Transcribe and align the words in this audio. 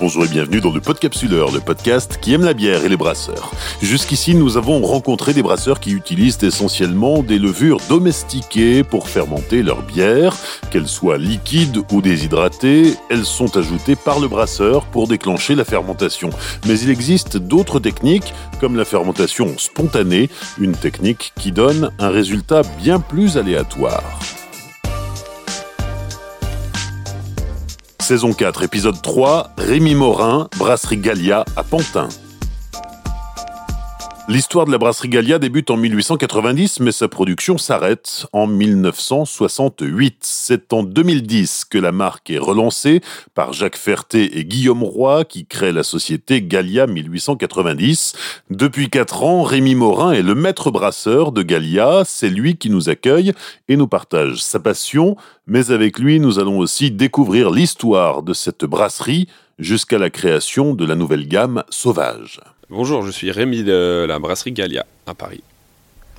bonjour 0.00 0.24
et 0.24 0.28
bienvenue 0.28 0.60
dans 0.60 0.72
le 0.72 0.80
Podcapsuleur, 0.80 1.50
le 1.50 1.60
podcast 1.60 2.18
qui 2.20 2.32
aime 2.32 2.44
la 2.44 2.54
bière 2.54 2.84
et 2.84 2.88
les 2.88 2.96
brasseurs. 2.96 3.52
Jusqu'ici, 3.82 4.34
nous 4.34 4.56
avons 4.56 4.80
rencontré 4.82 5.34
des 5.34 5.42
brasseurs 5.42 5.80
qui 5.80 5.92
utilisent 5.92 6.38
essentiellement 6.42 7.22
des 7.22 7.38
levures 7.38 7.78
domestiquées 7.88 8.84
pour 8.84 9.08
fermenter 9.08 9.62
leur 9.62 9.82
bière. 9.82 10.36
Qu'elles 10.70 10.88
soient 10.88 11.18
liquides 11.18 11.82
ou 11.92 12.00
déshydratées, 12.00 12.94
elles 13.10 13.24
sont 13.24 13.56
ajoutées 13.56 13.96
par 13.96 14.20
le 14.20 14.28
brasseur 14.28 14.84
pour 14.86 15.08
déclencher 15.08 15.54
la 15.54 15.64
fermentation. 15.64 16.30
Mais 16.66 16.78
il 16.78 16.90
existe 16.90 17.36
d'autres 17.36 17.80
techniques, 17.80 18.32
comme 18.60 18.76
la 18.76 18.84
fermentation 18.84 19.56
spontanée, 19.58 20.30
une 20.58 20.76
technique 20.76 21.32
qui 21.36 21.52
donne 21.52 21.90
un 21.98 22.10
résultat 22.10 22.62
bien 22.82 23.00
plus 23.00 23.36
aléatoire. 23.36 24.18
Saison 28.08 28.32
4, 28.32 28.62
épisode 28.62 29.02
3, 29.02 29.50
Rémi 29.58 29.94
Morin, 29.94 30.48
brasserie 30.56 30.96
Gallia 30.96 31.44
à 31.56 31.62
Pantin. 31.62 32.08
L'histoire 34.30 34.66
de 34.66 34.70
la 34.70 34.76
brasserie 34.76 35.08
Gallia 35.08 35.38
débute 35.38 35.70
en 35.70 35.78
1890, 35.78 36.80
mais 36.80 36.92
sa 36.92 37.08
production 37.08 37.56
s'arrête 37.56 38.26
en 38.34 38.46
1968. 38.46 40.18
C'est 40.20 40.74
en 40.74 40.82
2010 40.82 41.64
que 41.64 41.78
la 41.78 41.92
marque 41.92 42.28
est 42.28 42.38
relancée 42.38 43.00
par 43.34 43.54
Jacques 43.54 43.78
Ferté 43.78 44.38
et 44.38 44.44
Guillaume 44.44 44.82
Roy, 44.82 45.24
qui 45.24 45.46
créent 45.46 45.72
la 45.72 45.82
société 45.82 46.42
Gallia 46.42 46.86
1890. 46.86 48.12
Depuis 48.50 48.90
quatre 48.90 49.22
ans, 49.22 49.44
Rémi 49.44 49.74
Morin 49.74 50.12
est 50.12 50.20
le 50.20 50.34
maître 50.34 50.70
brasseur 50.70 51.32
de 51.32 51.40
Gallia. 51.40 52.02
C'est 52.04 52.28
lui 52.28 52.58
qui 52.58 52.68
nous 52.68 52.90
accueille 52.90 53.32
et 53.68 53.78
nous 53.78 53.88
partage 53.88 54.42
sa 54.42 54.60
passion. 54.60 55.16
Mais 55.46 55.70
avec 55.70 55.98
lui, 55.98 56.20
nous 56.20 56.38
allons 56.38 56.58
aussi 56.58 56.90
découvrir 56.90 57.50
l'histoire 57.50 58.22
de 58.22 58.34
cette 58.34 58.66
brasserie 58.66 59.26
jusqu'à 59.58 59.96
la 59.96 60.10
création 60.10 60.74
de 60.74 60.84
la 60.84 60.96
nouvelle 60.96 61.26
gamme 61.26 61.64
Sauvage. 61.70 62.42
Bonjour, 62.70 63.02
je 63.06 63.10
suis 63.10 63.30
Rémi 63.30 63.62
de 63.64 64.04
la 64.06 64.18
brasserie 64.18 64.52
Gallia 64.52 64.84
à 65.06 65.14
Paris. 65.14 65.42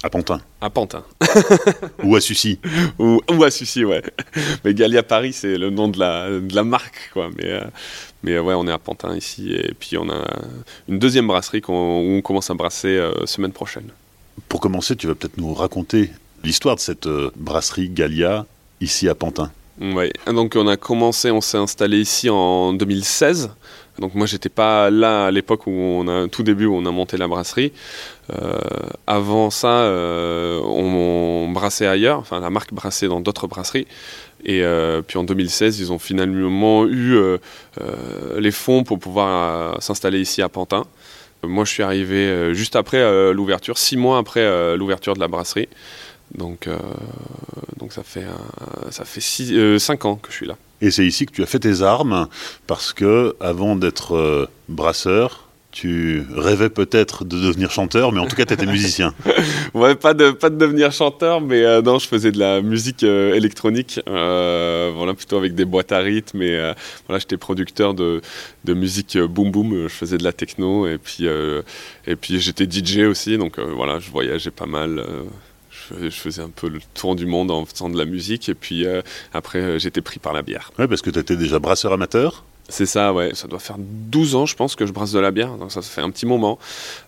À 0.01 0.09
Pantin. 0.09 0.41
À 0.61 0.71
Pantin. 0.71 1.03
ou 2.03 2.15
à 2.15 2.21
Sucy. 2.21 2.57
ou, 2.97 3.21
ou, 3.31 3.43
à 3.43 3.51
Sucy, 3.51 3.85
ouais. 3.85 4.01
Mais 4.65 4.73
Gallia 4.73 5.03
Paris, 5.03 5.31
c'est 5.31 5.59
le 5.59 5.69
nom 5.69 5.89
de 5.89 5.99
la, 5.99 6.27
de 6.27 6.55
la 6.55 6.63
marque, 6.63 7.11
quoi. 7.13 7.29
Mais, 7.37 7.51
euh, 7.51 7.61
mais 8.23 8.39
ouais, 8.39 8.55
on 8.55 8.67
est 8.67 8.71
à 8.71 8.79
Pantin 8.79 9.15
ici. 9.15 9.53
Et 9.53 9.75
puis 9.79 9.95
on 9.99 10.09
a 10.09 10.25
une 10.87 10.97
deuxième 10.97 11.27
brasserie 11.27 11.61
où 11.67 11.71
on 11.71 12.21
commence 12.21 12.49
à 12.49 12.55
brasser 12.55 12.97
euh, 12.97 13.27
semaine 13.27 13.51
prochaine. 13.51 13.89
Pour 14.47 14.59
commencer, 14.59 14.95
tu 14.95 15.05
vas 15.05 15.13
peut-être 15.13 15.37
nous 15.37 15.53
raconter 15.53 16.09
l'histoire 16.43 16.77
de 16.77 16.81
cette 16.81 17.05
euh, 17.05 17.29
brasserie 17.35 17.89
Gallia 17.89 18.47
ici 18.81 19.07
à 19.07 19.13
Pantin. 19.13 19.51
Oui, 19.79 20.11
donc 20.25 20.55
on 20.57 20.67
a 20.67 20.77
commencé, 20.77 21.29
on 21.29 21.41
s'est 21.41 21.57
installé 21.57 21.99
ici 21.99 22.27
en 22.27 22.73
2016. 22.73 23.51
Donc 23.99 24.15
moi 24.15 24.25
j'étais 24.25 24.49
pas 24.49 24.89
là 24.89 25.25
à 25.25 25.31
l'époque 25.31 25.67
où 25.67 25.71
on 25.71 26.07
a 26.07 26.27
tout 26.27 26.43
début 26.43 26.65
où 26.65 26.75
on 26.75 26.85
a 26.85 26.91
monté 26.91 27.17
la 27.17 27.27
brasserie. 27.27 27.73
Euh, 28.31 28.57
avant 29.07 29.49
ça, 29.49 29.81
euh, 29.81 30.59
on, 30.63 31.47
on, 31.47 31.51
brassait 31.51 31.87
ailleurs, 31.87 32.19
enfin 32.19 32.39
la 32.39 32.49
marque 32.49 32.73
brassait 32.73 33.07
dans 33.07 33.19
d'autres 33.19 33.47
brasseries. 33.47 33.87
Et 34.45 34.63
euh, 34.63 35.01
puis 35.01 35.17
en 35.17 35.23
2016, 35.23 35.79
ils 35.79 35.91
ont 35.91 35.99
finalement 35.99 36.85
eu 36.85 37.17
les 38.37 38.51
fonds 38.51 38.83
pour 38.83 38.99
pouvoir 38.99 39.81
s'installer 39.81 40.19
ici 40.19 40.41
à 40.41 40.49
Pantin. 40.49 40.85
Moi 41.43 41.65
je 41.65 41.71
suis 41.71 41.83
arrivé 41.83 42.53
juste 42.53 42.75
après 42.75 43.33
l'ouverture, 43.33 43.77
six 43.77 43.97
mois 43.97 44.17
après 44.17 44.77
l'ouverture 44.77 45.13
de 45.13 45.19
la 45.19 45.27
brasserie. 45.27 45.67
Donc, 46.35 46.69
donc 47.77 47.91
ça 47.91 48.03
fait, 48.03 48.25
ça 48.91 49.03
fait 49.03 49.79
cinq 49.79 50.05
ans 50.05 50.15
que 50.15 50.29
je 50.31 50.35
suis 50.35 50.47
là. 50.47 50.55
Et 50.81 50.91
c'est 50.91 51.05
ici 51.05 51.25
que 51.25 51.31
tu 51.31 51.43
as 51.43 51.45
fait 51.45 51.59
tes 51.59 51.81
armes, 51.81 52.27
parce 52.67 52.93
que 52.93 53.35
avant 53.39 53.75
d'être 53.75 54.15
euh, 54.15 54.47
brasseur, 54.67 55.49
tu 55.71 56.25
rêvais 56.35 56.69
peut-être 56.69 57.25
de 57.25 57.39
devenir 57.39 57.69
chanteur, 57.69 58.11
mais 58.11 58.19
en 58.19 58.25
tout 58.25 58.35
cas, 58.35 58.45
tu 58.45 58.53
étais 58.53 58.65
musicien. 58.65 59.13
ouais, 59.73 59.95
pas 59.95 60.13
de, 60.13 60.31
pas 60.31 60.49
de 60.49 60.57
devenir 60.57 60.91
chanteur, 60.91 61.41
mais 61.41 61.63
euh, 61.63 61.81
non, 61.81 61.99
je 61.99 62.07
faisais 62.07 62.31
de 62.31 62.39
la 62.39 62.61
musique 62.61 63.03
euh, 63.03 63.35
électronique, 63.35 63.99
euh, 64.07 64.91
voilà, 64.95 65.13
plutôt 65.13 65.37
avec 65.37 65.53
des 65.53 65.65
boîtes 65.65 65.91
à 65.91 65.99
rythme. 65.99 66.41
Et 66.41 66.73
voilà, 67.07 67.19
j'étais 67.19 67.37
producteur 67.37 67.93
de, 67.93 68.21
de 68.65 68.73
musique 68.73 69.17
boom 69.17 69.51
boom, 69.51 69.83
je 69.83 69.93
faisais 69.93 70.17
de 70.17 70.23
la 70.23 70.33
techno, 70.33 70.87
et 70.87 70.97
puis, 70.97 71.25
et 71.25 72.15
puis 72.15 72.39
j'étais 72.39 72.65
DJ 72.65 72.99
aussi, 73.07 73.37
donc 73.37 73.59
voilà, 73.59 73.99
je 73.99 74.09
voyageais 74.09 74.51
pas 74.51 74.65
mal 74.65 75.03
je 75.99 76.09
faisais 76.09 76.41
un 76.41 76.49
peu 76.49 76.69
le 76.69 76.79
tour 76.93 77.15
du 77.15 77.25
monde 77.25 77.51
en 77.51 77.65
faisant 77.65 77.89
de 77.89 77.97
la 77.97 78.05
musique 78.05 78.49
et 78.49 78.55
puis 78.55 78.85
euh, 78.85 79.01
après 79.33 79.59
euh, 79.59 79.79
j'étais 79.79 80.01
pris 80.01 80.19
par 80.19 80.33
la 80.33 80.41
bière. 80.41 80.71
Oui, 80.79 80.87
parce 80.87 81.01
que 81.01 81.09
tu 81.09 81.19
étais 81.19 81.35
déjà 81.35 81.59
brasseur 81.59 81.93
amateur 81.93 82.43
c'est 82.69 82.85
ça, 82.85 83.13
ouais. 83.13 83.31
Ça 83.33 83.47
doit 83.47 83.59
faire 83.59 83.77
12 83.79 84.35
ans, 84.35 84.45
je 84.45 84.55
pense, 84.55 84.75
que 84.75 84.85
je 84.85 84.93
brasse 84.93 85.11
de 85.11 85.19
la 85.19 85.31
bière. 85.31 85.57
Donc 85.57 85.71
ça, 85.71 85.81
ça 85.81 85.89
fait 85.89 86.01
un 86.01 86.11
petit 86.11 86.25
moment. 86.25 86.59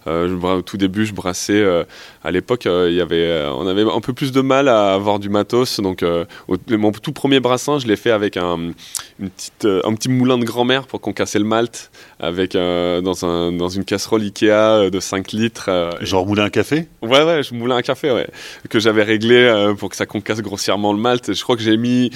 Euh, 0.08 0.28
je, 0.28 0.34
au 0.34 0.62
tout 0.62 0.78
début, 0.78 1.06
je 1.06 1.14
brassais. 1.14 1.54
Euh, 1.62 1.84
à 2.24 2.32
l'époque, 2.32 2.66
euh, 2.66 2.90
il 2.90 2.96
y 2.96 3.02
avait, 3.02 3.48
on 3.56 3.68
avait 3.68 3.84
un 3.84 4.02
peu 4.02 4.14
plus 4.14 4.32
de 4.32 4.42
mal 4.42 4.68
à 4.68 4.94
avoir 4.94 5.20
du 5.20 5.30
matos. 5.30 5.80
Donc, 5.80 6.04
au, 6.48 6.58
mon 6.70 6.92
tout 6.92 7.12
premier 7.12 7.40
brassin, 7.40 7.80
je 7.80 7.88
l'ai 7.88 7.96
fait 7.96 8.12
avec 8.12 8.38
un, 8.38 8.72
une 9.20 9.30
petite, 9.30 9.66
un 9.66 9.94
petit 9.94 10.10
moulin 10.10 10.38
de 10.38 10.46
grand-mère 10.46 10.88
pour 10.88 11.00
qu'on 11.00 11.14
cassait 11.14 11.40
le 11.40 11.46
malt, 11.46 11.92
avec 12.20 12.54
dans, 12.54 13.26
un, 13.26 13.52
dans 13.52 13.70
une 13.70 13.86
casserole 13.86 14.24
Ikea 14.24 14.90
de 14.90 15.00
5 15.00 15.32
litres. 15.32 15.70
Genre 16.02 16.26
moulin 16.26 16.46
à 16.46 16.50
café? 16.50 16.88
Ouais, 17.02 17.24
ouais, 17.24 17.44
je 17.44 17.54
moulin 17.54 17.78
à 17.78 17.84
café, 17.84 18.12
ouais. 18.12 18.28
Que 18.70 18.80
j'avais 18.80 19.04
réglé 19.04 19.74
pour 19.78 19.90
que 19.90 19.96
ça 19.96 20.06
concasse 20.06 20.42
grossièrement 20.42 20.92
le 20.92 21.00
malt. 21.00 21.34
Je 21.34 21.44
crois 21.44 21.56
que 21.56 21.62
j'ai 21.62 21.78
mis, 21.78 22.10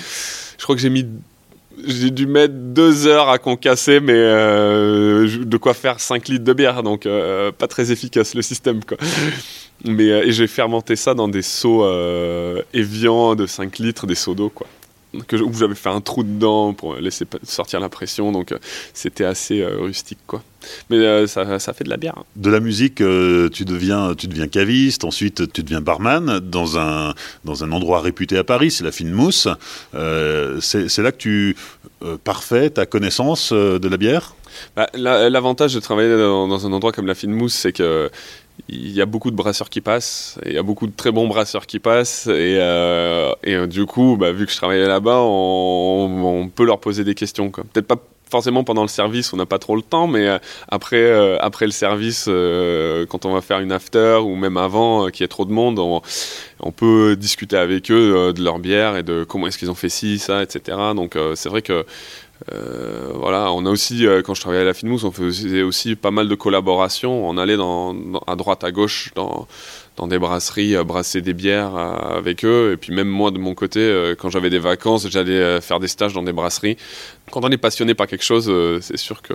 je 0.58 0.64
crois 0.64 0.76
que 0.76 0.82
j'ai 0.82 0.90
mis 0.90 1.06
j'ai 1.86 2.12
dû 2.12 2.28
mettre 2.28 2.54
deux 2.54 3.08
heures 3.08 3.30
à 3.30 3.38
concasser, 3.38 4.00
mais 4.00 4.14
euh, 4.16 5.44
de 5.44 5.58
quoi 5.58 5.74
faire 5.74 6.00
5 6.00 6.28
litres 6.28 6.44
de 6.44 6.54
bière, 6.54 6.84
donc 6.84 7.06
euh, 7.06 7.52
pas 7.52 7.68
très 7.68 7.92
efficace 7.92 8.34
le 8.34 8.42
système. 8.42 8.80
Mais, 9.84 10.10
euh, 10.10 10.26
et 10.26 10.32
j'ai 10.32 10.48
fermenté 10.48 10.96
ça 10.96 11.14
dans 11.14 11.28
des 11.28 11.42
seaux 11.42 11.86
Evian 12.74 13.36
de 13.36 13.46
5 13.46 13.78
litres, 13.80 14.08
des 14.08 14.16
seaux 14.16 14.34
d'eau. 14.34 14.52
Que, 15.28 15.36
où 15.38 15.54
j'avais 15.54 15.76
fait 15.76 15.90
un 15.90 16.02
trou 16.02 16.24
dedans 16.24 16.74
pour 16.74 16.96
laisser 16.96 17.26
sortir 17.44 17.80
la 17.80 17.90
pression, 17.90 18.32
donc 18.32 18.52
euh, 18.52 18.58
c'était 18.94 19.26
assez 19.26 19.62
euh, 19.62 19.78
rustique. 19.80 20.20
quoi. 20.28 20.44
Mais 20.90 20.98
euh, 20.98 21.28
ça, 21.28 21.60
ça, 21.60 21.74
fait 21.74 21.84
de 21.84 21.90
la 21.90 21.98
bière. 21.98 22.24
De 22.36 22.50
la 22.50 22.60
musique, 22.60 22.96
tu, 22.96 23.66
deviens, 23.66 24.16
tu 24.16 24.28
deviens 24.28 24.48
caviste, 24.48 25.04
ensuite 25.04 25.52
tu 25.54 25.64
deviens 25.64 25.82
barman 25.82 26.40
dans 26.40 26.80
un, 26.80 27.14
dans 27.44 27.64
un 27.64 27.72
endroit 27.72 28.02
réputé 28.02 28.38
à 28.38 28.44
Paris, 28.44 28.72
c'est 28.72 28.84
la 28.84 28.92
Fine 28.92 29.12
Mousse. 29.12 29.48
C'est 29.94 30.98
là 30.98 31.12
que 31.12 31.18
tu 31.18 31.56
parfais 32.24 32.70
ta 32.70 32.86
connaissance 32.86 33.54
de 33.54 33.88
la 33.88 33.98
bière? 33.98 34.36
Bah, 34.76 34.90
L'avantage 34.94 35.74
de 35.74 35.80
travailler 35.80 36.18
dans, 36.18 36.48
dans, 36.48 36.66
un 36.66 36.74
endroit 36.74 36.92
comme 36.92 37.08
la 37.08 37.16
Fine 37.16 37.34
Mousse, 37.34 37.54
c'est 37.54 37.74
que 37.74 38.10
il 38.70 38.92
y 38.92 39.02
a 39.02 39.06
beaucoup 39.06 39.32
de 39.32 39.36
brasseurs 39.36 39.70
qui 39.70 39.82
passent, 39.82 40.40
il 40.46 40.54
y 40.54 40.58
a 40.58 40.64
beaucoup 40.64 40.88
de 40.88 40.96
très 40.96 41.12
bons 41.12 41.28
brasseurs 41.28 41.68
qui 41.68 41.80
passent, 41.80 42.28
et, 42.28 42.58
euh, 42.60 43.32
et 43.44 43.68
du 43.68 43.86
coup, 43.86 44.18
bah, 44.18 44.32
vu 44.32 44.46
que 44.46 44.52
je 44.52 44.58
travaillais 44.58 44.88
là-bas, 44.88 45.22
on, 45.22 46.50
peut 46.54 46.66
leur 46.66 46.80
poser 46.80 47.04
des 47.04 47.16
questions. 47.16 47.50
Peut-être 47.50 47.88
pas 47.88 48.02
forcément 48.30 48.64
pendant 48.64 48.82
le 48.82 48.88
service, 48.88 49.34
on 49.34 49.38
n'a 49.38 49.46
pas 49.46 49.60
trop 49.60 49.76
le 49.76 49.82
temps, 49.82 50.08
mais 50.08 50.28
euh, 50.28 50.38
après, 50.68 50.98
euh, 50.98 51.38
après 51.40 51.66
le 51.66 51.72
service, 51.72 52.26
euh, 52.28 53.06
quand 53.06 53.26
on 53.26 53.34
va 53.34 53.42
faire 53.42 53.60
une 53.60 53.72
after 53.72 54.20
ou 54.24 54.36
même 54.36 54.58
avant, 54.58 55.08
qu'il 55.08 55.24
y 55.24 55.26
ait 55.26 55.30
trop 55.30 55.46
de 55.46 55.52
monde, 55.52 55.80
on, 55.80 56.02
on 56.60 56.72
peut 56.72 57.16
discuter 57.16 57.58
avec 57.58 57.92
eux 57.92 58.34
de 58.34 58.44
leur 58.44 58.60
bière 58.60 58.98
et 58.98 59.04
de 59.04 59.24
comment 59.24 59.48
est-ce 59.48 59.58
qu'ils 59.58 59.72
ont 59.72 59.76
fait 59.76 59.90
ci, 59.90 60.20
ça, 60.20 60.44
etc. 60.44 60.78
Donc 60.96 61.18
c'est 61.36 61.50
vrai 61.50 61.62
que 61.62 61.86
euh, 62.52 63.12
voilà, 63.14 63.52
on 63.52 63.66
a 63.66 63.70
aussi, 63.70 64.06
euh, 64.06 64.22
quand 64.22 64.34
je 64.34 64.42
travaillais 64.42 64.64
à 64.64 64.66
la 64.66 64.74
Finmousse, 64.74 65.04
on 65.04 65.12
faisait 65.12 65.62
aussi 65.62 65.96
pas 65.96 66.12
mal 66.12 66.28
de 66.28 66.36
collaborations. 66.36 67.28
On 67.28 67.38
allait 67.38 67.58
à 68.28 68.36
droite, 68.36 68.64
à 68.64 68.72
gauche, 68.72 69.12
dans, 69.16 69.48
des 70.08 70.20
brasseries, 70.20 70.76
euh, 70.76 70.84
brasser 70.84 71.22
des 71.22 71.34
bières 71.34 71.76
avec 71.76 72.44
eux. 72.46 72.74
Et 72.74 72.78
puis 72.78 72.94
même 72.94 73.08
moi, 73.08 73.32
de 73.32 73.38
mon 73.38 73.56
côté, 73.56 74.14
quand 74.20 74.30
j'avais 74.30 74.50
des 74.50 74.60
vacances, 74.60 75.08
j'allais 75.10 75.62
faire 75.62 75.80
des 75.80 75.88
stages 75.88 76.14
dans 76.14 76.24
des 76.24 76.34
brasseries. 76.34 76.78
Quand 77.32 77.44
on 77.44 77.50
est 77.50 77.58
passionné 77.58 77.94
par 77.94 78.08
quelque 78.08 78.24
chose, 78.24 78.52
c'est 78.82 78.98
sûr 78.98 79.22
que 79.22 79.34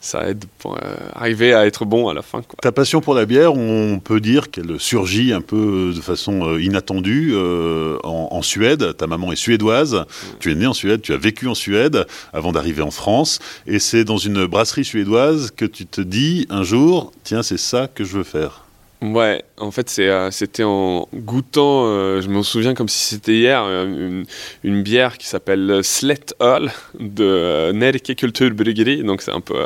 ça 0.00 0.28
aide 0.28 0.44
pour 0.58 0.76
euh, 0.76 0.96
arriver 1.14 1.54
à 1.54 1.66
être 1.66 1.84
bon 1.84 2.08
à 2.08 2.14
la 2.14 2.22
fin. 2.22 2.42
Quoi. 2.42 2.56
Ta 2.62 2.72
passion 2.72 3.00
pour 3.00 3.14
la 3.14 3.26
bière, 3.26 3.54
on 3.54 3.98
peut 3.98 4.20
dire 4.20 4.50
qu'elle 4.50 4.78
surgit 4.78 5.32
un 5.32 5.40
peu 5.40 5.92
de 5.94 6.00
façon 6.00 6.46
euh, 6.46 6.62
inattendue 6.62 7.32
euh, 7.34 7.98
en, 8.04 8.28
en, 8.30 8.42
Suède. 8.42 8.96
Ta 8.96 9.06
maman 9.06 9.32
est 9.32 9.36
suédoise, 9.36 9.94
mmh. 9.94 10.26
tu 10.40 10.52
es 10.52 10.54
né 10.54 10.66
en 10.66 10.74
Suède, 10.74 11.02
tu 11.02 11.12
as 11.12 11.16
vécu 11.16 11.48
en 11.48 11.54
Suède 11.54 12.06
avant 12.32 12.52
d'arriver 12.52 12.82
en 12.82 12.90
France, 12.90 13.40
et 13.66 13.78
c'est 13.78 14.04
dans 14.04 14.16
une 14.16 14.46
brasserie 14.46 14.84
suédoise 14.84 15.50
que 15.54 15.64
tu 15.64 15.86
te 15.86 16.00
dis 16.00 16.46
un 16.50 16.62
jour, 16.62 17.12
tiens, 17.24 17.42
c'est 17.42 17.58
ça 17.58 17.88
que 17.88 18.04
je 18.04 18.18
veux 18.18 18.24
faire. 18.24 18.67
Ouais, 19.00 19.44
en 19.58 19.70
fait, 19.70 19.94
euh, 20.00 20.32
c'était 20.32 20.64
en 20.64 21.06
goûtant, 21.14 21.84
euh, 21.86 22.20
je 22.20 22.28
me 22.28 22.42
souviens 22.42 22.74
comme 22.74 22.88
si 22.88 23.14
c'était 23.14 23.34
hier, 23.34 23.62
euh, 23.64 24.24
une, 24.64 24.82
bière 24.82 25.18
qui 25.18 25.28
s'appelle 25.28 25.84
Slet 25.84 26.34
Öl 26.40 26.72
de 26.98 27.22
euh, 27.22 27.72
Nerike 27.72 28.16
Kulturbryggeri, 28.16 29.04
donc 29.04 29.22
c'est 29.22 29.30
un 29.30 29.40
peu 29.40 29.64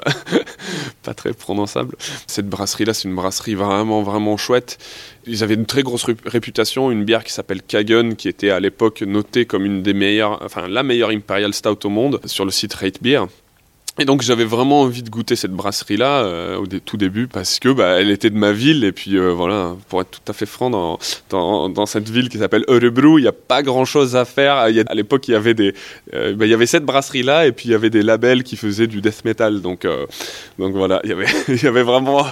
pas 1.03 1.15
très 1.15 1.33
prononçable. 1.33 1.97
Cette 2.27 2.47
brasserie-là, 2.47 2.93
c'est 2.93 3.09
une 3.09 3.15
brasserie 3.15 3.55
vraiment, 3.55 4.03
vraiment 4.03 4.37
chouette. 4.37 4.77
Ils 5.27 5.43
avaient 5.43 5.55
une 5.55 5.67
très 5.67 5.83
grosse 5.83 6.05
réputation, 6.27 6.91
une 6.91 7.05
bière 7.05 7.25
qui 7.25 7.33
s'appelle 7.33 7.63
Kagen, 7.63 8.17
qui 8.17 8.29
était 8.29 8.51
à 8.51 8.61
l'époque 8.61 9.01
notée 9.01 9.47
comme 9.47 9.65
une 9.65 9.83
des 9.83 9.95
meilleures, 9.95 10.43
enfin 10.43 10.69
la 10.69 10.83
meilleure 10.83 11.09
Imperial 11.09 11.55
Stout 11.55 11.87
au 11.87 11.89
monde 11.89 12.21
sur 12.27 12.45
le 12.45 12.51
site 12.51 12.75
Rate 12.75 13.03
Beer. 13.03 13.25
Et 13.99 14.07
donc 14.07 14.23
j'avais 14.23 14.47
vraiment 14.47 14.81
envie 14.81 15.03
de 15.03 15.11
goûter 15.11 15.37
cette 15.37 15.51
brasserie 15.51 15.99
là 15.99 16.25
euh, 16.25 16.57
au 16.57 16.67
tout 16.67 16.97
début 16.97 17.27
parce 17.29 17.59
que 17.59 17.69
bah, 17.69 18.01
elle 18.01 18.11
était 18.11 18.31
de 18.31 18.39
ma 18.39 18.51
ville 18.51 18.85
et 18.85 18.93
puis 18.93 19.19
euh, 19.19 19.35
voilà 19.35 19.77
pour 19.91 20.01
être 20.01 20.11
tout 20.11 20.33
à 20.33 20.33
fait 20.33 20.47
franc 20.47 20.71
dans, 20.71 20.99
dans, 21.69 21.85
cette 21.85 22.09
ville 22.09 22.31
qui 22.31 22.39
s'appelle 22.39 22.65
Örebro 22.69 23.19
il 23.19 23.23
n'y 23.23 23.29
a 23.29 23.33
pas 23.33 23.63
grand 23.63 23.85
chose 23.85 24.17
à 24.17 24.25
faire. 24.25 24.67
Y 24.71 24.81
a, 24.81 24.85
à 24.89 24.95
l'époque 24.95 25.29
il 25.29 25.33
y 25.33 25.35
avait 25.35 25.53
des 25.53 25.75
euh, 26.15 26.35
bah, 26.35 26.47
y 26.47 26.55
avait 26.55 26.65
cette 26.65 26.87
brasserie 26.87 27.23
là 27.23 27.47
et 27.47 27.53
puis 27.53 27.69
il 27.69 27.73
y 27.73 27.75
avait 27.75 27.91
des 27.91 28.01
labels 28.01 28.45
qui 28.45 28.57
faisaient 28.57 28.87
du 28.87 29.03
death 29.03 29.27
metal. 29.27 29.61
Donc 29.61 29.87
donc 30.59 30.73
voilà 30.73 31.03
il 31.05 31.11
y 31.11 31.13
avait 31.13 31.27
il 31.49 31.63
y 31.63 31.67
avait 31.67 31.83
vraiment 31.83 32.25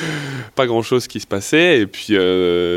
pas 0.56 0.66
grand 0.66 0.82
chose 0.82 1.06
qui 1.06 1.20
se 1.20 1.28
passait. 1.28 1.78
Et 1.78 1.86
puis 1.86 2.16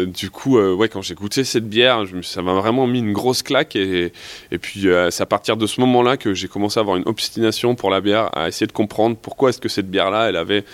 du 0.06 0.30
coup 0.30 0.60
ouais 0.60 0.90
quand 0.90 1.02
j'ai 1.02 1.16
goûté 1.16 1.44
cette 1.44 1.68
bière 1.68 2.04
ça 2.22 2.44
m'a 2.44 2.54
vraiment 2.54 2.86
mis 2.86 3.00
une 3.00 3.14
grosse 3.14 3.42
claque. 3.42 3.76
Et, 3.76 4.12
et 4.52 4.58
puis 4.60 4.86
c'est 5.10 5.24
à 5.24 5.26
partir 5.26 5.58
de 5.58 5.66
ce 5.66 5.82
moment 5.82 6.04
là 6.04 6.18
que 6.18 6.36
j'ai 6.36 6.48
commencé 6.48 6.80
à 6.80 6.82
avoir 6.82 6.98
une 6.98 7.08
obstination 7.08 7.74
pour 7.74 7.90
la 7.90 8.00
bière 8.00 8.27
à, 8.34 8.48
essayer 8.48 8.68
de 8.68 8.72
comprendre 8.72 9.16
pourquoi 9.16 9.50
est-ce 9.50 9.60
que 9.60 9.70
cette 9.70 9.90
bière-là, 9.90 10.30
elle 10.30 10.36
avait 10.36 10.66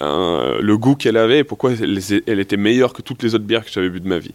le 0.00 0.74
goût 0.76 0.96
qu'elle 0.96 1.16
avait 1.16 1.40
et 1.40 1.44
pourquoi 1.44 1.72
elle, 1.72 2.40
était 2.40 2.56
meilleure 2.56 2.92
que 2.92 3.02
toutes 3.02 3.22
les 3.22 3.34
autres 3.34 3.44
bières 3.44 3.64
que 3.64 3.70
j'avais 3.70 3.90
bu 3.90 4.00
de 4.00 4.08
ma 4.08 4.18
vie. 4.18 4.34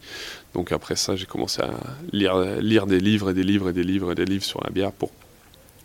Donc 0.54 0.72
après 0.72 0.96
ça, 0.96 1.16
j'ai 1.16 1.26
commencé 1.26 1.62
à 1.62 1.70
lire, 2.12 2.88
des 2.88 3.00
livres 3.00 3.30
et 3.32 3.34
des 3.34 3.44
livres 3.44 3.70
et 3.70 3.74
des 3.74 3.84
livres 3.84 4.12
et 4.12 4.16
des 4.16 4.26
livres 4.26 4.44
sur 4.44 4.62
la 4.64 4.70
bière 4.70 4.92
pour 4.92 5.12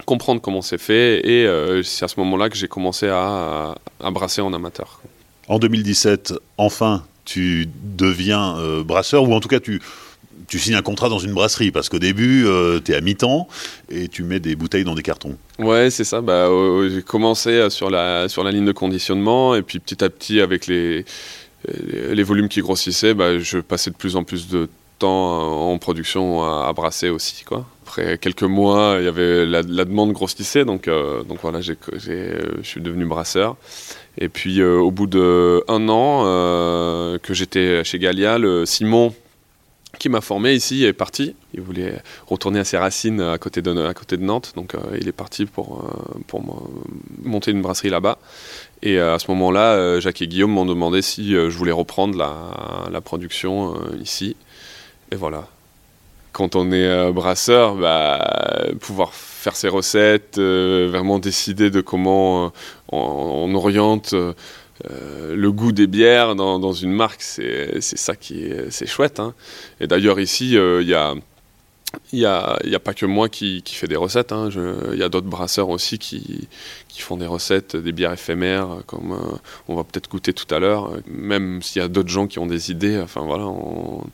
comprendre 0.04 0.40
comment 0.40 0.62
c'est 0.62 0.78
fait. 0.78 1.26
Et 1.26 1.46
euh, 1.46 1.82
c'est 1.82 2.04
à 2.04 2.08
ce 2.08 2.18
moment-là 2.20 2.48
que 2.48 2.56
j'ai 2.56 2.68
commencé 2.68 3.08
à, 3.08 3.74
brasser 4.00 4.40
en 4.40 4.52
amateur. 4.52 5.00
En 5.48 5.58
2017, 5.58 6.34
enfin, 6.58 7.04
tu 7.24 7.68
deviens 7.82 8.56
euh, 8.58 8.84
brasseur, 8.84 9.24
ou 9.28 9.34
en 9.34 9.40
tout 9.40 9.48
cas, 9.48 9.60
tu, 9.60 9.80
tu 10.52 10.58
signes 10.58 10.74
un 10.74 10.82
contrat 10.82 11.08
dans 11.08 11.18
une 11.18 11.32
brasserie 11.32 11.70
parce 11.70 11.88
qu'au 11.88 11.98
début, 11.98 12.44
euh, 12.46 12.78
tu 12.84 12.92
es 12.92 12.94
à 12.94 13.00
mi-temps 13.00 13.48
et 13.88 14.08
tu 14.08 14.22
mets 14.22 14.38
des 14.38 14.54
bouteilles 14.54 14.84
dans 14.84 14.94
des 14.94 15.02
cartons. 15.02 15.36
Ouais, 15.58 15.88
c'est 15.88 16.04
ça. 16.04 16.20
Bah, 16.20 16.48
euh, 16.48 16.90
j'ai 16.90 17.00
commencé 17.00 17.50
euh, 17.50 17.70
sur 17.70 17.88
la, 17.88 18.28
sur 18.28 18.44
la 18.44 18.50
ligne 18.50 18.66
de 18.66 18.72
conditionnement 18.72 19.54
et 19.54 19.62
puis 19.62 19.78
petit 19.78 20.04
à 20.04 20.10
petit, 20.10 20.42
avec 20.42 20.66
les, 20.66 21.06
les 21.66 22.22
volumes 22.22 22.50
qui 22.50 22.60
grossissaient, 22.60 23.14
bah, 23.14 23.38
je 23.38 23.58
passais 23.58 23.90
de 23.90 23.96
plus 23.96 24.14
en 24.14 24.24
plus 24.24 24.48
de 24.48 24.68
temps 24.98 25.70
en 25.70 25.78
production 25.78 26.44
à, 26.44 26.70
brasser 26.74 27.08
aussi. 27.08 27.44
Quoi. 27.44 27.66
Après 27.86 28.18
quelques 28.18 28.42
mois, 28.42 28.98
y 29.00 29.08
avait 29.08 29.46
la, 29.46 29.62
demande 29.62 30.12
grossissait, 30.12 30.66
donc, 30.66 30.86
donc 30.86 31.38
voilà, 31.40 31.62
je 31.62 31.72
suis 32.62 32.80
devenu 32.82 33.06
brasseur. 33.06 33.56
Et 34.18 34.28
puis 34.28 34.62
au 34.62 34.90
bout 34.90 35.06
d'un 35.06 35.88
an 35.88 37.18
que 37.22 37.34
j'étais 37.34 37.82
chez 37.84 37.98
Galia, 37.98 38.38
le 38.38 38.64
Simon 38.64 39.12
qui 40.02 40.08
m'a 40.08 40.20
formé 40.20 40.52
ici 40.52 40.84
est 40.84 40.92
parti. 40.92 41.36
Il 41.54 41.60
voulait 41.60 42.02
retourner 42.26 42.58
à 42.58 42.64
ses 42.64 42.76
racines 42.76 43.20
à 43.20 43.38
côté 43.38 43.62
de, 43.62 43.86
à 43.86 43.94
côté 43.94 44.16
de 44.16 44.24
Nantes, 44.24 44.52
donc 44.56 44.74
euh, 44.74 44.80
il 45.00 45.06
est 45.06 45.12
parti 45.12 45.46
pour, 45.46 45.84
euh, 45.84 46.18
pour 46.26 46.42
monter 47.22 47.52
une 47.52 47.62
brasserie 47.62 47.88
là-bas. 47.88 48.18
Et 48.82 48.98
euh, 48.98 49.14
à 49.14 49.20
ce 49.20 49.30
moment-là, 49.30 50.00
Jacques 50.00 50.20
et 50.20 50.26
Guillaume 50.26 50.50
m'ont 50.50 50.66
demandé 50.66 51.02
si 51.02 51.34
je 51.34 51.56
voulais 51.56 51.70
reprendre 51.70 52.18
la, 52.18 52.34
la 52.90 53.00
production 53.00 53.76
ici. 54.00 54.34
Et 55.12 55.14
voilà. 55.14 55.46
Quand 56.32 56.56
on 56.56 56.72
est 56.72 57.12
brasseur, 57.12 57.76
bah, 57.76 58.66
pouvoir 58.80 59.14
faire 59.14 59.54
ses 59.54 59.68
recettes, 59.68 60.38
vraiment 60.38 61.20
décider 61.20 61.70
de 61.70 61.80
comment 61.80 62.52
on, 62.90 62.98
on 62.98 63.54
oriente 63.54 64.16
euh, 64.90 65.36
le 65.36 65.52
goût 65.52 65.72
des 65.72 65.86
bières 65.86 66.34
dans, 66.34 66.72
une 66.72 66.92
marque, 66.92 67.22
c'est 67.22 67.80
ça 67.80 68.16
qui 68.16 68.44
est, 68.44 68.70
c'est 68.70 68.86
chouette. 68.86 69.20
Hein. 69.20 69.34
Et 69.80 69.86
d'ailleurs 69.86 70.20
ici, 70.20 70.56
euh, 70.56 70.82
il 70.82 70.88
y 70.88 70.94
a 70.94 71.14
il 72.12 72.20
n'y 72.20 72.24
a, 72.24 72.56
a, 72.56 72.78
pas 72.78 72.94
que 72.94 73.04
moi 73.04 73.28
qui, 73.28 73.60
qui 73.62 73.74
fais 73.74 73.86
des 73.86 73.96
recettes. 73.96 74.32
Hein. 74.32 74.48
Il 74.92 74.98
y 74.98 75.02
a 75.02 75.10
d'autres 75.10 75.26
brasseurs 75.26 75.68
aussi 75.68 75.98
qui, 75.98 76.48
qui, 76.88 77.02
font 77.02 77.18
des 77.18 77.26
recettes, 77.26 77.76
des 77.76 77.92
bières 77.92 78.14
éphémères, 78.14 78.78
comme 78.86 79.12
euh, 79.12 79.36
on 79.68 79.76
va 79.76 79.84
peut-être 79.84 80.08
goûter 80.08 80.32
tout 80.32 80.52
à 80.54 80.58
l'heure. 80.58 80.90
Même 81.06 81.60
s'il 81.60 81.82
y 81.82 81.84
a 81.84 81.88
d'autres 81.88 82.08
gens 82.08 82.26
qui 82.26 82.38
ont 82.38 82.46
des 82.46 82.70
idées, 82.70 82.98
enfin 82.98 83.20
voilà, 83.20 83.44
on, 83.44 84.04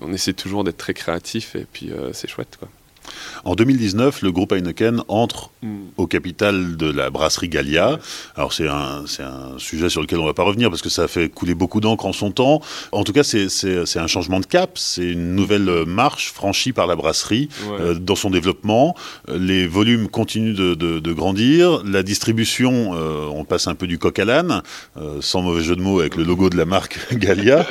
on 0.00 0.12
essaie 0.14 0.32
toujours 0.32 0.64
d'être 0.64 0.78
très 0.78 0.94
créatif 0.94 1.56
et 1.56 1.66
puis 1.70 1.90
c'est 2.12 2.28
chouette. 2.28 2.56
Quoi. 2.58 2.68
En 3.44 3.54
2019, 3.54 4.22
le 4.22 4.32
groupe 4.32 4.52
Heineken 4.52 5.02
entre 5.08 5.50
hmm. 5.62 5.78
au 5.96 6.06
capital 6.06 6.76
de 6.76 6.90
la 6.90 7.10
brasserie 7.10 7.48
Gallia. 7.48 7.98
Alors 8.36 8.52
c'est 8.52 8.68
un, 8.68 9.04
un, 9.20 9.58
sujet 9.58 9.88
sur 9.88 10.00
lequel 10.00 10.18
on 10.18 10.22
ne 10.22 10.28
va 10.28 10.34
pas 10.34 10.42
revenir 10.42 10.70
parce 10.70 10.82
que 10.82 10.88
ça 10.88 11.04
a 11.04 11.08
fait 11.08 11.28
couler 11.28 11.54
beaucoup 11.54 11.80
d'encre 11.80 12.06
en 12.06 12.12
son 12.12 12.30
temps. 12.30 12.60
En 12.92 13.04
tout 13.04 13.12
cas, 13.12 13.22
c'est 13.22 13.98
un 13.98 14.06
changement 14.06 14.40
de 14.40 14.46
cap, 14.46 14.72
c'est 14.76 15.10
une 15.10 15.34
nouvelle 15.34 15.84
marche 15.86 16.32
franchie 16.32 16.72
par 16.72 16.86
la 16.86 16.96
brasserie 16.96 17.48
euh, 17.80 17.94
dans 17.94 18.16
son 18.16 18.30
développement. 18.30 18.94
Les 19.28 19.66
volumes 19.66 20.08
continuent 20.08 20.54
de, 20.54 20.74
de, 20.74 21.12
grandir. 21.12 21.82
La 21.84 22.02
distribution, 22.02 22.94
euh, 22.94 23.26
on 23.32 23.44
passe 23.44 23.66
un 23.66 23.74
peu 23.74 23.86
du 23.86 23.98
coq 23.98 24.18
à 24.18 24.24
l'âne, 24.24 24.62
euh, 24.96 25.18
sans 25.20 25.42
mauvais 25.42 25.62
jeu 25.62 25.76
de 25.76 25.82
mots 25.82 26.00
avec 26.00 26.16
le 26.16 26.24
logo 26.24 26.50
de 26.50 26.56
la 26.56 26.64
marque 26.64 26.98
Gallia. 27.14 27.66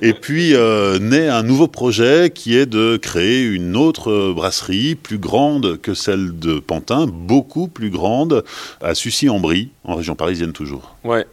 Et 0.00 0.14
puis 0.14 0.54
naît 1.00 1.28
un 1.28 1.42
nouveau 1.42 1.68
projet 1.68 2.30
qui 2.34 2.56
est 2.56 2.66
de 2.66 2.96
créer 2.96 3.42
une 3.42 3.76
autre 3.76 4.32
brasserie 4.32 4.81
plus 4.94 5.18
grande 5.18 5.80
que 5.80 5.94
celle 5.94 6.38
de 6.38 6.58
Pantin, 6.58 7.06
beaucoup 7.06 7.68
plus 7.68 7.90
grande, 7.90 8.44
à 8.80 8.94
Sucy-en-Brie, 8.94 9.70
en 9.84 9.94
région 9.96 10.14
parisienne 10.14 10.52
toujours. 10.52 10.96
Ouais. 11.04 11.26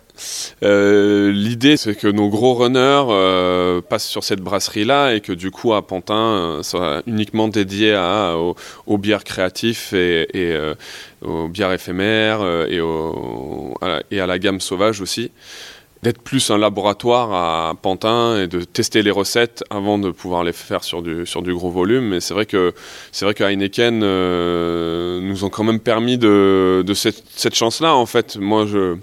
Euh, 0.63 1.31
l'idée, 1.31 1.77
c'est 1.77 1.95
que 1.95 2.07
nos 2.07 2.29
gros 2.29 2.53
runners 2.53 3.05
euh, 3.09 3.81
passent 3.81 4.07
sur 4.07 4.23
cette 4.23 4.41
brasserie-là 4.41 5.13
et 5.13 5.21
que 5.21 5.33
du 5.33 5.51
coup, 5.51 5.73
à 5.73 5.85
Pantin, 5.85 6.15
euh, 6.15 6.63
soit 6.63 7.03
uniquement 7.07 7.47
dédié 7.47 7.93
à, 7.93 8.35
aux, 8.85 8.97
bières 8.97 9.23
créatifs 9.23 9.93
et, 9.93 10.27
aux 11.21 11.47
bières 11.47 11.71
éphémères 11.71 12.41
et, 12.69 12.79
à 14.19 14.25
la 14.25 14.39
gamme 14.39 14.59
sauvage 14.59 15.01
aussi 15.01 15.31
d'être 16.03 16.21
plus 16.21 16.49
un 16.49 16.57
laboratoire 16.57 17.33
à 17.33 17.73
Pantin 17.75 18.41
et 18.41 18.47
de 18.47 18.63
tester 18.63 19.01
les 19.01 19.11
recettes 19.11 19.63
avant 19.69 19.97
de 19.97 20.11
pouvoir 20.11 20.43
les 20.43 20.53
faire 20.53 20.83
sur 20.83 21.01
du, 21.01 21.25
sur 21.25 21.41
du 21.41 21.53
gros 21.53 21.71
volume. 21.71 22.05
Mais 22.05 22.19
c'est 22.21 22.33
vrai 22.33 22.45
que 22.45 22.73
c'est 23.11 23.25
vrai 23.25 23.33
que 23.33 23.43
Heineken 23.43 24.01
euh, 24.03 25.19
nous 25.21 25.43
ont 25.43 25.49
quand 25.49 25.63
même 25.63 25.79
permis 25.79 26.17
de, 26.17 26.83
de 26.85 26.93
cette, 26.93 27.23
cette 27.35 27.55
chance-là. 27.55 27.95
En 27.95 28.05
fait, 28.05 28.37
moi 28.37 28.65
je, 28.65 28.95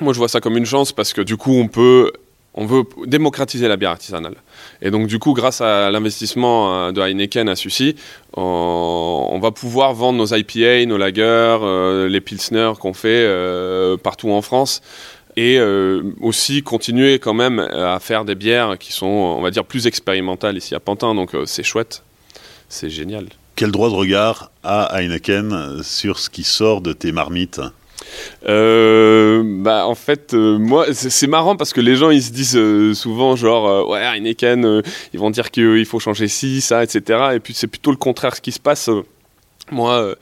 moi 0.00 0.12
je 0.12 0.18
vois 0.18 0.28
ça 0.28 0.40
comme 0.40 0.56
une 0.56 0.66
chance 0.66 0.92
parce 0.92 1.12
que 1.12 1.20
du 1.20 1.36
coup 1.36 1.54
on 1.54 1.68
peut 1.68 2.12
on 2.58 2.64
veut 2.64 2.84
démocratiser 3.04 3.68
la 3.68 3.76
bière 3.76 3.90
artisanale. 3.90 4.36
Et 4.80 4.90
donc, 4.90 5.08
du 5.08 5.18
coup, 5.18 5.34
grâce 5.34 5.60
à 5.60 5.90
l'investissement 5.90 6.86
euh, 6.86 6.90
de 6.90 7.02
Heineken 7.02 7.50
à 7.50 7.54
Sucy, 7.54 7.96
on, 8.34 9.38
va 9.42 9.50
pouvoir 9.50 9.92
vendre 9.92 10.18
nos 10.18 10.34
IPA, 10.34 10.86
nos 10.86 10.96
lagers, 10.96 11.22
euh, 11.22 12.08
les 12.08 12.22
pilsner 12.22 12.72
qu'on 12.80 12.94
fait 12.94 13.28
partout 14.02 14.30
en 14.30 14.40
France 14.40 14.80
et 15.36 15.58
euh, 15.58 16.02
aussi 16.20 16.62
continuer 16.62 17.18
quand 17.18 17.34
même 17.34 17.58
à 17.58 18.00
faire 18.00 18.24
des 18.24 18.34
bières 18.34 18.78
qui 18.78 18.92
sont, 18.92 19.06
on 19.06 19.42
va 19.42 19.50
dire, 19.50 19.64
plus 19.64 19.86
expérimentales 19.86 20.56
ici 20.56 20.74
à 20.74 20.80
Pantin. 20.80 21.14
Donc 21.14 21.34
euh, 21.34 21.44
c'est 21.46 21.62
chouette, 21.62 22.02
c'est 22.68 22.90
génial. 22.90 23.26
Quel 23.54 23.70
droit 23.70 23.88
de 23.88 23.94
regard 23.94 24.50
a 24.62 24.98
Heineken 24.98 25.82
sur 25.82 26.18
ce 26.18 26.30
qui 26.30 26.42
sort 26.42 26.80
de 26.80 26.92
tes 26.92 27.12
marmites? 27.12 27.60
Euh, 28.46 29.42
bah 29.44 29.86
en 29.86 29.94
fait 29.94 30.32
moi 30.32 30.86
c'est 30.92 31.26
marrant 31.26 31.56
parce 31.56 31.72
que 31.72 31.80
les 31.80 31.96
gens 31.96 32.10
ils 32.10 32.22
se 32.22 32.30
disent 32.30 32.92
souvent 32.92 33.34
genre 33.36 33.88
ouais 33.88 34.00
Heineken 34.00 34.82
ils 35.12 35.18
vont 35.18 35.30
dire 35.30 35.50
qu'il 35.50 35.84
faut 35.86 35.98
changer 35.98 36.28
ci 36.28 36.60
ça 36.60 36.84
etc 36.84 37.30
et 37.34 37.40
puis 37.40 37.52
c'est 37.52 37.66
plutôt 37.66 37.90
le 37.90 37.96
contraire 37.96 38.36
ce 38.36 38.40
qui 38.40 38.52
se 38.52 38.60
passe 38.60 38.88
moi, 39.72 39.94
euh, 39.94 40.14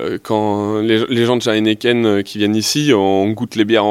euh, 0.00 0.18
quand 0.22 0.80
les, 0.80 1.26
gens 1.26 1.36
de 1.36 1.48
Heineken 1.48 2.06
euh, 2.06 2.22
qui 2.22 2.38
viennent 2.38 2.56
ici, 2.56 2.92
on 2.94 3.30
goûte 3.30 3.54
les 3.54 3.64
bières 3.64 3.84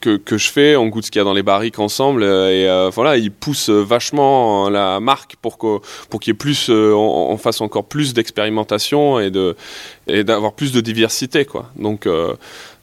que, 0.00 0.16
que, 0.16 0.38
je 0.38 0.50
fais, 0.50 0.76
on 0.76 0.86
goûte 0.86 1.06
ce 1.06 1.10
qu'il 1.10 1.18
y 1.18 1.22
a 1.22 1.24
dans 1.24 1.34
les 1.34 1.42
barriques 1.42 1.78
ensemble, 1.78 2.24
et 2.24 2.88
voilà, 2.92 3.16
ils 3.16 3.30
poussent 3.30 3.70
vachement 3.70 4.68
la 4.70 5.00
marque 5.00 5.36
pour 5.36 5.58
qu'il 5.58 5.78
pour 6.10 6.20
qu'il 6.20 6.32
y 6.32 6.34
ait 6.34 6.38
plus, 6.38 6.70
on, 6.70 7.36
fasse 7.36 7.60
encore 7.60 7.84
plus 7.84 8.14
d'expérimentation 8.14 9.20
et 9.20 9.30
de 9.30 9.56
et 10.06 10.24
d'avoir 10.24 10.52
plus 10.52 10.72
de 10.72 10.80
diversité, 10.80 11.44
quoi. 11.44 11.70
Donc 11.76 12.08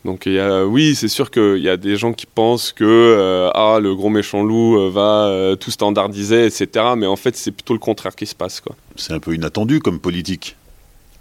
donc 0.05 0.27
oui, 0.67 0.95
c'est 0.95 1.07
sûr 1.07 1.31
qu'il 1.31 1.60
y 1.60 1.69
a 1.69 1.77
des 1.77 1.95
gens 1.95 2.13
qui 2.13 2.25
pensent 2.25 2.71
que 2.71 3.50
ah 3.53 3.79
le 3.81 3.95
gros 3.95 4.10
méchant 4.10 4.43
loup 4.43 4.89
va 4.89 5.55
tout 5.60 5.71
standardiser, 5.71 6.45
etc. 6.45 6.67
Mais 6.98 7.07
en 7.07 7.15
fait, 7.15 7.36
c'est 7.36 7.51
plutôt 7.51 7.74
le 7.74 7.79
contraire 7.79 8.15
qui 8.15 8.25
se 8.25 8.36
passe. 8.36 8.62
C'est 8.95 9.13
un 9.13 9.19
peu 9.19 9.33
inattendu 9.33 9.79
comme 9.79 10.00
politique 10.00 10.55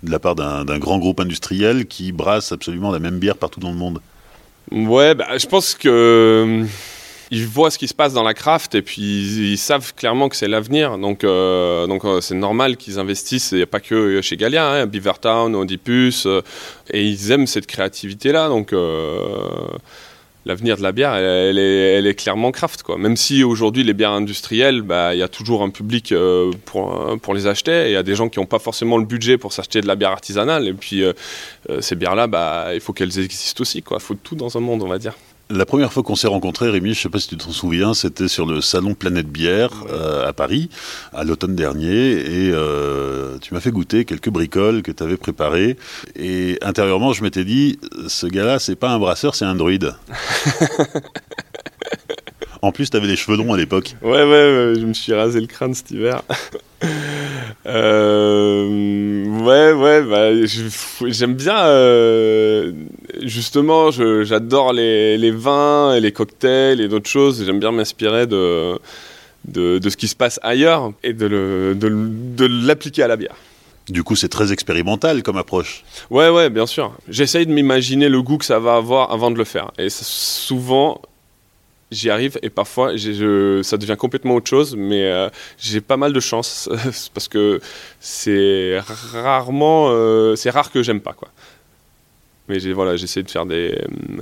de 0.02 0.10
la 0.10 0.18
part 0.18 0.34
d'un 0.34 0.78
grand 0.78 0.98
groupe 0.98 1.20
industriel 1.20 1.86
qui 1.86 2.12
brasse 2.12 2.52
absolument 2.52 2.90
la 2.90 2.98
même 2.98 3.18
bière 3.18 3.36
partout 3.36 3.60
dans 3.60 3.70
le 3.70 3.76
monde 3.76 4.00
Ouais, 4.70 5.14
bah, 5.14 5.36
je 5.36 5.46
pense 5.46 5.74
que 5.74 5.88
euh, 5.88 6.64
ils 7.30 7.46
voient 7.46 7.70
ce 7.70 7.78
qui 7.78 7.88
se 7.88 7.94
passe 7.94 8.12
dans 8.12 8.22
la 8.22 8.34
craft 8.34 8.74
et 8.76 8.82
puis 8.82 9.02
ils, 9.02 9.58
savent 9.58 9.94
clairement 9.94 10.28
que 10.28 10.36
c'est 10.36 10.48
l'avenir. 10.48 10.96
Donc, 10.96 11.24
euh, 11.24 11.86
donc 11.86 12.04
euh, 12.04 12.20
c'est 12.20 12.36
normal 12.36 12.76
qu'ils 12.76 12.98
investissent. 12.98 13.50
Il 13.52 13.56
n'y 13.56 13.62
a 13.62 13.66
pas 13.66 13.80
que 13.80 14.20
chez 14.22 14.36
Galia, 14.36 14.70
hein, 14.70 14.86
Beavertown, 14.86 15.54
Oedipus, 15.56 16.26
et 16.92 17.04
ils 17.04 17.30
aiment 17.32 17.46
cette 17.46 17.66
créativité-là. 17.66 18.48
Donc 18.48 18.72
l'avenir 20.46 20.76
de 20.76 20.82
la 20.82 20.92
bière, 20.92 21.14
elle, 21.14 21.58
est, 21.58 22.14
clairement 22.14 22.50
craft. 22.50 22.82
Quoi. 22.82 22.98
Même 22.98 23.16
si 23.16 23.44
aujourd'hui, 23.44 23.84
les 23.84 23.94
bières 23.94 24.12
industrielles, 24.12 24.82
bah, 24.82 25.14
il 25.14 25.18
y 25.18 25.22
a 25.22 25.28
toujours 25.28 25.62
un 25.62 25.70
public 25.70 26.12
euh, 26.12 26.50
pour, 26.64 27.18
pour 27.20 27.34
les 27.34 27.46
acheter. 27.46 27.86
Et 27.86 27.90
il 27.90 27.92
y 27.92 27.96
a 27.96 28.02
des 28.02 28.14
gens 28.14 28.28
qui 28.28 28.38
n'ont 28.38 28.46
pas 28.46 28.58
forcément 28.58 28.98
le 28.98 29.04
budget 29.04 29.38
pour 29.38 29.52
s'acheter 29.52 29.80
de 29.80 29.86
la 29.86 29.96
bière 29.96 30.10
artisanale. 30.10 30.68
Et 30.68 30.74
puis, 30.74 31.02
euh, 31.02 31.12
euh, 31.68 31.80
ces 31.80 31.96
bières-là, 31.96 32.26
bah, 32.26 32.70
il 32.74 32.80
faut 32.80 32.92
qu'elles 32.92 33.18
existent 33.18 33.62
aussi. 33.62 33.84
Il 33.90 34.00
faut 34.00 34.14
tout 34.14 34.34
dans 34.34 34.56
un 34.56 34.60
monde, 34.60 34.82
on 34.82 34.88
va 34.88 34.98
dire. 34.98 35.14
La 35.50 35.66
première 35.66 35.92
fois 35.92 36.04
qu'on 36.04 36.14
s'est 36.14 36.28
rencontrés, 36.28 36.70
Rémi, 36.70 36.94
je 36.94 36.98
ne 36.98 37.02
sais 37.02 37.08
pas 37.08 37.18
si 37.18 37.28
tu 37.28 37.36
te 37.36 37.50
souviens, 37.50 37.92
c'était 37.92 38.28
sur 38.28 38.46
le 38.46 38.60
salon 38.60 38.94
Planète 38.94 39.26
Bière 39.26 39.70
à 40.24 40.32
Paris, 40.32 40.70
à 41.12 41.24
l'automne 41.24 41.56
dernier, 41.56 41.90
et 41.90 42.54
tu 43.40 43.52
m'as 43.52 43.60
fait 43.60 43.72
goûter 43.72 44.04
quelques 44.04 44.30
bricoles 44.30 44.82
que 44.82 44.92
tu 44.92 45.02
avais 45.02 45.16
préparées. 45.16 45.76
Et 46.14 46.56
intérieurement, 46.62 47.12
je 47.12 47.24
m'étais 47.24 47.44
dit, 47.44 47.80
ce 48.06 48.26
gars-là, 48.26 48.60
c'est 48.60 48.76
pas 48.76 48.90
un 48.90 49.00
brasseur, 49.00 49.34
c'est 49.34 49.44
un 49.44 49.56
druide. 49.56 49.94
en 52.62 52.72
plus, 52.72 52.90
tu 52.90 52.96
avais 52.96 53.06
les 53.06 53.16
cheveux 53.16 53.36
longs 53.36 53.52
à 53.52 53.56
l'époque. 53.56 53.96
Ouais, 54.02 54.22
ouais, 54.22 54.74
je 54.78 54.84
me 54.84 54.92
suis 54.92 55.12
rasé 55.12 55.40
le 55.40 55.46
crâne 55.46 55.74
cet 55.74 55.90
hiver. 55.90 56.22
Euh, 57.66 59.24
ouais, 59.24 59.72
ouais, 59.72 60.02
bah, 60.02 60.30
j'aime 61.06 61.34
bien. 61.34 61.58
Euh, 61.58 62.72
justement, 63.22 63.90
j'adore 63.90 64.72
les, 64.72 65.18
les, 65.18 65.30
vins 65.30 65.94
et 65.94 66.00
les 66.00 66.10
cocktails 66.10 66.80
et 66.80 66.88
d'autres 66.88 67.10
choses. 67.10 67.44
J'aime 67.44 67.60
bien 67.60 67.70
m'inspirer 67.70 68.26
de, 68.26 68.78
de, 69.44 69.78
de, 69.78 69.90
ce 69.90 69.96
qui 69.98 70.08
se 70.08 70.16
passe 70.16 70.40
ailleurs 70.42 70.92
et 71.02 71.12
de 71.12 71.76
l'appliquer 72.66 73.02
à 73.02 73.08
la 73.08 73.16
bière. 73.16 73.36
Du 73.90 74.04
coup, 74.04 74.14
c'est 74.14 74.28
très 74.28 74.52
expérimental 74.52 75.22
comme 75.22 75.36
approche. 75.36 75.84
Ouais, 76.10 76.28
ouais, 76.28 76.48
bien 76.48 76.66
sûr. 76.66 76.94
J'essaye 77.08 77.46
de 77.46 77.52
m'imaginer 77.52 78.08
le 78.08 78.22
goût 78.22 78.38
que 78.38 78.44
ça 78.44 78.58
va 78.60 78.76
avoir 78.76 79.12
avant 79.12 79.30
de 79.30 79.36
le 79.36 79.44
faire. 79.44 79.72
Et 79.78 79.88
souvent, 79.90 81.00
j'y 81.90 82.10
arrive 82.10 82.38
et 82.42 82.50
parfois 82.50 82.90
ça 82.90 83.76
devient 83.76 83.96
complètement 83.98 84.34
autre 84.34 84.48
chose, 84.48 84.76
mais 84.76 85.04
euh, 85.04 85.28
j'ai 85.58 85.80
pas 85.80 85.96
mal 85.96 86.12
de 86.12 86.20
chance 86.20 86.68
parce 87.14 87.28
que 87.28 87.60
c'est 88.00 88.78
rarement, 89.12 89.88
euh, 89.90 90.36
c'est 90.36 90.50
rare 90.50 90.70
que 90.70 90.82
j'aime 90.82 91.00
pas 91.00 91.12
quoi. 91.12 91.28
Mais 92.48 92.58
voilà, 92.72 92.96
j'essaie 92.96 93.22
de 93.22 93.30
faire 93.30 93.46
des, 93.46 93.78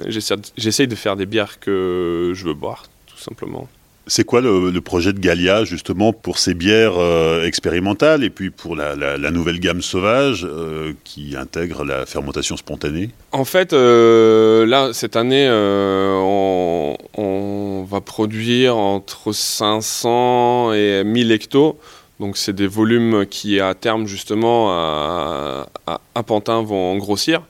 j'essaie 0.06 0.87
de 0.87 0.94
faire 0.94 1.16
des 1.16 1.25
bières 1.25 1.58
que 1.60 2.32
je 2.34 2.44
veux 2.44 2.54
boire, 2.54 2.84
tout 3.06 3.16
simplement. 3.16 3.68
C'est 4.08 4.24
quoi 4.24 4.40
le, 4.40 4.80
projet 4.80 5.12
de 5.12 5.18
Galia 5.18 5.64
justement 5.64 6.14
pour 6.14 6.38
ces 6.38 6.54
bières 6.54 6.98
euh, 6.98 7.44
expérimentales 7.44 8.24
et 8.24 8.30
puis 8.30 8.48
pour 8.50 8.74
la, 8.74 8.96
nouvelle 9.30 9.60
gamme 9.60 9.82
sauvage 9.82 10.46
euh, 10.48 10.94
qui 11.04 11.36
intègre 11.36 11.84
la 11.84 12.06
fermentation 12.06 12.56
spontanée? 12.56 13.10
En 13.32 13.44
fait, 13.44 13.74
euh, 13.74 14.64
là, 14.66 14.94
cette 14.94 15.14
année, 15.16 15.48
on, 15.50 16.96
va 17.88 18.00
produire 18.02 18.76
entre 18.76 19.32
500 19.32 20.72
et 20.74 21.04
1000 21.04 21.32
hectos. 21.32 21.78
Donc 22.20 22.36
c'est 22.36 22.52
des 22.52 22.66
volumes 22.66 23.24
qui 23.26 23.60
à 23.60 23.74
terme 23.74 24.06
justement 24.06 24.70
à, 24.72 25.68
à, 25.86 26.00
à 26.14 26.22
Pantin 26.22 26.62
vont 26.62 26.96
grossir. 26.96 27.42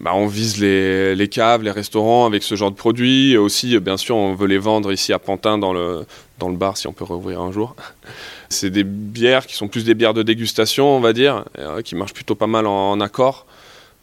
Bah, 0.00 0.12
on 0.14 0.26
vise 0.26 0.58
les, 0.58 1.28
caves, 1.28 1.62
les 1.62 1.70
restaurants 1.70 2.24
avec 2.24 2.42
ce 2.42 2.54
genre 2.54 2.70
de 2.70 2.76
produits. 2.76 3.32
Et 3.32 3.36
aussi, 3.36 3.78
bien 3.80 3.98
sûr, 3.98 4.16
on 4.16 4.34
veut 4.34 4.46
les 4.46 4.58
vendre 4.58 4.92
ici 4.92 5.12
à 5.12 5.18
Pantin 5.18 5.58
dans 5.58 5.74
le, 5.74 6.06
dans 6.38 6.48
le 6.48 6.56
bar, 6.56 6.76
si 6.76 6.86
on 6.86 6.92
peut 6.92 7.04
rouvrir 7.04 7.40
un 7.40 7.52
jour. 7.52 7.76
C'est 8.48 8.70
des 8.70 8.82
bières 8.84 9.46
qui 9.46 9.54
sont 9.54 9.68
plus 9.68 9.84
des 9.84 9.94
bières 9.94 10.14
de 10.14 10.22
dégustation, 10.22 10.88
on 10.88 11.00
va 11.00 11.12
dire, 11.12 11.44
euh, 11.58 11.82
qui 11.82 11.94
marchent 11.94 12.14
plutôt 12.14 12.34
pas 12.34 12.46
mal 12.46 12.66
en 12.66 12.98
accord. 13.00 13.46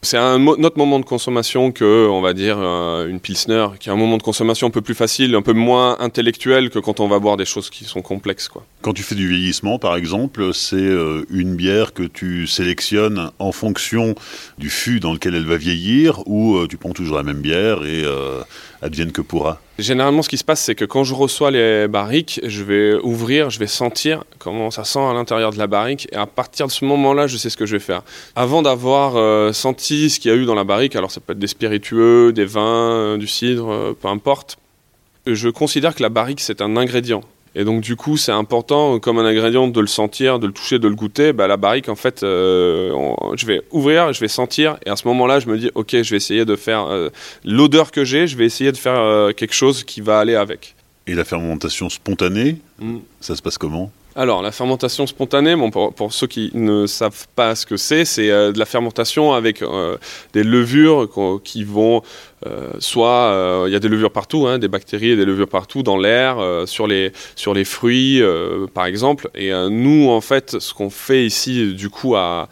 C'est 0.02 0.16
un 0.16 0.46
autre 0.46 0.78
moment 0.78 1.00
de 1.00 1.04
consommation 1.04 1.72
que, 1.72 2.08
on 2.08 2.20
va 2.20 2.32
dire, 2.32 2.56
euh, 2.58 3.08
une 3.08 3.18
pilsner, 3.18 3.66
qui 3.80 3.88
est 3.88 3.92
un 3.92 3.96
moment 3.96 4.16
de 4.16 4.22
consommation 4.22 4.68
un 4.68 4.70
peu 4.70 4.80
plus 4.80 4.94
facile, 4.94 5.34
un 5.34 5.42
peu 5.42 5.52
moins 5.52 5.98
intellectuel 5.98 6.70
que 6.70 6.78
quand 6.78 7.00
on 7.00 7.08
va 7.08 7.18
boire 7.18 7.36
des 7.36 7.44
choses 7.44 7.68
qui 7.68 7.84
sont 7.84 8.00
complexes. 8.00 8.48
Quand 8.80 8.92
tu 8.92 9.02
fais 9.02 9.16
du 9.16 9.26
vieillissement, 9.26 9.80
par 9.80 9.96
exemple, 9.96 10.54
c'est 10.54 10.76
euh, 10.76 11.26
une 11.30 11.56
bière 11.56 11.94
que 11.94 12.04
tu 12.04 12.46
sélectionnes 12.46 13.32
en 13.40 13.50
fonction 13.50 14.14
du 14.56 14.70
fût 14.70 15.00
dans 15.00 15.12
lequel 15.12 15.34
elle 15.34 15.46
va 15.46 15.56
vieillir, 15.56 16.22
ou 16.26 16.56
euh, 16.56 16.68
tu 16.68 16.76
prends 16.76 16.92
toujours 16.92 17.16
la 17.16 17.24
même 17.24 17.40
bière 17.40 17.84
et 17.84 18.04
advienne 18.80 19.10
que 19.10 19.20
pourra 19.20 19.60
Généralement, 19.78 20.22
ce 20.22 20.28
qui 20.28 20.38
se 20.38 20.42
passe, 20.44 20.60
c'est 20.60 20.74
que 20.74 20.84
quand 20.84 21.04
je 21.04 21.14
reçois 21.14 21.52
les 21.52 21.86
barriques, 21.86 22.40
je 22.42 22.64
vais 22.64 22.94
ouvrir, 22.94 23.48
je 23.48 23.60
vais 23.60 23.68
sentir 23.68 24.24
comment 24.40 24.72
ça 24.72 24.82
sent 24.82 24.98
à 24.98 25.12
l'intérieur 25.12 25.52
de 25.52 25.58
la 25.58 25.68
barrique, 25.68 26.08
et 26.10 26.16
à 26.16 26.26
partir 26.26 26.66
de 26.66 26.72
ce 26.72 26.84
moment-là, 26.84 27.28
je 27.28 27.36
sais 27.36 27.48
ce 27.48 27.56
que 27.56 27.64
je 27.64 27.76
vais 27.76 27.82
faire. 27.82 28.02
Avant 28.34 28.62
d'avoir 28.62 29.16
euh, 29.16 29.52
senti 29.52 30.10
ce 30.10 30.18
qu'il 30.18 30.32
y 30.32 30.34
a 30.34 30.36
eu 30.36 30.46
dans 30.46 30.56
la 30.56 30.64
barrique, 30.64 30.96
alors 30.96 31.12
ça 31.12 31.20
peut 31.20 31.32
être 31.32 31.38
des 31.38 31.46
spiritueux, 31.46 32.32
des 32.32 32.44
vins, 32.44 32.90
euh, 32.90 33.16
du 33.18 33.28
cidre, 33.28 33.70
euh, 33.70 33.92
peu 33.92 34.08
importe, 34.08 34.58
je 35.26 35.48
considère 35.48 35.94
que 35.94 36.02
la 36.02 36.08
barrique, 36.08 36.40
c'est 36.40 36.60
un 36.60 36.76
ingrédient. 36.76 37.22
Et 37.54 37.64
donc 37.64 37.80
du 37.80 37.96
coup, 37.96 38.16
c'est 38.16 38.32
important 38.32 38.98
comme 38.98 39.18
un 39.18 39.24
ingrédient 39.24 39.68
de 39.68 39.80
le 39.80 39.86
sentir, 39.86 40.38
de 40.38 40.46
le 40.46 40.52
toucher, 40.52 40.78
de 40.78 40.88
le 40.88 40.94
goûter. 40.94 41.32
Bah, 41.32 41.46
la 41.46 41.56
barrique, 41.56 41.88
en 41.88 41.96
fait, 41.96 42.22
euh, 42.22 42.92
je 43.36 43.46
vais 43.46 43.62
ouvrir, 43.70 44.12
je 44.12 44.20
vais 44.20 44.28
sentir, 44.28 44.78
et 44.86 44.90
à 44.90 44.96
ce 44.96 45.06
moment-là, 45.08 45.40
je 45.40 45.48
me 45.48 45.58
dis, 45.58 45.70
ok, 45.74 45.90
je 46.02 46.10
vais 46.10 46.16
essayer 46.16 46.44
de 46.44 46.56
faire 46.56 46.86
euh, 46.86 47.08
l'odeur 47.44 47.90
que 47.90 48.04
j'ai, 48.04 48.26
je 48.26 48.36
vais 48.36 48.44
essayer 48.44 48.72
de 48.72 48.76
faire 48.76 48.98
euh, 48.98 49.32
quelque 49.32 49.54
chose 49.54 49.84
qui 49.84 50.00
va 50.00 50.18
aller 50.18 50.34
avec. 50.34 50.74
Et 51.06 51.14
la 51.14 51.24
fermentation 51.24 51.88
spontanée, 51.88 52.58
mm. 52.80 52.98
ça 53.20 53.34
se 53.34 53.42
passe 53.42 53.58
comment? 53.58 53.90
Alors, 54.18 54.42
la 54.42 54.50
fermentation 54.50 55.06
spontanée, 55.06 55.54
pour, 55.70 56.12
ceux 56.12 56.26
qui 56.26 56.50
ne 56.52 56.88
savent 56.88 57.28
pas 57.36 57.54
ce 57.54 57.64
que 57.64 57.76
c'est, 57.76 58.04
c'est 58.04 58.30
euh, 58.30 58.50
de 58.50 58.58
la 58.58 58.64
fermentation 58.64 59.32
avec 59.32 59.62
euh, 59.62 59.96
des 60.32 60.42
levures 60.42 61.08
qui 61.44 61.62
vont 61.62 62.02
euh, 62.44 62.72
soit 62.80 63.64
il 63.68 63.72
y 63.72 63.76
a 63.76 63.78
des 63.78 63.86
levures 63.86 64.10
partout, 64.10 64.48
hein, 64.48 64.58
des 64.58 64.66
bactéries 64.66 65.10
et 65.10 65.16
des 65.16 65.24
levures 65.24 65.48
partout 65.48 65.84
dans 65.84 65.96
l'air, 65.96 66.38
sur 66.66 66.88
les 66.88 67.12
sur 67.36 67.54
les 67.54 67.64
fruits 67.64 68.20
par 68.74 68.86
exemple. 68.86 69.30
Et 69.36 69.52
nous, 69.70 70.08
en 70.10 70.20
fait, 70.20 70.58
ce 70.58 70.74
qu'on 70.74 70.90
fait 70.90 71.24
ici, 71.24 71.74
du 71.74 71.88
coup 71.88 72.16
à 72.16 72.48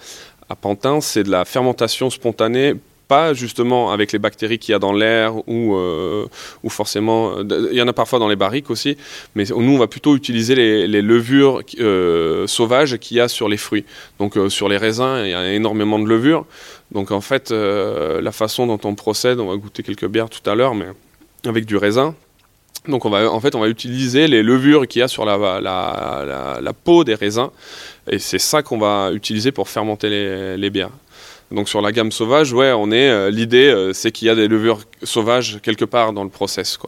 à 0.48 0.54
Pantin, 0.54 1.00
c'est 1.00 1.24
de 1.24 1.30
la 1.32 1.44
fermentation 1.44 2.10
spontanée 2.10 2.74
pas 3.08 3.34
justement 3.34 3.92
avec 3.92 4.12
les 4.12 4.18
bactéries 4.18 4.58
qu'il 4.58 4.72
y 4.72 4.74
a 4.74 4.78
dans 4.78 4.92
l'air 4.92 5.36
ou, 5.48 5.76
euh, 5.76 6.26
ou 6.62 6.70
forcément. 6.70 7.38
Il 7.40 7.76
y 7.76 7.82
en 7.82 7.88
a 7.88 7.92
parfois 7.92 8.18
dans 8.18 8.28
les 8.28 8.36
barriques 8.36 8.70
aussi, 8.70 8.96
mais 9.34 9.44
nous 9.44 9.72
on 9.72 9.78
va 9.78 9.86
plutôt 9.86 10.16
utiliser 10.16 10.54
les, 10.54 11.02
levures 11.02 11.62
euh, 11.78 12.46
sauvages 12.46 12.96
qu'il 12.98 13.16
y 13.16 13.20
a 13.20 13.28
sur 13.28 13.48
les 13.48 13.56
fruits. 13.56 13.84
Donc 14.18 14.36
euh, 14.36 14.48
sur 14.48 14.68
les 14.68 14.76
raisins, 14.76 15.20
il 15.24 15.30
y 15.30 15.34
a 15.34 15.52
énormément 15.52 15.98
de 15.98 16.06
levures. 16.06 16.46
Donc 16.92 17.10
en 17.10 17.20
fait, 17.20 17.50
la 17.50 18.32
façon 18.32 18.66
dont 18.66 18.80
on 18.84 18.94
procède, 18.94 19.40
on 19.40 19.48
va 19.48 19.56
goûter 19.56 19.82
quelques 19.82 20.06
bières 20.06 20.30
tout 20.30 20.48
à 20.48 20.54
l'heure, 20.54 20.74
mais 20.74 20.86
avec 21.44 21.66
du 21.66 21.76
raisin. 21.76 22.14
Donc 22.86 23.04
on 23.04 23.10
va, 23.10 23.28
en 23.28 23.40
fait, 23.40 23.56
on 23.56 23.60
va 23.60 23.68
utiliser 23.68 24.28
les 24.28 24.44
levures 24.44 24.86
qu'il 24.86 25.00
y 25.00 25.02
a 25.02 25.08
sur 25.08 25.24
la, 25.24 25.60
la, 25.60 26.60
la, 26.60 26.72
peau 26.72 27.02
des 27.02 27.16
raisins, 27.16 27.48
et 28.08 28.20
c'est 28.20 28.38
ça 28.38 28.62
qu'on 28.62 28.78
va 28.78 29.10
utiliser 29.12 29.50
pour 29.50 29.68
fermenter 29.68 30.56
les 30.56 30.70
bières. 30.70 30.92
Donc 31.52 31.68
sur 31.68 31.80
la 31.80 31.92
gamme 31.92 32.10
sauvage, 32.10 32.52
ouais, 32.52 32.72
on 32.72 32.90
est 32.90 33.08
euh, 33.08 33.30
l'idée, 33.30 33.68
euh, 33.68 33.92
c'est 33.92 34.10
qu'il 34.10 34.26
y 34.26 34.30
a 34.30 34.34
des 34.34 34.48
levures 34.48 34.80
sauvages 35.02 35.60
quelque 35.62 35.84
part 35.84 36.12
dans 36.12 36.24
le 36.24 36.30
process. 36.30 36.78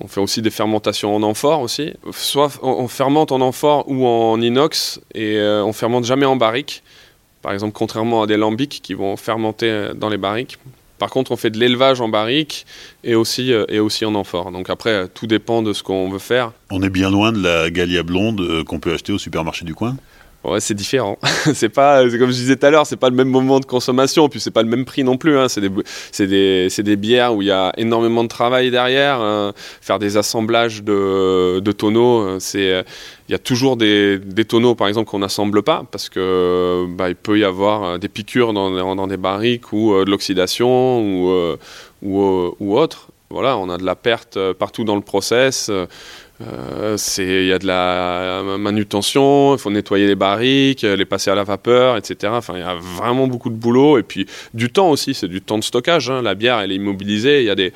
On 0.00 0.08
fait 0.08 0.20
aussi 0.20 0.42
des 0.42 0.50
fermentations 0.50 1.14
en 1.14 1.22
amphore 1.22 1.60
aussi. 1.60 1.92
Soit 2.12 2.50
on 2.62 2.88
fermente 2.88 3.32
en 3.32 3.40
amphore 3.40 3.84
ou 3.88 4.06
en 4.06 4.40
inox 4.40 5.00
et 5.14 5.36
euh, 5.36 5.64
on 5.64 5.72
fermente 5.72 6.04
jamais 6.04 6.26
en 6.26 6.36
barrique. 6.36 6.82
Par 7.42 7.52
exemple, 7.52 7.72
contrairement 7.74 8.22
à 8.22 8.26
des 8.26 8.36
lambics 8.36 8.80
qui 8.82 8.94
vont 8.94 9.16
fermenter 9.16 9.90
dans 9.94 10.08
les 10.08 10.18
barriques. 10.18 10.58
Par 10.98 11.10
contre, 11.10 11.30
on 11.30 11.36
fait 11.36 11.50
de 11.50 11.58
l'élevage 11.58 12.00
en 12.00 12.08
barrique 12.08 12.66
et 13.04 13.14
aussi, 13.14 13.52
et 13.68 13.78
aussi 13.78 14.04
en 14.04 14.14
amphore. 14.14 14.50
Donc 14.50 14.68
après, 14.70 15.08
tout 15.08 15.26
dépend 15.26 15.62
de 15.62 15.72
ce 15.72 15.82
qu'on 15.82 16.08
veut 16.08 16.18
faire. 16.18 16.52
On 16.70 16.82
est 16.82 16.90
bien 16.90 17.10
loin 17.10 17.32
de 17.32 17.38
la 17.38 17.70
Gallia 17.70 18.02
blonde 18.02 18.64
qu'on 18.64 18.80
peut 18.80 18.92
acheter 18.94 19.12
au 19.12 19.18
supermarché 19.18 19.64
du 19.64 19.74
coin? 19.74 19.96
C'est 20.58 20.74
différent. 20.74 21.18
c'est 21.54 21.68
pas, 21.68 22.02
comme 22.02 22.30
je 22.30 22.36
disais 22.36 22.56
tout 22.56 22.66
à 22.66 22.70
l'heure, 22.70 22.86
c'est 22.86 22.96
pas 22.96 23.10
le 23.10 23.16
même 23.16 23.28
moment 23.28 23.60
de 23.60 23.64
consommation, 23.64 24.28
puis 24.28 24.40
c'est 24.40 24.50
pas 24.50 24.62
le 24.62 24.68
même 24.68 24.84
prix 24.84 25.04
non 25.04 25.16
plus. 25.16 25.38
Hein. 25.38 25.48
C'est 25.48 25.60
des, 25.60 25.70
des, 26.26 26.82
des 26.82 26.96
bières 26.96 27.34
où 27.34 27.42
il 27.42 27.48
y 27.48 27.50
a 27.50 27.72
énormément 27.76 28.22
de 28.22 28.28
travail 28.28 28.70
derrière. 28.70 29.20
Hein. 29.20 29.52
Faire 29.80 29.98
des 29.98 30.16
assemblages 30.16 30.82
de, 30.82 31.60
de 31.60 31.72
tonneaux, 31.72 32.20
euh, 32.20 32.36
c'est, 32.40 32.84
il 33.28 33.32
y 33.32 33.34
a 33.34 33.38
toujours 33.38 33.76
des, 33.76 34.18
des 34.18 34.44
tonneaux, 34.44 34.74
par 34.74 34.88
exemple, 34.88 35.10
qu'on 35.10 35.18
n'assemble 35.18 35.62
pas 35.62 35.84
parce 35.90 36.08
que 36.08 36.86
bah, 36.88 37.08
il 37.08 37.16
peut 37.16 37.38
y 37.38 37.44
avoir 37.44 37.84
euh, 37.84 37.98
des 37.98 38.08
piqûres 38.08 38.52
dans, 38.52 39.06
des 39.06 39.16
barriques 39.16 39.72
ou 39.72 39.92
euh, 39.92 40.04
de 40.04 40.10
l'oxydation 40.10 41.00
ou, 41.00 41.56
ou, 42.02 42.54
ou 42.60 42.78
autre. 42.78 43.08
Voilà, 43.28 43.58
on 43.58 43.68
a 43.68 43.76
de 43.76 43.84
la 43.84 43.96
perte 43.96 44.38
partout 44.52 44.84
dans 44.84 44.94
le 44.94 45.00
process. 45.00 45.68
Euh, 46.42 46.96
il 47.18 47.46
y 47.46 47.52
a 47.52 47.58
de 47.58 47.66
la 47.66 48.42
manutention, 48.58 49.54
il 49.54 49.58
faut 49.58 49.70
nettoyer 49.70 50.06
les 50.06 50.14
barriques, 50.14 50.82
les 50.82 51.04
passer 51.04 51.30
à 51.30 51.34
la 51.34 51.44
vapeur, 51.44 51.96
etc. 51.96 52.32
Enfin, 52.36 52.54
il 52.56 52.60
y 52.60 52.62
a 52.62 52.74
vraiment 52.74 53.26
beaucoup 53.26 53.50
de 53.50 53.54
boulot 53.54 53.98
et 53.98 54.02
puis 54.02 54.26
du 54.54 54.70
temps 54.70 54.90
aussi. 54.90 55.14
C'est 55.14 55.28
du 55.28 55.40
temps 55.40 55.58
de 55.58 55.64
stockage. 55.64 56.10
Hein. 56.10 56.22
La 56.22 56.34
bière, 56.34 56.58
elle 56.60 56.72
est 56.72 56.76
immobilisée. 56.76 57.40
Il 57.40 57.46
y 57.46 57.50
a 57.50 57.54
des, 57.54 57.72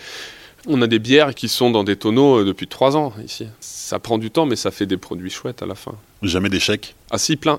on 0.67 0.83
a 0.83 0.87
des 0.87 0.99
bières 0.99 1.35
qui 1.35 1.49
sont 1.49 1.71
dans 1.71 1.85
des 1.85 1.97
tonneaux 1.97 2.41
euh, 2.41 2.45
depuis 2.45 2.67
trois 2.67 2.97
ans 2.97 3.13
ici. 3.25 3.47
Ça 3.61 3.99
prend 3.99 4.19
du 4.19 4.31
temps, 4.31 4.47
mais 4.47 4.57
ça 4.57 4.71
fait 4.71 4.87
des 4.87 4.97
produits 4.97 5.31
chouettes 5.31 5.63
à 5.63 5.67
la 5.67 5.75
fin. 5.75 5.95
Jamais 6.23 6.49
d'échec 6.49 6.95
Ah 7.11 7.19
si, 7.19 7.37
plein. 7.37 7.59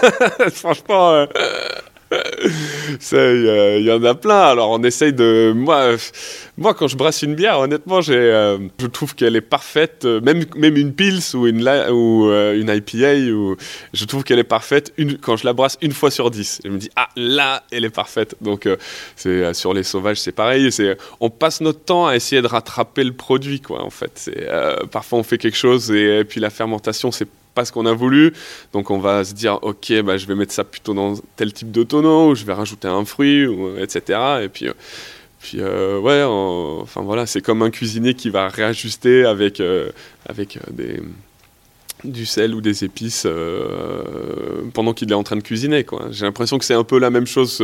Franchement. 0.52 1.12
Euh, 1.12 1.26
Il 3.12 3.84
y, 3.84 3.90
en 3.90 4.02
a 4.04 4.14
plein. 4.14 4.40
Alors 4.40 4.70
on 4.70 4.82
essaye 4.82 5.12
de. 5.12 5.52
Moi, 5.54 5.96
moi 6.56 6.74
quand 6.74 6.88
je 6.88 6.96
brasse 6.96 7.22
une 7.22 7.34
bière, 7.34 7.58
honnêtement, 7.58 8.00
j'ai, 8.00 8.14
euh, 8.14 8.58
je 8.78 8.86
trouve 8.86 9.14
qu'elle 9.14 9.36
est 9.36 9.40
parfaite. 9.40 10.04
Euh, 10.04 10.20
même, 10.20 10.44
même 10.56 10.76
une 10.76 10.92
Pils 10.92 11.34
ou 11.34 11.46
une, 11.46 11.62
ou, 11.90 12.28
euh, 12.28 12.58
une 12.60 12.68
IPA, 12.68 13.32
ou, 13.32 13.56
je 13.92 14.04
trouve 14.04 14.24
qu'elle 14.24 14.38
est 14.38 14.44
parfaite 14.44 14.92
une, 14.96 15.18
quand 15.18 15.36
je 15.36 15.44
la 15.46 15.52
brasse 15.52 15.78
une 15.80 15.92
fois 15.92 16.10
sur 16.10 16.30
dix. 16.30 16.60
Je 16.64 16.70
me 16.70 16.78
dis, 16.78 16.90
ah 16.96 17.08
là, 17.16 17.62
elle 17.70 17.84
est 17.84 17.90
parfaite. 17.90 18.36
Donc 18.40 18.68
c'est, 19.16 19.54
sur 19.54 19.74
les 19.74 19.82
sauvages, 19.82 20.20
c'est 20.20 20.32
pareil. 20.32 20.70
C'est, 20.72 20.96
on 21.20 21.30
passe 21.30 21.60
notre 21.60 21.80
temps 21.80 22.06
à 22.06 22.16
essayer 22.16 22.42
de 22.42 22.46
rattraper 22.46 23.04
le 23.04 23.12
produit, 23.12 23.60
quoi, 23.60 23.82
en 23.82 23.90
fait. 23.90 24.30
Parfois 24.90 25.18
on 25.18 25.22
fait 25.22 25.38
quelque 25.38 25.56
chose 25.56 25.90
et, 25.90 26.20
et 26.20 26.24
puis 26.24 26.40
la 26.40 26.50
fermentation, 26.50 27.10
c'est 27.10 27.28
pas 27.54 27.64
ce 27.64 27.72
qu'on 27.72 27.86
a 27.86 27.92
voulu. 27.92 28.32
Donc 28.72 28.90
on 28.90 28.98
va 28.98 29.24
se 29.24 29.34
dire, 29.34 29.58
ok, 29.62 30.02
bah, 30.02 30.16
je 30.16 30.26
vais 30.26 30.34
mettre 30.34 30.52
ça 30.52 30.64
plutôt 30.64 30.94
dans 30.94 31.14
tel 31.36 31.52
type 31.52 31.70
de 31.70 31.82
tonneau, 31.82 32.30
ou 32.30 32.34
je 32.34 32.44
vais 32.44 32.52
rajouter 32.52 32.88
un 32.88 33.04
fruit, 33.04 33.46
ou, 33.46 33.76
etc. 33.78 34.18
Et 34.42 34.48
puis, 34.48 34.68
euh, 34.68 34.72
puis 35.40 35.58
euh, 35.60 35.98
ouais, 35.98 36.22
enfin 36.82 37.02
voilà, 37.02 37.26
c'est 37.26 37.40
comme 37.40 37.62
un 37.62 37.70
cuisinier 37.70 38.14
qui 38.14 38.30
va 38.30 38.48
réajuster 38.48 39.24
avec, 39.24 39.60
euh, 39.60 39.90
avec 40.28 40.58
des, 40.70 41.00
du 42.04 42.26
sel 42.26 42.54
ou 42.54 42.60
des 42.60 42.84
épices 42.84 43.26
pendant 44.74 44.92
qu'il 44.92 45.10
est 45.10 45.14
en 45.14 45.22
train 45.22 45.36
de 45.36 45.42
cuisiner. 45.42 45.84
J'ai 46.10 46.24
l'impression 46.24 46.58
que 46.58 46.64
c'est 46.64 46.74
un 46.74 46.84
peu 46.84 46.98
la 46.98 47.10
même 47.10 47.26
chose 47.26 47.62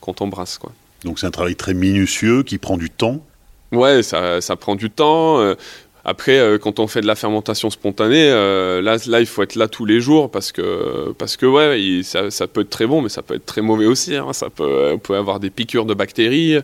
quand 0.00 0.20
on 0.20 0.28
brasse. 0.28 0.58
Quoi. 0.58 0.72
Donc 1.04 1.18
c'est 1.18 1.26
un 1.26 1.30
travail 1.30 1.56
très 1.56 1.74
minutieux 1.74 2.42
qui 2.42 2.58
prend 2.58 2.76
du 2.76 2.90
temps 2.90 3.24
Ouais, 3.72 4.02
ça, 4.02 4.42
ça, 4.42 4.54
prend 4.56 4.74
du 4.74 4.90
temps. 4.90 5.54
Après, 6.04 6.38
euh, 6.38 6.58
quand 6.58 6.80
on 6.80 6.88
fait 6.88 7.00
de 7.00 7.06
la 7.06 7.14
fermentation 7.14 7.70
spontanée, 7.70 8.28
euh, 8.28 8.82
là, 8.82 8.96
là, 9.06 9.20
il 9.20 9.26
faut 9.26 9.42
être 9.42 9.54
là 9.54 9.68
tous 9.68 9.84
les 9.84 10.00
jours 10.00 10.30
parce 10.30 10.50
que, 10.50 11.12
parce 11.16 11.36
que 11.36 11.46
ouais, 11.46 12.02
ça, 12.02 12.46
peut 12.48 12.62
être 12.62 12.70
très 12.70 12.86
bon, 12.86 13.02
mais 13.02 13.08
ça 13.08 13.22
peut 13.22 13.34
être 13.34 13.46
très 13.46 13.62
mauvais 13.62 13.86
aussi. 13.86 14.16
Hein. 14.16 14.32
Ça 14.32 14.50
peut, 14.50 14.90
on 14.92 14.98
peut 14.98 15.16
avoir 15.16 15.38
des 15.38 15.50
piqûres 15.50 15.86
de 15.86 15.94
bactéries. 15.94 16.58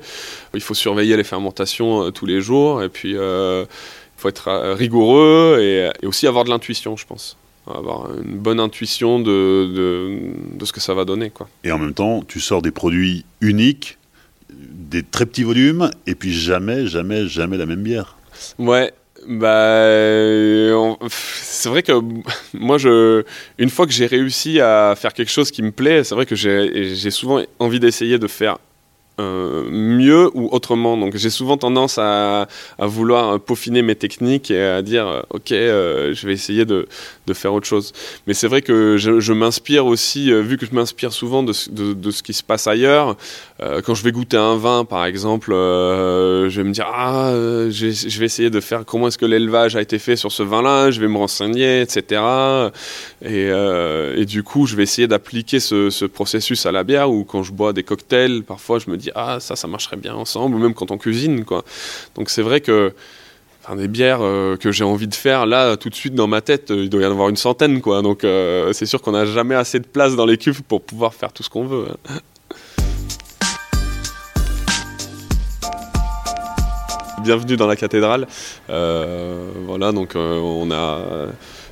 Il 0.55 0.61
faut 0.61 0.75
surveiller 0.75 1.17
les 1.17 1.25
fermentations 1.25 2.05
euh, 2.07 2.11
tous 2.11 2.27
les 2.27 2.41
jours. 2.41 2.83
Et 2.83 2.89
puis, 2.89 3.13
il 3.13 3.67
faut 4.17 4.29
être 4.29 4.75
rigoureux 4.75 5.59
et, 5.61 6.07
aussi 6.07 6.27
avoir 6.27 6.45
de 6.45 6.51
l'intuition, 6.51 6.97
je 6.97 7.07
pense. 7.07 7.37
Avoir 7.69 8.11
une 8.15 8.39
bonne 8.39 8.61
intuition 8.61 9.21
de, 9.21 9.25
de, 9.27 10.19
de, 10.55 10.65
ce 10.65 10.73
que 10.73 10.81
ça 10.81 10.95
va 10.95 11.05
donner. 11.05 11.29
Quoi. 11.29 11.49
Et 11.65 11.71
en 11.71 11.79
même 11.79 11.93
temps, 11.93 12.25
tu 12.27 12.41
sors 12.41 12.63
des 12.63 12.71
produits 12.71 13.27
uniques, 13.43 13.99
des 14.51 15.03
très 15.03 15.27
petits 15.27 15.43
volumes, 15.43 15.91
et 16.07 16.15
puis 16.15 16.33
jamais, 16.33 16.87
jamais, 16.87 17.27
jamais 17.27 17.59
la 17.59 17.67
même 17.67 17.83
bière. 17.83 18.17
Ouais, 18.59 18.95
bah, 19.29 19.87
c'est 21.11 21.69
vrai 21.69 21.83
que 21.83 21.93
moi, 22.55 22.79
je, 22.79 23.25
une 23.59 23.69
fois 23.69 23.87
que 23.87 23.93
j'ai 23.93 24.07
réussi 24.07 24.61
à 24.61 24.95
faire 24.97 25.13
quelque 25.13 25.31
chose 25.31 25.51
qui 25.51 25.63
me 25.63 25.71
plaît, 25.71 26.03
c'est 26.03 26.15
vrai 26.15 26.27
que 26.27 26.35
j'ai 26.35 27.11
souvent 27.11 27.43
envie 27.59 27.79
d'essayer 27.79 28.19
de 28.19 28.27
faire 28.27 28.59
euh, 29.21 29.69
mieux 29.69 30.31
ou 30.35 30.49
autrement. 30.53 30.97
Donc 30.97 31.17
j'ai 31.17 31.31
souvent 31.31 31.57
tendance 31.57 31.99
à, 31.99 32.47
à, 32.79 32.87
vouloir 32.87 33.41
peaufiner 33.41 33.83
mes 33.83 33.97
techniques 33.97 34.53
et 34.53 34.63
à 34.63 34.81
dire 34.81 35.09
euh, 35.09 35.23
ok, 35.31 35.51
euh, 35.51 36.15
je 36.15 36.27
vais 36.27 36.33
essayer 36.33 36.65
de, 36.65 36.87
de, 37.29 37.35
faire 37.35 37.53
autre 37.53 37.67
chose. 37.67 37.93
Mais 38.27 38.35
c'est 38.35 38.49
vrai 38.49 38.63
que 38.63 38.97
je, 38.97 39.33
m'inspire 39.33 39.87
aussi, 39.87 40.33
vu 40.43 40.57
que 40.57 40.67
je 40.67 40.75
m'inspire 40.75 41.13
souvent 41.13 41.43
de, 41.43 41.53
de, 41.93 42.11
ce 42.11 42.23
qui 42.23 42.33
se 42.33 42.43
passe 42.43 42.67
ailleurs. 42.67 43.17
quand 43.85 43.95
je 43.95 44.03
vais 44.03 44.13
goûter 44.13 44.37
un 44.37 44.57
vin, 44.57 44.85
par 44.85 45.05
exemple, 45.05 45.51
je 45.53 46.57
vais 46.57 46.65
me 46.65 46.73
dire 46.73 46.87
ah, 46.93 47.31
je 47.71 48.19
vais 48.19 48.27
essayer 48.27 48.51
de 48.51 48.61
faire 48.61 48.85
comment 48.85 49.09
est-ce 49.09 49.19
que 49.19 49.27
l'élevage 49.27 49.77
a 49.77 49.83
été 49.83 49.99
fait 49.99 50.17
sur 50.17 50.33
ce 50.33 50.43
vin-là. 50.43 50.91
Je 50.91 51.01
vais 51.01 51.09
me 51.09 51.19
renseigner, 51.19 51.83
etc. 51.83 52.23
Et, 53.25 53.49
et 54.17 54.25
du 54.25 54.43
coup, 54.43 54.67
je 54.67 54.75
vais 54.75 54.83
essayer 54.83 55.07
d'appliquer 55.07 55.61
ce, 55.61 55.91
ce 55.91 56.05
processus 56.05 56.67
à 56.67 56.73
la 56.73 56.83
bière. 56.83 57.11
Ou 57.11 57.25
quand 57.25 57.43
je 57.43 57.53
bois 57.53 57.73
des 57.73 57.83
cocktails, 57.83 58.43
parfois 58.43 58.79
je 58.79 58.91
me 58.91 58.97
dis 58.97 59.11
ah 59.15 59.39
ça 59.41 59.57
ça 59.57 59.69
marcherait 59.69 59.97
bien 59.97 60.15
ensemble 60.15 60.57
ou 60.57 60.59
même 60.59 60.75
quand 60.75 60.91
on 60.91 60.99
cuisine 60.99 61.45
quoi 61.45 61.65
donc 62.15 62.31
c'est 62.31 62.43
vrai 62.43 62.61
que 62.61 62.93
des 63.77 63.89
bières 63.89 64.21
euh, 64.23 64.57
que 64.57 64.73
j'ai 64.73 64.85
envie 64.85 65.09
de 65.09 65.15
faire 65.15 65.47
là 65.47 65.77
tout 65.77 65.91
de 65.91 65.95
suite 65.95 66.15
dans 66.15 66.27
ma 66.27 66.41
tête 66.41 66.71
euh, 66.71 66.85
il 66.85 66.91
doit 66.91 67.03
y 67.03 67.07
en 67.07 67.11
avoir 67.11 67.29
une 67.29 67.37
centaine 67.37 67.81
quoi 67.81 68.03
donc 68.03 68.25
euh, 68.25 68.73
c'est 68.73 68.87
sûr 68.87 69.03
qu'on 69.03 69.13
n'a 69.13 69.27
jamais 69.27 69.55
assez 69.55 69.79
de 69.79 69.87
place 69.87 70.17
dans 70.17 70.27
les 70.27 70.39
cuves 70.39 70.63
pour 70.63 70.83
pouvoir 70.83 71.15
faire 71.15 71.33
tout 71.33 71.43
ce 71.43 71.51
qu'on 71.51 71.65
veut 71.65 71.87
hein. 72.09 72.19
Bienvenue 77.23 77.57
dans 77.57 77.67
la 77.67 77.77
cathédrale. 77.77 78.27
voilà, 78.69 79.93
donc 79.93 80.15
on 80.15 80.71
a 80.71 81.27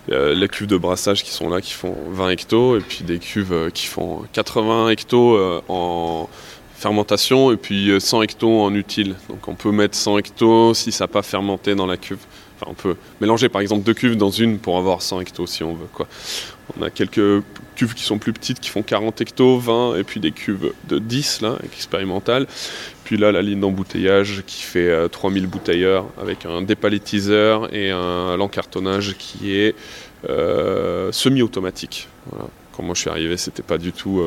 les 0.09 0.49
cuves 0.49 0.67
de 0.67 0.77
brassage 0.77 1.23
qui 1.23 1.31
sont 1.31 1.49
là, 1.49 1.61
qui 1.61 1.73
font 1.73 1.97
20 2.11 2.31
hectos, 2.31 2.77
et 2.77 2.81
puis 2.81 3.05
des 3.05 3.21
cuves 3.21 3.71
qui 3.73 3.87
font 3.87 4.25
80 4.33 4.91
hectos 4.91 5.39
en, 5.69 6.29
fermentation 6.77 7.53
et 7.53 7.57
puis 7.57 7.91
100 7.99 8.19
euh, 8.19 8.23
hectos 8.23 8.63
en 8.63 8.75
utile. 8.75 9.17
Donc 9.29 9.49
on 9.49 9.55
peut 9.55 9.73
mettre 9.73 9.97
100 9.97 10.19
hectos 10.19 10.75
si 10.75 10.93
ça 10.93 11.05
n'a 11.05 11.09
pas 11.09 11.23
fermenté 11.23 11.75
dans 11.75 11.87
la 11.87 11.97
cuve. 11.97 12.19
Enfin, 12.57 12.71
on 12.71 12.75
peut 12.75 12.97
mélanger 13.21 13.49
par 13.49 13.61
exemple 13.61 13.85
deux 13.85 13.95
cuves 13.95 14.17
dans 14.17 14.31
une 14.31 14.59
pour 14.59 14.79
avoir 14.79 15.03
100 15.03 15.21
hectos 15.21 15.47
si 15.47 15.65
on 15.65 15.75
veut. 15.75 15.89
Quoi. 15.93 16.07
On 16.79 16.83
a 16.83 16.91
quelques 16.91 17.43
cuves 17.75 17.95
qui 17.95 18.03
sont 18.03 18.19
plus 18.19 18.33
petites 18.33 18.61
qui 18.61 18.71
font 18.71 18.83
40 18.83 19.21
hectos, 19.21 19.59
20 19.59 19.97
et 19.97 20.05
puis 20.05 20.21
des 20.21 20.33
cuves 20.33 20.73
de 20.89 20.99
10 20.99 21.43
là, 21.43 21.59
expérimentales. 21.65 22.47
Puis 23.05 23.17
là 23.17 23.33
la 23.33 23.43
ligne 23.43 23.61
d'embouteillage 23.61 24.43
qui 24.47 24.63
fait 24.63 25.09
3000 25.09 25.45
euh, 25.45 25.47
bouteilleurs 25.47 26.07
avec 26.21 26.45
un 26.45 26.63
dépalettiseur 26.63 27.75
et 27.75 27.91
un 27.91 28.37
l'encartonnage 28.37 29.17
qui 29.19 29.55
est 29.55 29.75
euh, 30.29 31.11
semi-automatique. 31.13 32.09
Quand 32.73 32.83
moi 32.83 32.95
je 32.95 33.01
suis 33.01 33.11
arrivé 33.11 33.37
c'était 33.37 33.63
pas 33.63 33.79
du 33.79 33.93
tout 33.93 34.23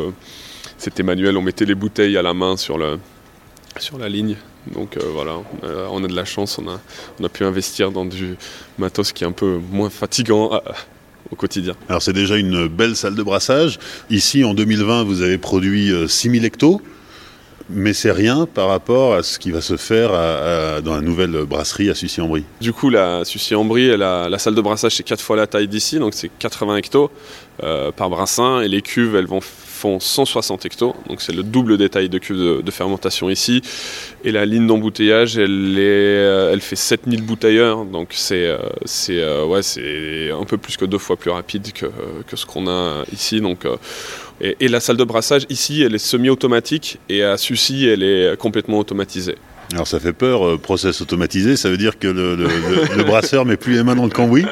c'était 0.80 1.04
manuel, 1.04 1.38
on 1.38 1.42
mettait 1.42 1.66
les 1.66 1.76
bouteilles 1.76 2.18
à 2.18 2.22
la 2.22 2.34
main 2.34 2.58
sur, 2.58 2.78
la 2.78 4.10
ligne. 4.10 4.38
Donc 4.74 4.98
euh, 4.98 5.02
voilà, 5.14 5.38
on 5.92 6.04
a, 6.04 6.08
de 6.08 6.16
la 6.16 6.26
chance, 6.26 6.58
on 6.58 7.24
a, 7.24 7.30
pu 7.30 7.44
investir 7.44 7.92
dans 7.92 8.06
du 8.06 8.36
matos 8.78 9.12
qui 9.12 9.24
est 9.24 9.28
un 9.28 9.34
peu 9.34 9.60
moins 9.72 9.90
fatigant 9.90 10.54
euh, 10.54 10.60
au 11.32 11.36
quotidien. 11.36 11.76
Alors 11.90 12.02
c'est 12.02 12.14
déjà 12.14 12.38
une 12.38 12.68
belle 12.68 12.96
salle 12.96 13.16
de 13.16 13.24
brassage. 13.24 13.78
Ici 14.10 14.44
en 14.44 14.54
2020, 14.54 15.04
vous 15.04 15.22
avez 15.22 15.38
produit 15.38 15.92
6000 16.08 16.42
euh, 16.42 16.48
hectos 16.48 16.82
mais 17.70 17.94
c'est 17.94 18.12
rien 18.12 18.46
par 18.46 18.68
rapport 18.68 19.14
à 19.14 19.24
ce 19.24 19.40
qui 19.40 19.52
va 19.52 19.62
se 19.62 19.78
faire 19.78 20.12
dans 20.82 20.96
la 20.96 21.02
nouvelle 21.02 21.46
brasserie 21.46 21.90
à 21.90 21.96
Sucy-en-Brie. 21.96 22.44
Du 22.62 22.74
coup, 22.74 22.90
la 22.90 23.26
Sucy-en-Brie, 23.26 23.98
la, 23.98 24.40
salle 24.40 24.56
de 24.56 24.62
brassage, 24.62 24.96
c'est 24.96 25.04
4 25.04 25.22
fois 25.22 25.36
la 25.36 25.48
taille 25.48 25.68
d'ici, 25.68 26.00
donc 26.00 26.14
c'est 26.14 26.30
80 26.40 26.78
hectos 26.78 27.12
par 27.96 28.10
brassin, 28.10 28.62
et 28.62 28.68
les 28.68 28.82
cuves, 28.82 29.16
elles 29.16 29.28
vont 29.28 29.42
font 29.80 30.00
160 30.00 30.66
hectos, 30.66 30.94
donc 31.08 31.22
c'est 31.22 31.32
le 31.34 31.42
double 31.42 31.78
détail 31.78 32.10
de 32.10 32.18
cuve 32.18 32.62
de, 32.62 32.72
fermentation 32.72 33.30
ici. 33.30 33.62
Et 34.26 34.32
la 34.32 34.46
ligne 34.46 34.68
d'embouteillage, 34.68 35.38
elle, 35.38 35.78
est, 35.78 36.18
euh, 36.20 36.52
elle 36.54 36.62
fait 36.62 36.76
7000 36.76 37.24
bouteilleurs, 37.24 37.86
donc 37.86 38.10
c'est 38.12 38.46
euh, 38.46 38.58
c'est 38.84 39.20
euh, 39.20 39.46
ouais, 39.46 39.62
un 40.32 40.44
peu 40.44 40.58
plus 40.58 40.76
que 40.76 40.86
deux 40.86 40.98
fois 40.98 41.16
plus 41.16 41.32
rapide 41.32 41.72
que, 41.72 41.88
que 42.28 42.36
ce 42.36 42.46
qu'on 42.46 42.68
a 42.68 43.04
ici. 43.14 43.40
Donc, 43.40 43.66
et, 44.42 44.58
et, 44.60 44.68
la 44.68 44.80
salle 44.80 44.98
de 44.98 45.04
brassage 45.04 45.46
ici, 45.50 45.82
elle 45.84 45.96
est 45.96 46.00
semi-automatique, 46.00 47.00
et 47.10 47.24
à 47.24 47.38
Sucy, 47.38 47.88
elle 47.88 48.04
est 48.04 48.38
complètement 48.38 48.80
automatisée. 48.80 49.36
Alors 49.74 49.86
ça 49.86 50.00
fait 50.00 50.14
peur, 50.14 50.44
euh, 50.44 50.58
process 50.58 51.00
automatisé, 51.00 51.56
ça 51.56 51.70
veut 51.70 51.78
dire 51.78 52.00
que 52.00 52.08
le, 52.08 52.36
le, 52.36 52.48
le, 52.98 53.04
brasseur 53.08 53.46
met 53.46 53.56
plus 53.56 53.74
les 53.74 53.84
mains 53.84 53.96
dans 53.96 54.06
le 54.06 54.10
cambouis? 54.10 54.46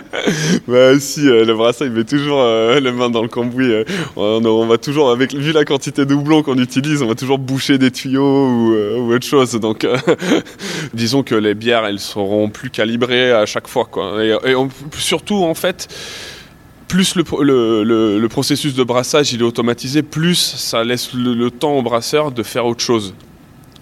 Bah 0.67 0.99
si, 0.99 1.27
euh, 1.27 1.43
le 1.43 1.55
brasseur 1.55 1.87
il 1.87 1.93
met 1.93 2.03
toujours 2.03 2.39
euh, 2.39 2.79
les 2.79 2.91
mains 2.91 3.09
dans 3.09 3.23
le 3.23 3.27
cambouis. 3.27 3.83
On, 4.15 4.45
on, 4.45 4.67
va 4.67 4.77
toujours, 4.77 5.09
avec 5.09 5.33
vu 5.33 5.53
la 5.53 5.65
quantité 5.65 6.05
de 6.05 6.13
houblon 6.13 6.43
qu'on 6.43 6.59
utilise, 6.59 7.01
on 7.01 7.07
va 7.07 7.15
toujours 7.15 7.39
boucher 7.39 7.79
des 7.79 7.89
tuyaux 7.89 8.47
ou, 8.47 8.75
ou 8.75 9.13
autre 9.13 9.25
chose. 9.25 9.53
Donc 9.53 9.87
disons 10.93 11.23
que 11.23 11.33
les 11.33 11.55
bières 11.55 11.85
elles 11.85 11.99
seront 11.99 12.49
plus 12.49 12.69
calibrées 12.69 13.31
à 13.31 13.47
chaque 13.47 13.67
fois. 13.67 13.87
Quoi. 13.89 14.23
Et, 14.23 14.29
et 14.29 14.55
surtout 14.99 15.43
en 15.43 15.55
fait 15.55 15.87
plus 16.87 17.15
le, 17.15 18.27
processus 18.27 18.73
de 18.73 18.83
brassage 18.83 19.33
est 19.33 19.41
automatisé, 19.41 20.03
plus 20.03 20.35
ça 20.35 20.83
laisse 20.83 21.13
le, 21.13 21.49
temps 21.51 21.73
au 21.73 21.81
brasseur 21.81 22.31
de 22.31 22.43
faire 22.43 22.65
autre 22.65 22.81
chose 22.81 23.13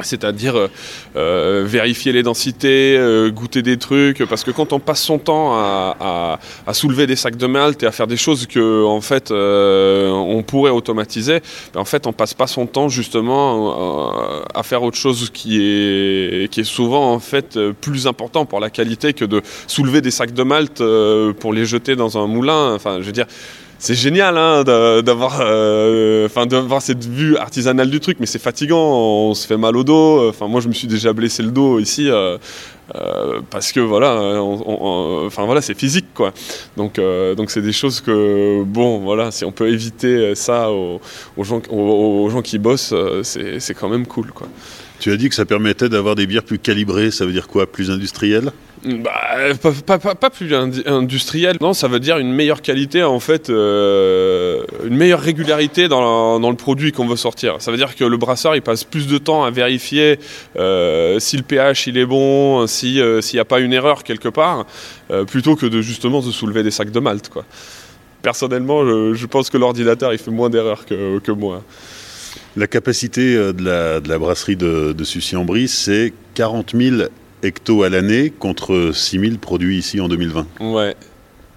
c'est-à-dire 0.01 0.57
euh, 0.57 0.67
euh, 1.15 1.63
vérifier 1.65 2.11
les 2.11 2.23
densités, 2.23 2.97
euh, 2.97 3.31
goûter 3.31 3.61
des 3.61 3.77
trucs, 3.77 4.25
parce 4.25 4.43
que 4.43 4.51
quand 4.51 4.73
on 4.73 4.79
passe 4.79 5.01
son 5.01 5.17
temps 5.17 5.53
à, 5.55 6.39
soulever 6.73 7.07
des 7.07 7.15
sacs 7.15 7.37
de 7.37 7.47
malt 7.47 7.81
et 7.83 7.85
à 7.85 7.91
faire 7.91 8.07
des 8.07 8.17
choses 8.17 8.47
que 8.47 8.83
en 8.83 9.01
fait 9.01 9.31
on 9.31 10.43
pourrait 10.45 10.71
automatiser, 10.71 11.39
ben, 11.73 11.79
en 11.79 11.85
fait 11.85 12.07
on 12.07 12.13
passe 12.13 12.33
pas 12.33 12.47
son 12.47 12.65
temps 12.65 12.89
justement 12.89 14.11
à 14.53 14.63
faire 14.63 14.83
autre 14.83 14.97
chose 14.97 15.29
qui 15.33 15.61
est 15.61 16.51
qui 16.51 16.61
est 16.61 16.65
souvent 16.65 17.13
en 17.13 17.19
fait 17.19 17.57
plus 17.81 18.07
important 18.07 18.45
pour 18.45 18.59
la 18.59 18.69
qualité 18.69 19.13
que 19.13 19.25
de 19.25 19.41
soulever 19.67 20.01
des 20.01 20.11
sacs 20.11 20.33
de 20.33 20.43
malt 20.43 20.81
pour 21.39 21.53
les 21.53 21.65
jeter 21.65 21.95
dans 21.95 22.17
un 22.17 22.27
moulin. 22.27 22.73
Enfin, 22.73 22.97
je 22.99 23.05
veux 23.05 23.11
dire 23.11 23.27
c'est 23.85 23.93
génial 23.93 24.35
hein, 24.35 24.63
d'avoir 24.63 25.41
euh, 25.41 26.27
d'avoir 26.47 26.81
cette 26.81 27.05
vue 27.05 27.37
artisanale 27.37 27.87
du 27.91 27.99
truc 27.99 28.17
mais 28.19 28.25
c'est 28.25 28.41
fatigant 28.41 28.79
on 28.79 29.35
se 29.35 29.45
fait 29.45 29.57
mal 29.57 29.77
au 29.77 29.83
dos 29.83 30.27
enfin 30.27 30.47
moi 30.47 30.59
je 30.59 30.67
me 30.67 30.73
suis 30.73 30.87
déjà 30.87 31.13
blessé 31.13 31.43
le 31.43 31.51
dos 31.51 31.77
ici 31.77 32.09
euh, 32.09 32.39
parce 33.51 33.71
que 33.71 33.79
voilà, 33.79 34.41
enfin 34.41 35.45
voilà, 35.45 35.61
c'est 35.61 35.77
physique 35.77 36.05
quoi. 36.13 36.33
Donc 36.77 36.99
donc 37.35 37.49
c'est 37.49 37.63
des 37.63 37.71
choses 37.71 37.99
que 37.99 38.63
bon 38.63 38.99
voilà, 38.99 39.31
si 39.31 39.43
on 39.43 39.51
peut 39.51 39.69
éviter 39.69 40.35
ça 40.35 40.69
aux, 40.71 40.99
gens 41.39 41.61
aux, 41.69 42.29
gens 42.29 42.43
qui 42.43 42.59
bossent, 42.59 42.93
c'est 43.23 43.73
quand 43.73 43.89
même 43.89 44.05
cool 44.05 44.31
quoi. 44.31 44.47
Tu 44.99 45.11
as 45.11 45.17
dit 45.17 45.29
que 45.29 45.35
ça 45.35 45.45
permettait 45.45 45.89
d'avoir 45.89 46.13
des 46.13 46.27
bières 46.27 46.43
plus 46.43 46.59
calibrées, 46.59 47.09
ça 47.09 47.25
veut 47.25 47.33
dire 47.33 47.47
quoi? 47.47 47.65
Plus 47.65 47.89
industrielles? 47.89 48.51
Bah, 48.85 50.13
pas, 50.15 50.29
plus 50.29 50.53
industriel, 50.53 51.57
non, 51.59 51.73
ça 51.73 51.87
veut 51.87 51.99
dire 51.99 52.19
une 52.19 52.31
meilleure 52.31 52.61
qualité, 52.61 53.01
en 53.03 53.19
fait, 53.19 53.49
euh, 53.49 54.63
une 54.85 54.95
meilleure 54.95 55.21
régularité 55.21 55.87
dans, 55.87 56.37
le 56.37 56.55
produit 56.55 56.91
qu'on 56.91 57.07
veut 57.07 57.15
sortir. 57.15 57.55
Ça 57.59 57.71
veut 57.71 57.77
dire 57.77 57.95
que 57.95 58.03
le 58.03 58.17
brasseur, 58.17 58.55
il 58.55 58.61
passe 58.61 58.83
plus 58.83 59.07
de 59.07 59.17
temps 59.17 59.43
à 59.43 59.49
vérifier 59.49 60.19
euh, 60.57 61.19
si 61.19 61.35
le 61.35 61.43
pH 61.43 61.87
il 61.87 61.97
est 61.97 62.05
bon, 62.05 62.61
euh, 62.61 62.67
s'il 62.67 63.21
n'y 63.33 63.39
a 63.39 63.45
pas 63.45 63.59
une 63.59 63.73
erreur 63.73 64.03
quelque 64.03 64.29
part, 64.29 64.65
plutôt 65.27 65.55
que 65.55 65.65
de 65.65 65.81
justement 65.81 66.21
se 66.21 66.31
soulever 66.31 66.63
des 66.63 66.71
sacs 66.71 66.91
de 66.91 66.99
malt. 66.99 67.29
Quoi. 67.29 67.45
Personnellement, 68.21 69.13
je, 69.13 69.25
pense 69.25 69.49
que 69.49 69.57
l'ordinateur, 69.57 70.13
il 70.13 70.19
fait 70.19 70.31
moins 70.31 70.49
d'erreurs 70.49 70.85
que, 70.85 71.31
moi. 71.31 71.63
La 72.55 72.67
capacité 72.67 73.35
de 73.35 73.63
la, 73.63 74.19
brasserie 74.19 74.55
de, 74.55 74.93
de 74.93 75.03
Sucy-en-Brie, 75.03 75.67
c'est 75.67 76.13
40 76.35 76.73
000 76.75 76.95
hecto 77.43 77.83
à 77.83 77.89
l'année 77.89 78.31
contre 78.31 78.91
6000 78.93 79.39
produits 79.39 79.77
ici 79.77 79.99
en 79.99 80.07
2020. 80.07 80.47
Ouais, 80.61 80.95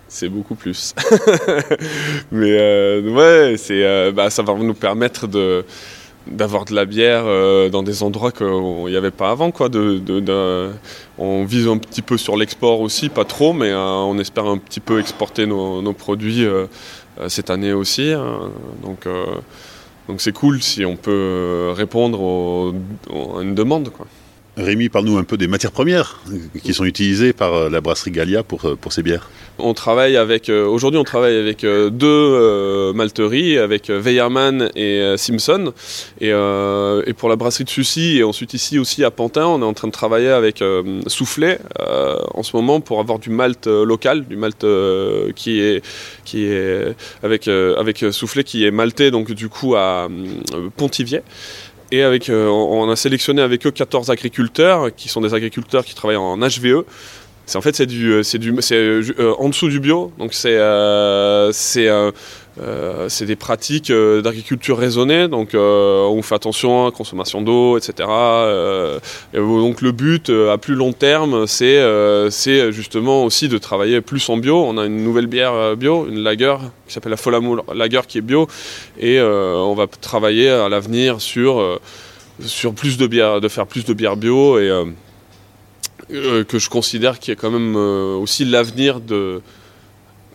c'est 0.08 0.28
beaucoup 0.28 0.54
plus. 0.54 0.94
Mais 2.32 2.56
euh, 2.58 3.02
ouais, 3.12 3.56
euh, 3.70 4.12
bah, 4.12 4.30
ça 4.30 4.42
va 4.42 4.54
nous 4.54 4.74
permettre 4.74 5.26
de, 5.26 5.64
d'avoir 6.26 6.64
de 6.64 6.74
la 6.74 6.86
bière 6.86 7.24
euh, 7.26 7.68
dans 7.68 7.82
des 7.82 8.02
endroits 8.02 8.32
qu'il 8.32 8.46
n'y 8.86 8.96
avait 8.96 9.10
pas 9.10 9.30
avant. 9.30 9.50
Quoi, 9.50 9.68
de, 9.68 10.70
on 11.18 11.44
vise 11.44 11.68
un 11.68 11.78
petit 11.78 12.02
peu 12.02 12.16
sur 12.16 12.36
l'export 12.36 12.80
aussi, 12.80 13.08
pas 13.10 13.24
trop, 13.24 13.52
mais 13.52 13.72
on 13.74 14.18
espère 14.18 14.46
un 14.46 14.58
petit 14.58 14.80
peu 14.80 14.98
exporter 14.98 15.46
nos, 15.46 15.82
nos 15.82 15.92
produits 15.92 16.46
cette 17.28 17.50
année 17.50 17.72
aussi. 17.72 18.12
Hein. 18.12 18.50
donc, 18.82 19.06
donc 20.08 20.20
c'est 20.20 20.32
cool 20.32 20.62
si 20.62 20.84
on 20.86 20.96
peut 20.96 21.72
répondre 21.76 22.72
à 23.36 23.42
une 23.42 23.54
demande. 23.54 23.90
Quoi. 23.90 24.06
Rémi, 24.58 24.88
parle-nous 24.88 25.18
un 25.18 25.24
peu 25.24 25.36
des 25.36 25.46
matières 25.46 25.70
premières 25.70 26.20
qui 26.64 26.74
sont 26.74 26.84
utilisées 26.84 27.32
par 27.32 27.54
euh, 27.54 27.70
la 27.70 27.80
brasserie 27.80 28.10
Gallia 28.10 28.42
pour, 28.42 28.64
euh, 28.64 28.74
pour 28.74 28.92
ces 28.92 29.04
bières. 29.04 29.30
On 29.60 29.72
travaille 29.72 30.16
avec, 30.16 30.48
euh, 30.48 30.66
aujourd'hui 30.66 30.98
on 30.98 31.04
travaille 31.04 31.36
avec 31.36 31.62
deux 31.62 32.92
malteries, 32.92 33.58
avec 33.58 33.88
Weyermann 33.88 34.70
et 34.74 35.14
Simpson. 35.16 35.72
Et, 36.20 36.28
et, 36.28 37.12
pour 37.14 37.28
la 37.28 37.36
brasserie 37.36 37.64
de 37.64 37.68
Sucy 37.68 38.18
et 38.18 38.24
ensuite 38.24 38.54
ici 38.54 38.78
aussi 38.78 39.02
à 39.04 39.10
Pantin, 39.10 39.46
on 39.46 39.60
est 39.60 39.64
en 39.64 39.74
train 39.74 39.88
de 39.88 39.92
travailler 39.92 40.28
avec 40.28 40.62
Soufflet 41.08 41.58
en 41.78 42.42
ce 42.44 42.56
moment 42.56 42.80
pour 42.80 43.00
avoir 43.00 43.18
du 43.18 43.30
malt 43.30 43.66
local, 43.66 44.26
du 44.26 44.36
malt 44.36 44.64
qui 45.34 45.60
est, 45.60 45.84
qui 46.24 46.44
est 46.44 46.94
avec, 47.24 47.48
avec 47.48 48.04
Soufflet 48.12 48.44
qui 48.44 48.64
est 48.64 48.70
malté 48.70 49.10
donc 49.10 49.32
du 49.32 49.48
coup 49.48 49.74
à 49.74 50.08
Pontivier. 50.76 51.22
Et 51.90 52.02
avec, 52.02 52.28
euh, 52.28 52.48
on 52.48 52.90
a 52.90 52.96
sélectionné 52.96 53.40
avec 53.40 53.66
eux 53.66 53.70
14 53.70 54.10
agriculteurs 54.10 54.94
qui 54.94 55.08
sont 55.08 55.20
des 55.20 55.32
agriculteurs 55.32 55.84
qui 55.84 55.94
travaillent 55.94 56.16
en 56.16 56.36
HVE. 56.36 56.84
C'est 57.46 57.56
en 57.56 57.62
fait 57.62 57.74
c'est 57.74 57.86
du 57.86 58.12
euh, 58.12 58.22
c'est 58.22 58.36
du 58.38 58.54
c'est 58.60 58.76
euh, 58.76 59.34
en 59.38 59.48
dessous 59.48 59.70
du 59.70 59.80
bio 59.80 60.12
donc 60.18 60.34
c'est 60.34 60.58
c'est 61.52 61.88
euh, 62.60 63.08
c'est 63.08 63.26
des 63.26 63.36
pratiques 63.36 63.90
euh, 63.90 64.20
d'agriculture 64.20 64.78
raisonnée, 64.78 65.28
donc 65.28 65.54
euh, 65.54 66.02
on 66.06 66.22
fait 66.22 66.34
attention 66.34 66.82
à 66.82 66.84
la 66.86 66.90
consommation 66.90 67.40
d'eau, 67.40 67.78
etc. 67.78 68.08
donc 69.32 69.80
le 69.80 69.92
but 69.92 70.30
à 70.30 70.58
plus 70.58 70.74
long 70.74 70.92
terme, 70.92 71.46
c'est 71.46 72.72
justement 72.72 73.24
aussi 73.24 73.48
de 73.48 73.58
travailler 73.58 74.00
plus 74.00 74.28
en 74.28 74.36
bio. 74.36 74.64
On 74.64 74.76
a 74.78 74.86
une 74.86 75.04
nouvelle 75.04 75.26
bière 75.26 75.76
bio, 75.76 76.06
une 76.08 76.22
lager 76.22 76.56
qui 76.86 76.94
s'appelle 76.94 77.10
la 77.10 77.16
Folamour 77.16 77.64
Lager 77.74 78.00
qui 78.08 78.18
est 78.18 78.22
bio, 78.22 78.48
et 78.98 79.20
on 79.20 79.74
va 79.74 79.86
travailler 79.86 80.50
à 80.50 80.68
l'avenir 80.68 81.20
sur 81.20 81.80
sur 82.40 82.74
plus 82.74 82.96
de 82.98 83.06
bière, 83.06 83.40
de 83.40 83.48
faire 83.48 83.66
plus 83.66 83.84
de 83.84 83.92
bière 83.92 84.16
bio 84.16 84.58
et 84.58 84.84
que 86.08 86.58
je 86.58 86.70
considère 86.70 87.18
qui 87.18 87.30
est 87.30 87.36
quand 87.36 87.50
même 87.50 87.76
aussi 87.76 88.44
l'avenir 88.44 89.00
de 89.00 89.42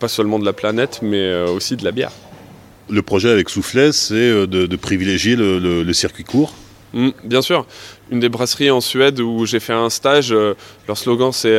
pas 0.04 0.10
seulement 0.10 0.38
de 0.38 0.44
la 0.44 0.52
planète, 0.52 1.00
mais 1.02 1.22
euh, 1.22 1.48
aussi 1.48 1.78
de 1.78 1.86
la 1.86 1.94
bière. 1.94 2.12
Le 2.90 3.02
projet 3.02 3.30
avec 3.30 3.48
Soufflet, 3.48 3.94
c'est 3.94 4.16
euh, 4.16 4.46
de, 4.46 4.76
privilégier 4.76 5.38
le, 5.38 5.94
circuit 5.94 6.26
court 6.26 6.56
mmh, 6.92 7.12
Bien 7.24 7.42
sûr. 7.42 7.66
Une 8.12 8.20
des 8.20 8.28
brasseries 8.28 8.70
en 8.70 8.82
Suède 8.82 9.22
où 9.22 9.46
j'ai 9.46 9.62
fait 9.62 9.72
un 9.72 9.90
stage, 9.90 10.34
euh, 10.34 10.56
leur 10.90 10.98
slogan 10.98 11.32
c'est 11.32 11.58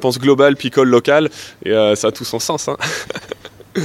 Pense 0.00 0.18
global, 0.18 0.56
picole 0.56 0.88
local, 0.88 1.28
et 1.66 1.72
ça 1.94 2.08
a 2.08 2.10
tout 2.10 2.24
son 2.24 2.38
sens. 2.38 2.68
Hein. 2.68 2.78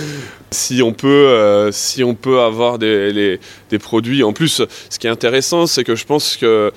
si 0.51 0.81
on 0.81 0.93
peut, 0.93 1.69
si 1.73 2.01
on 2.01 2.15
peut 2.15 2.39
avoir 2.39 2.79
des, 2.79 3.37
des, 3.69 3.79
produits. 3.79 4.23
En 4.23 4.31
plus, 4.31 4.61
ce 4.89 4.97
qui 4.97 5.07
est 5.07 5.09
intéressant, 5.09 5.67
c'est 5.67 5.83
que 5.83 5.97
je 5.97 6.05
pense 6.05 6.37
que 6.37 6.71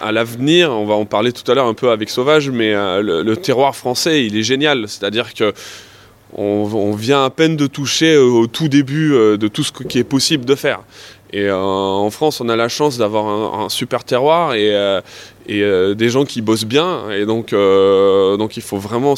à 0.00 0.10
l'avenir, 0.10 0.72
on 0.72 0.86
va 0.86 0.94
en 0.94 1.04
parler 1.04 1.32
tout 1.32 1.48
à 1.52 1.54
l'heure 1.54 1.66
un 1.66 1.74
peu 1.74 1.90
avec 1.90 2.08
Sauvage, 2.08 2.48
mais 2.48 2.72
le, 2.72 3.22
le, 3.22 3.36
terroir 3.36 3.76
français, 3.76 4.24
il 4.24 4.38
est 4.38 4.42
génial. 4.42 4.88
C'est-à-dire 4.88 5.34
que 5.34 5.52
on, 6.34 6.92
vient 6.92 7.24
à 7.24 7.30
peine 7.30 7.56
de 7.56 7.66
toucher 7.66 8.14
euh, 8.14 8.24
au 8.24 8.46
tout 8.46 8.68
début 8.68 9.14
euh, 9.14 9.36
de 9.36 9.48
tout 9.48 9.64
ce 9.64 9.72
qui 9.72 9.98
est 9.98 10.04
possible 10.04 10.44
de 10.44 10.54
faire. 10.54 10.80
Et 11.32 11.44
euh, 11.44 11.56
en 11.56 12.10
France, 12.10 12.40
on 12.40 12.48
a 12.48 12.56
la 12.56 12.68
chance 12.68 12.96
d'avoir 12.98 13.60
un, 13.60 13.68
super 13.68 14.04
terroir 14.04 14.54
et, 14.54 14.74
des 15.46 16.08
gens 16.08 16.24
qui 16.24 16.40
bossent 16.40 16.64
bien. 16.64 17.10
Et 17.10 17.26
donc, 17.26 17.50
donc 17.50 18.56
il 18.56 18.62
faut 18.62 18.78
vraiment 18.78 19.14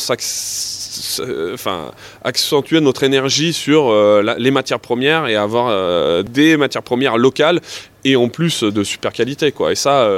accentuer 2.24 2.80
notre 2.80 3.04
énergie 3.04 3.52
sur 3.52 3.94
les 4.22 4.50
matières 4.50 4.80
premières 4.80 5.28
et 5.28 5.36
avoir 5.36 6.24
des 6.24 6.56
matières 6.56 6.82
premières 6.82 7.16
locales 7.16 7.60
et 8.04 8.16
en 8.16 8.28
plus 8.28 8.62
de 8.62 8.84
super 8.84 9.12
qualité 9.12 9.52
quoi 9.52 9.72
et 9.72 9.74
ça 9.74 10.08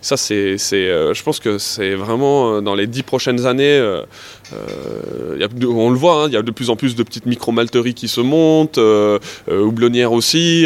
ça 0.00 0.16
c'est 0.16 0.56
je 0.58 1.22
pense 1.22 1.40
que 1.40 1.58
c'est 1.58 1.94
vraiment 1.94 2.60
dans 2.62 2.74
les 2.74 2.86
dix 2.86 3.02
prochaines 3.02 3.46
années 3.46 3.80
euh, 4.52 5.48
on 5.66 5.90
le 5.90 5.96
voit, 5.96 6.24
hein, 6.24 6.26
il 6.28 6.32
y 6.32 6.36
a 6.36 6.42
de 6.42 6.50
plus 6.50 6.70
en 6.70 6.76
plus 6.76 6.96
de 6.96 7.02
petites 7.02 7.26
micro-malteries 7.26 7.94
qui 7.94 8.08
se 8.08 8.20
montent, 8.20 8.78
euh, 8.78 9.18
euh, 9.48 9.62
houblonnières 9.62 10.12
aussi. 10.12 10.64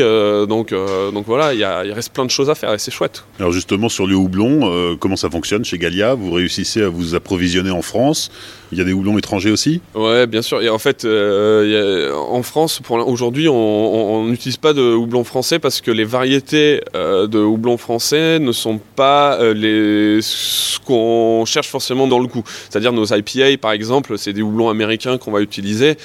donc, 0.49 0.75
donc 1.13 1.27
voilà, 1.27 1.55
il, 1.55 1.93
reste 1.93 2.13
plein 2.13 2.25
de 2.25 2.31
choses 2.31 2.51
à 2.51 2.55
faire 2.55 2.73
et 2.73 2.79
c'est 2.79 2.91
chouette. 2.91 3.25
Alors 3.39 3.53
justement, 3.53 3.89
sur 3.89 4.07
le 4.07 4.15
houblon, 4.15 4.97
comment 4.99 5.17
ça 5.17 5.31
fonctionne 5.31 5.65
chez 5.65 5.79
Gallia? 5.79 6.15
Vous 6.15 6.31
réussissez 6.33 6.83
à 6.83 6.89
vous 6.89 7.15
approvisionner 7.15 7.71
en 7.71 7.83
France? 7.83 8.31
Il 8.73 8.79
y 8.79 8.81
a 8.81 8.85
des 8.85 8.93
houblons 8.93 9.17
étrangers 9.19 9.51
aussi? 9.51 9.81
Ouais, 9.95 10.27
bien 10.27 10.43
sûr. 10.43 10.61
Et 10.63 10.69
en 10.69 10.79
fait, 10.79 11.07
en 11.07 12.43
France, 12.43 12.81
aujourd'hui, 12.89 13.49
on 13.49 14.27
n'utilise 14.27 14.57
pas 14.57 14.73
de 14.73 14.83
houblon 14.83 15.25
français 15.25 15.59
parce 15.59 15.81
que 15.81 15.91
les 15.91 16.05
variétés 16.05 16.64
de 16.93 17.39
houblon 17.39 17.77
français 17.77 18.39
ne 18.39 18.53
sont 18.53 18.81
pas 18.97 19.39
les, 19.53 20.19
ce 20.23 20.79
qu'on 20.81 21.45
cherche 21.47 21.69
forcément 21.69 22.07
dans 22.07 22.19
le 22.19 22.27
goût. 22.27 22.45
C'est-à-dire 22.69 22.93
nos 22.93 23.07
IPA, 23.07 23.59
par 23.61 23.73
exemple, 23.73 24.19
c'est 24.19 24.33
des 24.33 24.43
houblons 24.43 24.69
américains 24.69 25.19
qu'on 25.19 25.33
va 25.33 25.41
utiliser. 25.41 25.97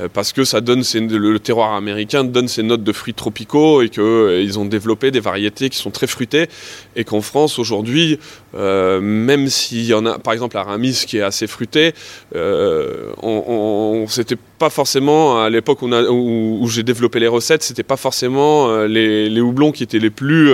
Euh, 0.00 0.08
parce 0.12 0.32
que 0.32 0.44
ça 0.44 0.60
donne 0.60 0.82
le, 0.94 1.38
terroir 1.38 1.74
américain 1.74 2.24
donne 2.24 2.48
ses 2.48 2.62
notes 2.62 2.82
de 2.82 2.92
fruits 2.92 3.12
tropicaux 3.12 3.82
et 3.82 3.90
qu'ils 3.90 4.02
euh, 4.02 4.58
ont 4.58 4.64
développé 4.64 5.10
des 5.10 5.20
variétés 5.20 5.68
qui 5.68 5.76
sont 5.76 5.90
très 5.90 6.06
fruitées 6.06 6.48
et 6.96 7.04
qu'en 7.04 7.20
France 7.20 7.58
aujourd'hui, 7.58 8.18
euh, 8.54 9.00
même 9.00 9.48
s'il 9.48 9.84
y 9.84 9.94
en 9.94 10.04
a, 10.06 10.18
par 10.18 10.32
exemple, 10.32 10.56
Aramis 10.56 11.04
qui 11.06 11.18
est 11.18 11.22
assez 11.22 11.46
fruité, 11.46 11.94
on, 12.34 14.06
c'était 14.08 14.36
pas 14.58 14.70
forcément 14.70 15.42
à 15.42 15.50
l'époque 15.50 15.82
où, 15.82 16.68
j'ai 16.68 16.82
développé 16.82 17.20
les 17.20 17.28
recettes, 17.28 17.62
c'était 17.62 17.82
pas 17.82 17.96
forcément 17.96 18.84
les, 18.84 19.28
les, 19.28 19.40
houblons 19.40 19.72
qui 19.72 19.82
étaient 19.82 19.98
les 19.98 20.10
plus 20.10 20.50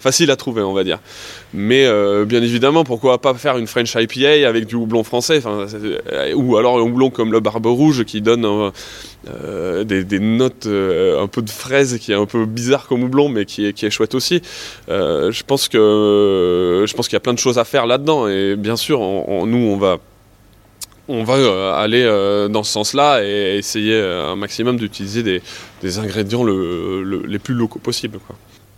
faciles 0.00 0.30
à 0.30 0.36
trouver, 0.36 0.62
on 0.62 0.72
va 0.72 0.84
dire. 0.84 0.98
Mais 1.54 1.86
bien 2.24 2.42
évidemment, 2.42 2.84
pourquoi 2.84 3.20
pas 3.20 3.34
faire 3.34 3.58
une 3.58 3.66
French 3.66 3.94
IPA 3.94 4.48
avec 4.48 4.66
du 4.66 4.74
houblon 4.74 5.04
français, 5.04 5.42
ou 6.34 6.56
alors 6.56 6.78
un 6.78 6.82
houblon 6.82 7.10
comme 7.10 7.32
le 7.32 7.40
Barbe 7.40 7.66
Rouge 7.66 8.04
qui 8.04 8.20
donne 8.20 8.72
euh, 9.28 9.84
des, 9.84 10.18
notes, 10.18 10.66
euh, 10.66 11.22
un 11.22 11.28
peu 11.28 11.42
de 11.42 11.50
fraise 11.50 11.98
qui 11.98 12.10
est 12.10 12.16
un 12.16 12.26
peu 12.26 12.44
bizarre 12.44 12.88
comme 12.88 13.04
houblon, 13.04 13.28
mais 13.28 13.44
qui 13.44 13.66
est, 13.66 13.72
qui 13.72 13.86
est 13.86 13.90
chouette 13.90 14.16
aussi. 14.16 14.42
Euh, 14.88 15.30
je 15.30 15.44
pense 15.44 15.68
que 15.68 16.84
je 16.86 16.94
pense 16.94 17.06
qu'il 17.06 17.14
y 17.14 17.16
a 17.16 17.20
plein 17.20 17.34
de 17.34 17.38
choses 17.38 17.58
à 17.58 17.64
faire 17.64 17.86
là-dedans, 17.86 18.26
et 18.26 18.56
bien 18.56 18.76
sûr, 18.76 18.98
nous 18.98 19.58
on 19.58 19.76
va 19.76 19.98
on 21.08 21.24
va 21.24 21.74
aller 21.74 22.04
dans 22.50 22.62
ce 22.62 22.72
sens-là 22.72 23.22
et 23.24 23.56
essayer 23.58 24.00
un 24.00 24.36
maximum 24.36 24.76
d'utiliser 24.76 25.22
des, 25.82 25.98
ingrédients 25.98 26.44
les 26.44 27.38
plus 27.38 27.54
locaux 27.54 27.80
possibles. 27.80 28.18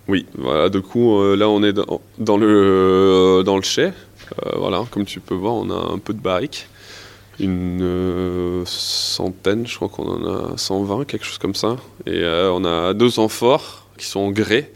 Oui, 0.09 0.27
voilà, 0.37 0.69
du 0.69 0.81
coup, 0.83 1.23
là 1.35 1.49
on 1.49 1.63
est 1.63 1.73
dans, 1.73 2.37
le, 2.37 3.43
dans 3.45 3.57
le 3.57 3.63
chai. 3.63 3.93
voilà, 4.57 4.85
comme 4.91 5.05
tu 5.05 5.21
peux 5.21 5.35
voir, 5.35 5.55
on 5.55 5.71
a 5.71 5.93
un 5.95 5.99
peu 5.99 6.13
de 6.13 6.21
barrique 6.21 6.67
une 7.41 7.83
euh, 7.83 8.63
centaine, 8.67 9.67
je 9.67 9.77
crois 9.77 9.89
qu'on 9.89 10.05
en 10.05 10.55
a 10.55 10.57
120, 10.57 11.05
quelque 11.05 11.25
chose 11.25 11.39
comme 11.39 11.55
ça. 11.55 11.77
Et 12.07 12.23
euh, 12.23 12.51
on 12.53 12.65
a 12.65 12.95
deux 12.95 13.19
amphores 13.19 13.87
qui 13.99 14.07
sont 14.07 14.21
en 14.21 14.31
grès. 14.31 14.71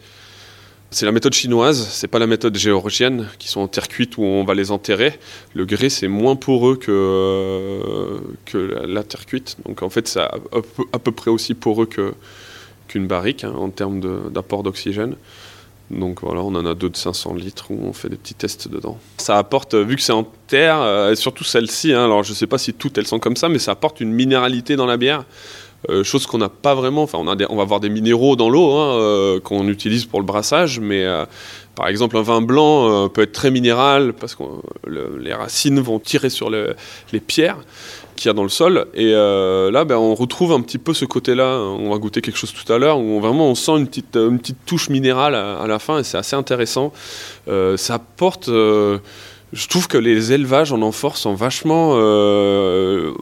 C'est 0.91 1.05
la 1.05 1.13
méthode 1.13 1.35
chinoise, 1.35 1.87
c'est 1.91 2.09
pas 2.09 2.19
la 2.19 2.27
méthode 2.27 2.57
géorgienne, 2.57 3.29
qui 3.39 3.49
sont 3.49 3.61
en 3.61 3.69
terre 3.69 3.89
cuite 3.89 4.17
où 4.17 4.23
on 4.23 4.45
va 4.45 4.55
les 4.55 4.71
enterrer. 4.71 5.19
Le 5.53 5.67
grès, 5.67 5.91
c'est 5.91 6.09
moins 6.09 6.35
poreux 6.35 6.77
que, 6.77 6.91
euh, 6.91 8.19
que 8.47 8.57
la, 8.87 9.03
terre 9.03 9.27
cuite. 9.27 9.57
Donc 9.67 9.83
en 9.83 9.91
fait, 9.91 10.09
c'est 10.09 10.21
à, 10.21 10.99
peu 10.99 11.13
près 11.13 11.31
aussi 11.31 11.53
poreux 11.53 11.87
qu'une 11.87 13.07
barrique 13.07 13.45
hein, 13.45 13.53
en 13.55 13.69
termes 13.69 14.31
d'apport 14.31 14.63
d'oxygène. 14.63 15.17
Donc 15.91 16.21
voilà, 16.23 16.43
on 16.43 16.55
en 16.55 16.67
a 16.67 16.75
deux 16.75 16.91
de 16.91 16.97
500 16.97 17.35
litres 17.35 17.71
où 17.71 17.79
on 17.83 17.93
fait 17.93 18.09
des 18.09 18.17
petits 18.17 18.35
tests 18.35 18.69
dedans. 18.69 18.99
Ça 19.17 19.39
apporte, 19.39 19.75
vu 19.75 19.97
que 19.97 20.03
c'est 20.03 20.13
en 20.13 20.27
terre, 20.47 20.81
euh, 20.81 21.13
et 21.13 21.17
surtout 21.17 21.45
celle-ci, 21.45 21.93
hein, 21.93 22.05
alors 22.05 22.23
je 22.25 22.35
sais 22.35 22.47
pas 22.47 22.59
si 22.59 22.75
toutes 22.75 22.99
elles 22.99 23.07
sont 23.07 23.19
comme 23.19 23.37
ça, 23.37 23.49
mais 23.49 23.59
ça 23.59 23.73
apporte 23.73 24.01
une 24.01 24.13
minéralité 24.13 24.77
dans 24.77 24.87
la 24.87 24.97
bière. 24.97 25.25
Euh, 25.89 26.03
chose 26.03 26.27
qu'on 26.27 26.39
n'a 26.39 26.49
pas 26.49 26.75
vraiment. 26.75 27.03
Enfin, 27.05 27.19
on, 27.19 27.57
va 27.57 27.63
avoir 27.63 27.79
des 27.79 27.89
minéraux 27.89 28.35
dans 28.35 28.51
l'eau 28.51 28.73
hein, 28.73 28.99
euh, 28.99 29.41
qu'on 29.41 29.69
utilise 29.69 30.07
pour 30.07 30.19
le 30.19 30.27
brassage, 30.27 30.81
mais 30.81 31.05
euh, 31.05 31.25
par 31.77 31.87
exemple, 31.87 32.17
un 32.17 32.23
vin 32.23 32.41
blanc 32.41 33.09
peut 33.09 33.23
être 33.23 33.33
très 33.33 33.53
minéral 33.53 34.13
parce 34.13 34.35
que 34.35 34.43
les 34.89 35.33
racines 35.33 35.79
vont 35.79 36.01
tirer 36.01 36.31
sur 36.31 36.51
les 36.51 37.21
pierres 37.21 37.59
qu'il 38.19 38.29
y 38.29 38.31
a 38.31 38.35
dans 38.35 38.43
le 38.43 38.49
sol. 38.49 38.87
Et 38.95 39.13
là, 39.13 39.85
ben, 39.85 39.97
on 39.97 40.15
retrouve 40.15 40.53
un 40.53 40.61
petit 40.61 40.79
peu 40.79 40.95
ce 40.95 41.05
côté-là. 41.05 41.59
On 41.59 41.91
va 41.91 41.99
goûter 41.99 42.21
quelque 42.21 42.39
chose 42.39 42.53
tout 42.53 42.73
à 42.73 42.79
l'heure 42.79 42.99
où 42.99 43.21
vraiment 43.21 43.49
on 43.49 43.55
sent 43.55 43.73
une 43.79 43.87
petite, 43.87 44.17
une 44.17 44.39
petite 44.39 44.65
touche 44.67 44.89
minérale 44.89 45.35
à, 45.35 45.67
la 45.67 45.79
fin 45.79 45.99
et 45.99 46.05
c'est 46.05 46.19
assez 46.19 46.37
intéressant. 46.37 46.93
ça 47.47 47.95
apporte 47.95 48.51
je 49.53 49.67
trouve 49.67 49.89
que 49.89 49.99
les 49.99 50.33
élevages 50.33 50.73
en 50.73 50.83
amphore 50.83 51.17
sont 51.17 51.35
vachement. 51.35 51.93
Euh, 51.95 53.13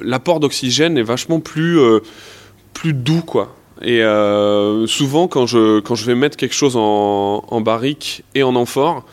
l'apport 0.00 0.38
d'oxygène 0.40 0.96
est 0.96 1.02
vachement 1.02 1.40
plus, 1.40 1.78
euh, 1.80 2.00
plus 2.72 2.92
doux, 2.92 3.22
quoi. 3.22 3.56
Et 3.82 4.02
euh, 4.02 4.86
souvent, 4.86 5.26
quand 5.26 5.46
je, 5.46 5.80
quand 5.80 5.96
je 5.96 6.04
vais 6.04 6.14
mettre 6.14 6.36
quelque 6.36 6.54
chose 6.54 6.76
en, 6.76 7.44
en 7.48 7.60
barrique 7.60 8.22
et 8.36 8.44
en 8.44 8.54
amphore, 8.54 9.04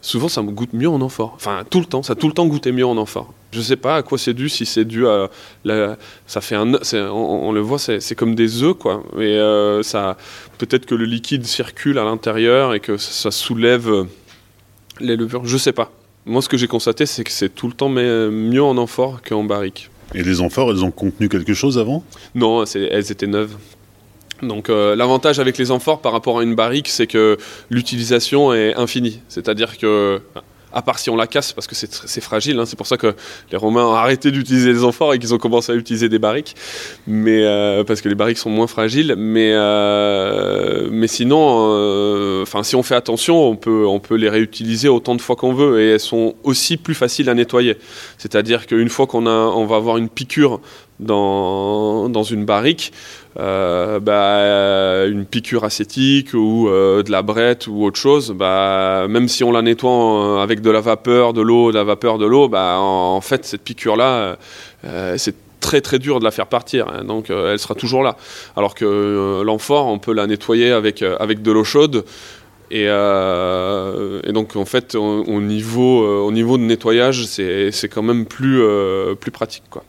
souvent 0.00 0.28
ça 0.28 0.42
me 0.42 0.50
goûte 0.50 0.72
mieux 0.72 0.88
en 0.88 1.00
amphore. 1.00 1.32
Enfin, 1.36 1.64
tout 1.68 1.80
le 1.80 1.86
temps, 1.86 2.02
ça 2.02 2.12
a 2.12 2.16
tout 2.16 2.28
le 2.28 2.34
temps 2.34 2.46
goûté 2.46 2.72
mieux 2.72 2.86
en 2.86 2.96
amphore. 2.96 3.32
Je 3.52 3.60
sais 3.60 3.76
pas 3.76 3.96
à 3.96 4.02
quoi 4.02 4.18
c'est 4.18 4.34
dû, 4.34 4.48
si 4.48 4.66
c'est 4.66 4.84
dû 4.84 5.06
à. 5.06 5.30
La, 5.64 5.96
ça 6.26 6.40
fait 6.40 6.54
un. 6.54 6.74
On, 6.74 7.48
on, 7.48 7.52
le 7.52 7.60
voit, 7.60 7.78
c'est 7.78 8.14
comme 8.14 8.34
des 8.34 8.62
œufs, 8.62 8.76
quoi. 8.76 9.02
Et 9.18 9.38
ça. 9.82 10.18
Peut-être 10.58 10.84
que 10.84 10.94
le 10.94 11.06
liquide 11.06 11.46
circule 11.46 11.98
à 11.98 12.04
l'intérieur 12.04 12.74
et 12.74 12.80
que 12.80 12.98
ça 12.98 13.30
soulève 13.30 14.06
les 15.00 15.16
levures. 15.16 15.46
Je 15.46 15.56
sais 15.56 15.72
pas. 15.72 15.90
Moi, 16.26 16.42
ce 16.42 16.48
que 16.50 16.58
j'ai 16.58 16.66
constaté, 16.66 17.06
c'est 17.06 17.24
que 17.24 17.30
c'est 17.30 17.48
tout 17.48 17.68
le 17.68 17.72
temps 17.72 17.88
mieux 17.88 18.62
en 18.62 18.76
amphore 18.76 19.22
qu'en 19.26 19.44
barrique. 19.44 19.90
Et 20.14 20.22
les 20.22 20.40
amphores, 20.40 20.70
elles 20.70 20.84
ont 20.84 20.90
contenu 20.90 21.28
quelque 21.28 21.54
chose 21.54 21.78
avant? 21.78 22.02
Non, 22.34 22.64
elles 22.64 23.12
étaient 23.12 23.26
neuves. 23.26 23.56
Donc 24.42 24.68
euh, 24.68 24.94
l'avantage 24.94 25.40
avec 25.40 25.58
les 25.58 25.70
amphores 25.70 26.00
par 26.00 26.12
rapport 26.12 26.38
à 26.38 26.42
une 26.42 26.54
barrique, 26.54 26.88
c'est 26.88 27.06
que 27.06 27.36
l'utilisation 27.70 28.52
est 28.54 28.74
infinie. 28.76 29.20
C'est-à-dire 29.28 29.78
que 29.78 30.20
à 30.70 30.82
part 30.82 30.98
si 30.98 31.08
on 31.08 31.16
la 31.16 31.26
casse 31.26 31.54
parce 31.54 31.66
que 31.66 31.74
c'est 31.74 32.20
fragile. 32.20 32.58
Hein. 32.58 32.66
C'est 32.66 32.76
pour 32.76 32.86
ça 32.86 32.98
que 32.98 33.14
les 33.50 33.56
Romains 33.56 33.86
ont 33.86 33.94
arrêté 33.94 34.30
d'utiliser 34.30 34.70
les 34.70 34.84
amphores 34.84 35.14
et 35.14 35.18
qu'ils 35.18 35.34
ont 35.34 35.38
commencé 35.38 35.72
à 35.72 35.74
utiliser 35.74 36.10
des 36.10 36.18
barriques, 36.18 36.54
mais 37.06 37.42
euh, 37.42 37.84
parce 37.84 38.02
que 38.02 38.08
les 38.10 38.14
barriques 38.14 38.36
sont 38.36 38.50
moins 38.50 38.66
fragiles. 38.66 39.14
Mais 39.16 39.52
euh, 39.54 40.88
mais 40.90 41.06
sinon, 41.06 42.44
si 42.62 42.76
on 42.76 42.82
fait 42.82 42.94
attention, 42.94 43.48
on 43.48 43.56
peut 43.56 43.86
on 43.86 43.98
peut 43.98 44.16
les 44.16 44.28
réutiliser 44.28 44.88
autant 44.88 45.14
de 45.14 45.22
fois 45.22 45.36
qu'on 45.36 45.54
veut 45.54 45.80
et 45.80 45.90
elles 45.92 46.00
sont 46.00 46.34
aussi 46.44 46.76
plus 46.76 46.94
faciles 46.94 47.30
à 47.30 47.34
nettoyer. 47.34 47.78
C'est-à-dire 48.18 48.66
qu'une 48.66 48.90
fois 48.90 49.06
qu'on 49.06 49.26
on 49.26 49.64
va 49.64 49.76
avoir 49.76 49.96
une 49.96 50.10
piqûre 50.10 50.60
dans, 51.00 52.22
une 52.22 52.44
barrique, 52.44 52.92
euh, 53.38 54.00
bah, 54.00 55.06
une 55.06 55.24
piqûre 55.26 55.64
acétique 55.64 56.34
ou 56.34 56.68
euh, 56.68 57.02
de 57.02 57.10
la 57.10 57.22
brette 57.22 57.66
ou 57.66 57.84
autre 57.84 57.98
chose, 57.98 58.32
bah, 58.32 59.06
même 59.08 59.28
si 59.28 59.44
on 59.44 59.52
la 59.52 59.62
nettoie 59.62 60.42
avec 60.42 60.60
de 60.60 60.70
la 60.70 60.80
vapeur, 60.80 61.32
de 61.32 61.40
l'eau, 61.40 61.70
de 61.70 61.76
la 61.76 61.84
vapeur, 61.84 62.18
de 62.18 62.26
l'eau, 62.26 62.48
bah, 62.48 62.76
en, 62.78 63.20
fait, 63.20 63.44
cette 63.44 63.62
piqûre-là, 63.62 64.38
euh, 64.84 65.14
c'est 65.16 65.34
très 65.60 65.80
très 65.80 65.98
dur 65.98 66.20
de 66.20 66.24
la 66.24 66.30
faire 66.30 66.46
partir, 66.46 66.86
hein, 66.88 67.04
donc 67.04 67.30
elle 67.30 67.58
sera 67.58 67.74
toujours 67.74 68.02
là. 68.02 68.16
Alors 68.56 68.74
que 68.74 69.42
l'amphore, 69.42 69.86
on 69.86 69.98
peut 69.98 70.12
la 70.12 70.26
nettoyer 70.26 70.70
avec, 70.70 71.02
avec 71.02 71.42
de 71.42 71.52
l'eau 71.52 71.64
chaude. 71.64 72.04
Et, 72.70 72.84
et, 72.84 74.32
donc 74.32 74.54
en 74.54 74.64
fait, 74.64 74.94
au, 74.94 75.40
niveau, 75.40 76.24
au 76.24 76.30
niveau 76.30 76.58
de 76.58 76.62
nettoyage, 76.62 77.24
c'est 77.26 77.88
quand 77.88 78.02
même 78.02 78.24
plus, 78.26 78.62
plus 79.18 79.30
pratique. 79.32 79.64
Quoi. 79.68 79.82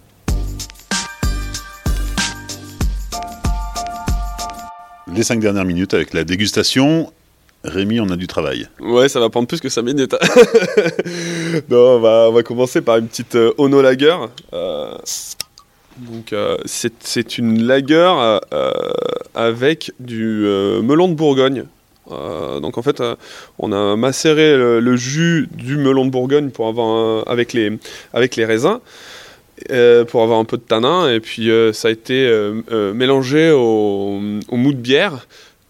Les 5.19 5.23
cinq 5.23 5.41
dernières 5.41 5.65
minutes 5.65 5.93
avec 5.93 6.13
la 6.13 6.23
dégustation. 6.23 7.11
Rémi, 7.65 7.99
on 7.99 8.09
a 8.09 8.15
du 8.15 8.25
travail. 8.25 8.69
Ouais, 8.79 9.09
ça 9.09 9.19
va 9.19 9.29
prendre 9.29 9.49
plus 9.49 9.59
que 9.59 9.67
5 9.67 9.81
minutes. 9.81 10.15
non, 11.69 11.97
on 11.97 11.99
va, 11.99 12.27
on 12.29 12.31
va, 12.31 12.41
commencer 12.41 12.79
par 12.79 12.95
une 12.95 13.09
petite 13.09 13.35
euh, 13.35 13.51
Ono 13.57 13.81
Lager. 13.81 14.15
Euh, 14.53 14.95
donc, 15.97 16.31
euh, 16.31 16.57
c'est 16.63 17.37
une 17.37 17.63
lager 17.63 18.37
avec 19.35 19.91
du 19.99 20.45
melon 20.81 21.09
de 21.09 21.15
Bourgogne. 21.15 21.65
donc 22.09 22.77
en 22.77 22.81
fait, 22.81 23.03
on 23.57 23.73
a 23.73 23.97
macéré 23.97 24.55
le, 24.55 24.95
jus 24.95 25.49
du 25.51 25.75
melon 25.75 26.05
de 26.05 26.11
Bourgogne 26.11 26.51
pour 26.51 26.69
avoir 26.69 27.27
avec 27.27 27.51
les 27.51 27.77
avec 28.13 28.37
les 28.37 28.45
raisins. 28.45 28.79
Euh, 29.71 30.05
pour 30.05 30.23
avoir 30.23 30.39
un 30.39 30.45
peu 30.45 30.57
de 30.57 30.61
tanin. 30.61 31.09
Et 31.09 31.19
puis 31.19 31.49
euh, 31.49 31.73
ça 31.73 31.89
a 31.89 31.91
été 31.91 32.25
euh, 32.25 32.93
mélangé 32.93 33.51
au, 33.51 34.19
mou 34.51 34.73
de 34.73 34.77
bière. 34.77 35.27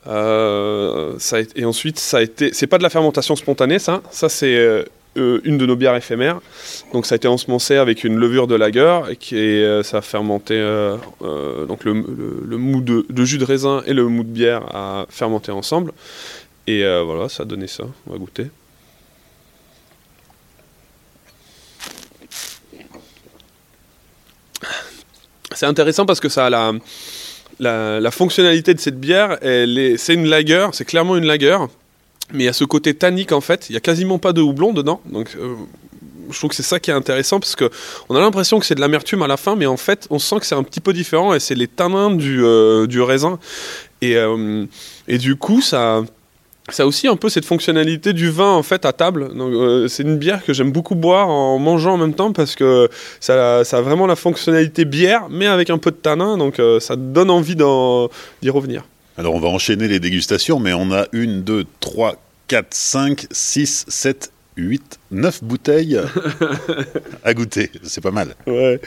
Et 0.08 1.66
ensuite, 1.66 2.00
ça 2.00 2.18
a 2.18 2.22
été. 2.22 2.52
C'est 2.54 2.68
pas 2.68 2.78
de 2.78 2.84
la 2.84 2.90
fermentation 2.90 3.36
spontanée, 3.36 3.80
ça. 3.80 4.02
Ça, 4.12 4.30
c'est 4.30 4.86
une 5.16 5.58
de 5.58 5.66
nos 5.66 5.76
bières 5.76 5.96
éphémères. 5.96 6.40
Donc 6.94 7.06
ça 7.06 7.16
a 7.16 7.18
été 7.18 7.28
ensemencé 7.28 7.76
avec 7.76 8.04
une 8.04 8.16
levure 8.16 8.48
de 8.48 8.56
lager 8.56 9.02
et 9.12 9.16
qui 9.16 9.64
ça 9.84 9.98
a 9.98 10.02
fermenté. 10.02 10.60
donc 11.68 11.84
le, 11.84 11.94
le, 12.48 12.58
mou 12.58 12.82
de, 12.82 13.06
de, 13.08 13.26
jus 13.26 13.38
de 13.38 13.46
raisin 13.46 13.84
et 13.86 13.94
le 13.94 14.08
mou 14.08 14.24
de 14.24 14.30
bière 14.30 14.64
a 14.74 15.06
fermenté 15.10 15.52
ensemble. 15.52 15.92
Et 16.66 16.84
voilà, 17.04 17.30
ça 17.30 17.44
a 17.44 17.46
donné 17.46 17.68
ça. 17.68 17.84
On 18.08 18.14
va 18.14 18.18
goûter. 18.18 18.48
C'est 25.60 25.66
intéressant 25.66 26.06
parce 26.06 26.22
que 26.22 26.30
ça 26.30 26.46
a 26.46 26.50
la, 26.50 26.72
la, 28.00 28.12
fonctionnalité 28.12 28.74
de 28.74 28.80
cette 28.80 28.98
bière. 28.98 29.38
C'est 29.42 30.14
une 30.14 30.26
lager, 30.26 30.68
c'est 30.72 30.86
clairement 30.86 31.18
une 31.18 31.26
lager, 31.26 31.58
mais 32.32 32.44
il 32.44 32.46
y 32.46 32.50
a 32.50 32.54
ce 32.54 32.64
côté 32.64 32.94
tannique 32.94 33.34
en 33.34 33.42
fait. 33.42 33.70
Il 33.70 33.74
y 33.74 33.76
a 33.76 33.82
quasiment 33.82 34.20
pas 34.20 34.32
de 34.32 34.40
houblon 34.40 34.72
dedans, 34.72 35.02
donc. 35.12 35.36
Euh, 35.38 35.56
je 36.32 36.38
trouve 36.38 36.52
que 36.52 36.56
c'est 36.56 36.64
ça 36.64 36.80
qui 36.80 36.92
est 36.92 36.94
intéressant 36.94 37.40
parce 37.40 37.56
que 37.56 37.70
on 38.08 38.16
a 38.16 38.22
l'impression 38.22 38.60
que 38.60 38.66
c'est 38.66 38.76
de 38.76 38.80
l'amertume 38.80 39.22
à 39.24 39.28
la 39.28 39.36
fin, 39.36 39.58
mais 39.58 39.66
en 39.66 39.78
fait, 39.78 40.08
on 40.12 40.20
sent 40.20 40.40
que 40.40 40.46
c'est 40.46 40.56
un 40.56 40.64
petit 40.64 40.80
peu 40.80 40.94
différent 40.94 41.34
et 41.34 41.40
c'est 41.42 41.56
les 41.56 41.68
tanins 41.68 42.12
du, 42.12 42.42
euh, 42.42 42.88
du 42.88 43.02
raisin. 43.02 43.40
Et, 44.02 44.16
euh, 44.16 44.66
et 45.10 45.18
du 45.18 45.36
coup, 45.36 45.60
ça, 45.62 46.04
ça 46.72 46.84
a 46.84 46.86
aussi 46.86 47.08
un 47.08 47.16
peu 47.16 47.30
cette 47.30 47.46
fonctionnalité 47.46 48.14
du 48.14 48.30
vin 48.30 48.52
en 48.52 48.64
fait 48.64 48.86
à 48.86 48.94
table. 48.94 49.30
Euh, 49.38 49.88
c'est 49.88 50.04
une 50.04 50.18
bière 50.18 50.44
que 50.44 50.54
j'aime 50.54 50.72
beaucoup 50.72 50.96
boire 50.96 51.30
en 51.30 51.60
mangeant 51.60 51.94
en 51.94 51.98
même 51.98 52.14
temps 52.14 52.34
parce 52.34 52.56
que 52.56 52.90
ça, 53.20 53.64
ça, 53.64 53.78
a 53.78 53.82
vraiment 53.82 54.08
la 54.08 54.16
fonctionnalité 54.16 54.86
bière, 54.86 55.28
mais 55.30 55.48
avec 55.48 55.70
un 55.70 55.78
peu 55.78 55.92
de 55.92 55.96
tanin, 55.96 56.38
donc 56.38 56.60
euh, 56.60 56.80
ça 56.80 56.96
donne 56.96 57.30
envie 57.30 57.56
d'y 57.56 58.50
revenir. 58.50 58.84
Alors 59.18 59.36
on 59.36 59.40
va 59.40 59.50
enchaîner 59.50 59.88
les 59.88 60.00
dégustations, 60.00 60.60
mais 60.60 60.74
on 60.74 60.92
a 60.92 61.06
une, 61.12 61.44
deux, 61.44 61.66
trois, 61.80 62.16
quatre, 62.48 62.74
cinq, 62.74 63.28
six, 63.32 63.86
sept 63.88 64.32
8, 64.60 65.00
9 65.12 65.44
bouteilles 65.44 66.00
à 67.24 67.34
goûter. 67.34 67.72
C'est 67.84 68.02
pas 68.02 68.12
mal. 68.12 68.36
Ouais. 68.48 68.80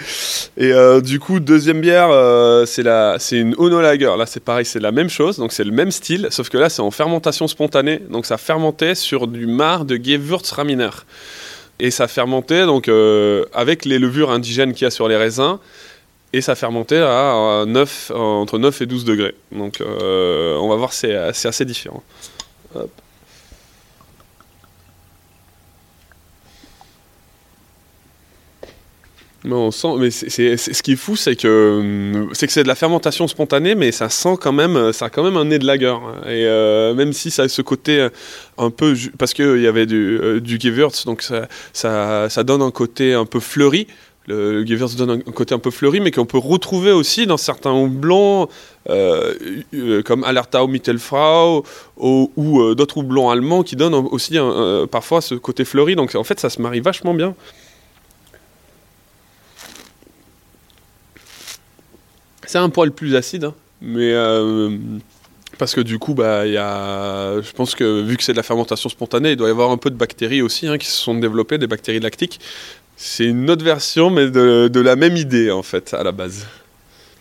Et 0.57 0.73
euh, 0.73 1.01
du 1.01 1.19
coup, 1.19 1.41
deuxième 1.41 1.81
bière, 1.81 2.09
euh, 2.11 2.67
c'est 2.67 2.83
la, 2.83 3.17
c'est 3.19 3.39
une 3.39 3.55
Ono 3.59 3.81
Lager. 3.81 4.15
Là, 4.17 4.27
c'est 4.27 4.43
pareil, 4.43 4.65
c'est 4.65 4.81
la 4.81 4.93
même 4.93 5.09
chose. 5.09 5.39
Donc, 5.39 5.53
c'est 5.53 5.65
le 5.65 5.73
même 5.73 5.91
style, 5.91 6.29
sauf 6.31 6.49
que 6.49 6.59
là, 6.59 6.69
c'est 6.69 6.83
en 6.83 6.91
fermentation 6.91 7.49
spontanée. 7.49 8.01
Donc, 8.11 8.27
ça 8.27 8.39
fermentait 8.39 8.95
sur 8.95 9.27
du 9.27 9.47
mar 9.47 9.85
de 9.85 9.97
Gewürztraminer. 9.97 10.91
Et 11.81 11.91
ça 11.91 12.07
fermentait 12.07 12.65
donc 12.67 12.87
euh, 12.89 13.45
avec 13.53 13.85
les 13.85 13.99
levures 13.99 14.31
indigènes 14.31 14.73
qu'il 14.73 14.85
y 14.85 14.87
a 14.87 14.91
sur 14.91 15.09
les 15.09 15.17
raisins. 15.17 15.59
Et 16.35 16.41
ça 16.41 16.55
fermentait 16.55 17.03
à 17.03 17.65
9, 17.67 18.13
entre 18.15 18.59
9 18.59 18.83
et 18.83 18.87
12 18.87 19.05
degrés. 19.05 19.35
Donc, 19.51 19.83
on 19.83 20.69
va 20.69 20.77
voir, 20.77 20.95
c'est, 20.95 21.15
c'est 21.35 21.49
assez 21.49 21.67
différent. 21.67 22.03
Hop. 22.75 22.91
Mais 29.45 29.55
on 29.55 29.73
sent, 29.73 29.89
mais 29.99 30.11
c'est, 30.11 30.57
ce 30.57 30.83
qui 30.83 30.93
est 30.93 30.97
fou, 30.97 31.17
c'est 31.17 31.35
que 31.35 31.79
hum, 31.81 32.31
c'est 32.33 32.47
que 32.47 32.53
c'est 32.53 32.63
de 32.63 32.69
la 32.69 32.77
fermentation 32.77 33.27
spontanée, 33.27 33.75
mais 33.75 33.91
ça 33.91 34.09
sent 34.09 34.37
quand 34.41 34.53
même, 34.53 34.93
ça 34.93 35.07
a 35.07 35.11
quand 35.11 35.25
même 35.25 35.37
un 35.37 35.47
nez 35.47 35.59
de 35.59 35.67
lager. 35.67 35.97
Et 36.27 36.47
euh, 36.47 36.95
même 36.95 37.13
si 37.13 37.31
ça 37.31 37.43
a 37.43 37.49
ce 37.49 37.63
côté 37.63 37.99
euh, 37.99 38.09
un 38.59 38.71
peu, 38.71 38.95
parce 39.19 39.35
qu'il 39.35 39.61
y 39.61 39.67
avait 39.67 39.87
du, 39.87 40.19
euh, 40.21 40.41
du 40.41 40.59
Gewürz, 40.61 41.05
donc 41.05 41.23
ça, 41.23 41.49
ça, 42.29 42.45
donne 42.45 42.63
un 42.63 42.71
côté 42.71 43.15
un 43.15 43.25
peu 43.25 43.41
fleuri. 43.41 43.87
Le, 44.29 44.65
Gewürz 44.65 44.95
donne 44.95 45.11
un, 45.11 45.19
côté 45.33 45.55
un 45.55 45.59
peu 45.59 45.71
fleuri, 45.71 46.01
mais 46.01 46.13
qu'on 46.13 46.27
peut 46.27 46.39
retrouver 46.39 46.93
aussi 46.93 47.27
dans 47.27 47.37
certains 47.37 47.73
houblons, 47.73 48.49
euh, 48.89 49.35
euh, 49.75 50.03
comme 50.03 50.23
Alerta 50.23 50.63
ou 50.65 50.69
Mittelfrau, 50.69 51.65
ou, 51.97 52.75
d'autres 52.75 52.99
houblons 52.99 53.31
allemands 53.31 53.63
qui 53.63 53.75
donnent 53.75 53.95
aussi 53.95 54.39
parfois 54.91 55.21
ce 55.21 55.35
côté 55.35 55.65
fleuri. 55.65 55.97
Donc 55.97 56.15
en 56.15 56.25
fait, 56.25 56.39
ça 56.39 56.51
se 56.51 56.61
marie 56.63 56.81
vachement 56.81 57.15
bien. 57.15 57.35
C'est 62.53 62.59
un 62.59 62.69
poil 62.69 62.91
plus 62.91 63.17
acide, 63.17 63.45
hein, 63.45 63.55
mais 63.81 64.13
parce 65.57 65.75
que 65.75 65.81
du 65.81 65.99
coup, 65.99 66.13
bah, 66.13 66.47
y 66.47 66.59
a, 66.59 67.41
je 67.41 67.51
pense 67.53 67.75
que 67.75 68.03
vu 68.03 68.19
que 68.19 68.23
c'est 68.23 68.33
de 68.33 68.37
la 68.37 68.43
fermentation 68.43 68.91
spontanée, 68.91 69.31
il 69.31 69.37
doit 69.37 69.49
y 69.49 69.51
avoir 69.51 69.71
un 69.71 69.79
peu 69.79 69.89
de 69.89 69.95
bactéries 69.95 70.43
aussi 70.43 70.67
hein, 70.67 70.77
qui 70.77 70.87
se 70.87 71.01
sont 71.01 71.15
développées, 71.15 71.57
des 71.57 71.67
bactéries 71.67 71.99
lactiques. 71.99 72.41
C'est 72.95 73.25
une 73.25 73.49
autre 73.49 73.65
version, 73.65 74.11
mais 74.11 74.31
de, 74.31 74.81
la 74.81 74.97
même 74.97 75.17
idée 75.17 75.51
en 75.51 75.63
fait 75.63 75.95
à 75.95 76.03
la 76.03 76.13
base. 76.13 76.47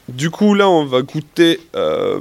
Du 0.10 0.32
coup, 0.32 0.54
là, 0.54 0.68
on 0.68 0.84
va 0.84 1.02
goûter 1.02 1.62
euh, 1.78 2.20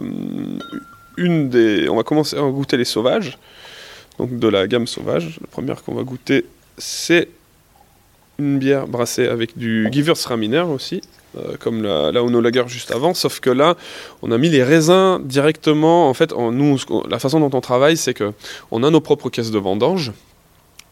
une 1.17 1.49
des. 1.49 1.89
On 1.89 1.97
va 1.97 2.05
commencer 2.05 2.37
à 2.37 2.43
goûter 2.43 2.77
les 2.77 2.85
sauvages, 2.85 3.39
donc 4.21 4.39
de 4.39 4.47
la 4.47 4.69
gamme 4.69 4.87
sauvage. 4.87 5.39
La 5.41 5.49
première 5.49 5.83
qu'on 5.83 5.97
va 5.97 6.05
goûter, 6.05 6.45
c'est 6.79 7.29
une 8.39 8.61
bière 8.61 8.87
brassée 8.87 9.27
avec 9.27 9.59
du 9.59 9.89
Gewürztraminer 9.91 10.61
aussi. 10.61 11.01
Euh, 11.39 11.57
comme 11.61 11.83
la, 11.83 12.11
la 12.11 12.23
Lager 12.23 12.65
juste 12.67 12.91
avant, 12.91 13.15
sauf 13.15 13.39
que 13.39 13.51
là, 13.51 13.77
on 14.23 14.33
a 14.33 14.39
mis 14.39 14.49
les 14.49 14.65
raisins 14.65 15.21
directement. 15.23 16.09
En 16.09 16.15
fait, 16.15 16.33
nous, 16.33 16.77
la 17.09 17.21
façon 17.21 17.39
dont 17.39 17.57
on 17.57 17.61
travaille, 17.61 17.97
c'est 17.97 18.15
que 18.15 18.33
on 18.73 18.83
a 18.83 18.91
nos 18.91 19.01
propres 19.01 19.31
caisses 19.31 19.53
de 19.53 19.59
vendange. 19.59 20.13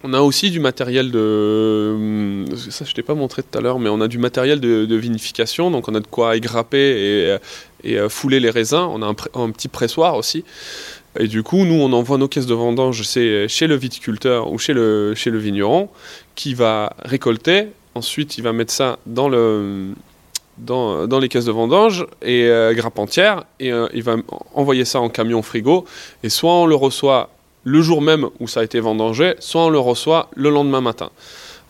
On 0.05 0.15
a 0.15 0.21
aussi 0.21 0.51
du 0.51 0.61
matériel 0.61 1.11
de. 1.11 1.93
Hum, 1.97 2.47
ça, 2.71 2.85
je 2.85 2.95
t'ai 2.95 3.03
pas 3.03 3.15
montré 3.15 3.43
tout 3.43 3.59
à 3.59 3.61
l'heure, 3.61 3.81
mais 3.81 3.89
on 3.89 4.01
a 4.01 4.07
du 4.07 4.19
matériel 4.19 4.61
de, 4.61 4.95
vinification, 4.95 5.73
donc 5.73 5.89
on 5.89 5.95
a 5.97 6.01
de 6.01 6.07
quoi 6.07 6.37
égrapper 6.37 7.39
et, 7.83 7.97
euh, 7.97 8.09
fouler 8.09 8.39
les 8.39 8.51
raisins. 8.51 8.87
On 8.91 9.03
a 9.03 9.07
un, 9.07 9.51
petit 9.51 9.69
pressoir 9.69 10.15
aussi. 10.15 10.45
Et 11.19 11.27
du 11.27 11.43
coup, 11.43 11.65
nous, 11.65 11.75
on 11.75 11.93
envoie 11.93 12.17
nos 12.17 12.29
caisses 12.29 12.47
de 12.47 12.55
vendange 12.55 13.03
chez 13.03 13.67
le 13.67 13.75
viticulteur 13.75 14.53
ou 14.53 14.59
chez 14.59 14.73
le 14.73 15.15
vigneron 15.39 15.89
qui 16.37 16.55
va 16.55 16.93
récolter. 17.05 17.69
Ensuite, 17.97 18.39
il 18.39 18.45
va 18.45 18.53
mettre 18.53 18.73
ça 18.73 19.01
dans 19.07 19.29
le, 19.29 19.89
dans, 20.59 21.19
les 21.19 21.29
caisses 21.29 21.45
de 21.45 21.53
vendange 21.53 22.07
et 22.23 22.45
euh, 22.47 22.75
grappe 22.75 22.99
entière. 22.99 23.45
Et 23.61 23.73
euh, 23.73 23.89
il 23.95 24.03
va 24.03 24.17
envoyer 24.55 24.85
ça 24.85 25.01
en 25.01 25.09
camion 25.09 25.43
frigo. 25.43 25.85
Et 26.23 26.29
soit 26.29 26.53
on 26.53 26.67
le 26.67 26.75
reçoit 26.75 27.31
le 27.65 27.83
jour 27.83 28.03
même 28.03 28.29
où 28.41 28.49
ça 28.49 28.61
a 28.61 28.65
été 28.65 28.81
vendangé, 28.81 29.35
soit 29.41 29.63
on 29.63 29.71
le 29.71 29.79
reçoit 29.79 30.29
le 30.35 30.51
lendemain 30.51 30.81
matin. 30.81 31.11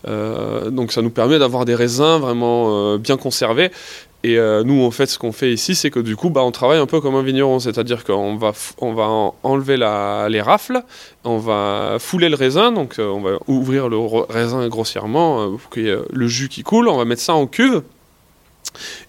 Euh, 0.07 0.69
donc 0.69 0.93
ça 0.93 1.01
nous 1.01 1.09
permet 1.09 1.39
d'avoir 1.39 1.65
des 1.65 1.75
raisins 1.75 2.19
vraiment 2.19 2.97
bien 2.97 3.17
conservés. 3.17 3.71
Et 4.21 4.37
nous, 4.65 4.83
en 4.83 4.91
fait, 4.91 5.05
ce 5.05 5.17
qu'on 5.17 5.31
fait 5.31 5.53
ici, 5.53 5.75
c'est 5.75 5.89
que 5.89 5.99
du 6.01 6.17
coup, 6.17 6.29
bah, 6.29 6.41
on 6.43 6.51
travaille 6.51 6.79
un 6.79 6.85
peu 6.85 6.99
comme 6.99 7.15
un 7.15 7.23
vigneron, 7.23 7.59
c'est-à-dire 7.59 8.03
qu'on 8.03 8.35
va, 8.35 8.51
on 8.79 8.91
va 8.91 9.07
enlever 9.43 9.77
la, 9.77 10.27
les 10.27 10.41
rafles, 10.41 10.83
on 11.23 11.37
va 11.37 11.95
fouler 11.99 12.27
le 12.27 12.35
raisin, 12.35 12.73
donc 12.73 12.95
on 12.99 13.21
va 13.21 13.37
ouvrir 13.47 13.87
le 13.87 13.97
raisin 14.29 14.67
grossièrement 14.67 15.51
pour 15.57 15.69
qu'il 15.69 15.85
y 15.85 15.89
ait 15.89 15.97
le 16.11 16.27
jus 16.27 16.49
qui 16.49 16.63
coule, 16.63 16.89
on 16.89 16.97
va 16.97 17.05
mettre 17.05 17.21
ça 17.21 17.33
en 17.33 17.47
cuve, 17.47 17.81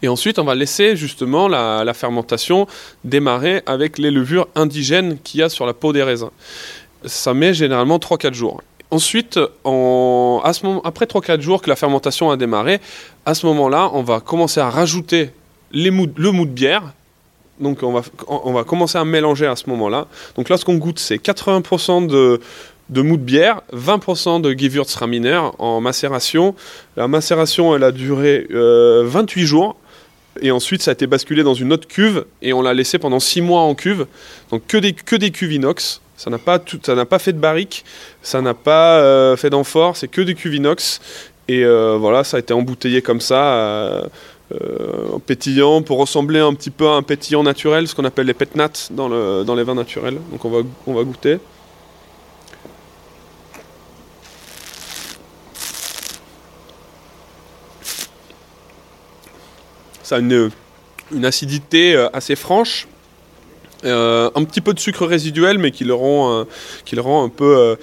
et 0.02 0.08
ensuite, 0.08 0.38
on 0.38 0.44
va 0.44 0.54
laisser 0.54 0.96
justement 0.96 1.48
la, 1.48 1.92
fermentation 1.94 2.66
démarrer 3.04 3.62
avec 3.66 3.98
les 3.98 4.10
levures 4.10 4.48
indigènes 4.54 5.18
qu'il 5.22 5.40
y 5.40 5.42
a 5.42 5.48
sur 5.48 5.66
la 5.66 5.74
peau 5.74 5.92
des 5.92 6.02
raisins. 6.02 6.30
Ça 7.04 7.34
met 7.34 7.52
généralement 7.52 7.98
3-4 7.98 8.34
jours. 8.34 8.62
Ensuite, 8.90 9.36
à 9.38 10.52
ce 10.52 10.66
moment, 10.66 10.80
après 10.84 11.06
3-4 11.06 11.40
jours 11.40 11.62
que 11.62 11.68
la 11.68 11.76
fermentation 11.76 12.30
a 12.30 12.36
démarré, 12.36 12.80
à 13.26 13.34
ce 13.34 13.46
moment-là, 13.46 13.90
on 13.92 14.02
va 14.02 14.20
commencer 14.20 14.60
à 14.60 14.70
rajouter 14.70 15.30
le 15.72 15.90
mou 15.90 16.06
de 16.06 16.50
bière. 16.50 16.82
Donc 17.60 17.82
on 17.82 17.92
va, 17.92 18.02
on 18.26 18.52
va 18.52 18.64
commencer 18.64 18.96
à 18.96 19.04
mélanger 19.04 19.46
à 19.46 19.54
ce 19.54 19.68
moment-là. 19.68 20.06
Donc 20.36 20.48
là, 20.48 20.56
ce 20.56 20.64
qu'on 20.64 20.76
goûte, 20.76 20.98
c'est 20.98 21.16
80% 21.16 22.06
de, 22.06 22.40
de 22.90 23.02
mou 23.02 23.16
de 23.16 23.22
bière, 23.22 23.62
20% 23.72 24.40
de 24.42 24.52
Gewürztraminer 24.52 25.40
en 25.58 25.80
macération. 25.80 26.54
La 26.96 27.08
macération, 27.08 27.74
elle 27.74 27.84
a 27.84 27.92
duré 27.92 28.46
28 28.50 28.52
euh, 28.52 29.46
jours. 29.46 29.76
Et 30.42 30.50
ensuite, 30.50 30.82
ça 30.82 30.90
a 30.90 30.94
été 30.94 31.06
basculé 31.06 31.42
dans 31.42 31.54
une 31.54 31.72
autre 31.72 31.88
cuve 31.88 32.24
et 32.42 32.52
on 32.52 32.62
l'a 32.62 32.74
laissé 32.74 32.98
pendant 32.98 33.20
6 33.20 33.42
mois 33.42 33.62
en 33.62 33.74
cuve. 33.74 34.06
Donc 34.50 34.66
que 34.66 34.76
des, 34.76 34.92
que 34.92 35.16
des 35.16 35.30
cuves 35.30 35.52
inox. 35.52 36.00
Ça 36.16 36.28
n'a 36.28 36.38
pas, 36.38 36.58
pas 36.58 37.18
fait 37.18 37.32
de 37.32 37.38
barrique, 37.38 37.82
ça 38.20 38.42
n'a 38.42 38.52
pas 38.52 38.98
euh, 38.98 39.36
fait 39.36 39.48
d'amphore, 39.48 39.96
c'est 39.96 40.08
que 40.08 40.20
des 40.20 40.34
cuves 40.34 40.54
inox. 40.54 41.00
Et 41.48 41.64
euh, 41.64 41.96
voilà, 41.98 42.24
ça 42.24 42.36
a 42.36 42.40
été 42.40 42.52
embouteillé 42.52 43.00
comme 43.00 43.20
ça, 43.22 44.02
en 45.12 45.18
pétillant, 45.18 45.80
pour 45.80 45.98
ressembler 45.98 46.40
un 46.40 46.52
petit 46.54 46.70
peu 46.70 46.88
à 46.88 46.92
un 46.92 47.02
pétillant 47.02 47.42
naturel, 47.42 47.88
ce 47.88 47.94
qu'on 47.94 48.04
appelle 48.04 48.26
les 48.26 48.34
pétnates 48.34 48.90
dans, 48.92 49.08
le, 49.08 49.44
dans 49.44 49.54
les 49.54 49.64
vins 49.64 49.74
naturels. 49.74 50.18
Donc 50.30 50.44
on 50.44 50.50
va, 50.50 50.58
on 50.86 50.92
va 50.92 51.04
goûter. 51.04 51.38
Ça 60.10 60.16
a 60.16 60.18
une, 60.18 60.50
acidité 61.24 61.94
euh, 61.94 62.08
assez 62.12 62.34
franche. 62.34 62.88
Euh, 63.84 64.28
un 64.34 64.42
petit 64.42 64.60
peu 64.60 64.74
de 64.74 64.80
sucre 64.80 65.06
résiduel, 65.06 65.58
mais 65.58 65.70
qui 65.70 65.84
le 65.84 65.94
rend, 65.94 66.32
euh, 66.32 66.44
qui 66.84 66.96
le 66.96 67.00
rend 67.00 67.22
un 67.22 67.28
peu 67.28 67.76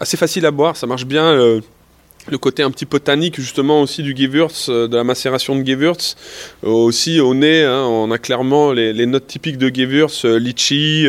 assez 0.00 0.16
facile 0.16 0.46
à 0.46 0.50
boire. 0.50 0.78
Ça 0.78 0.86
marche 0.86 1.04
bien. 1.04 1.34
le 1.36 2.38
côté 2.38 2.62
un 2.62 2.70
petit 2.70 2.86
peu 2.86 2.98
tannique 2.98 3.38
justement 3.38 3.82
aussi 3.82 4.02
du 4.02 4.16
Gewürz, 4.16 4.70
de 4.70 4.96
la 4.96 5.04
macération 5.04 5.54
de 5.54 5.66
Gewürz. 5.66 6.16
aussi 6.62 7.20
au 7.20 7.34
nez, 7.34 7.64
hein, 7.64 7.84
on 7.84 8.10
a 8.10 8.16
clairement 8.16 8.72
les, 8.72 9.04
notes 9.04 9.26
typiques 9.26 9.58
de 9.58 9.68
Gewürz, 9.68 10.24
litchi, 10.24 11.06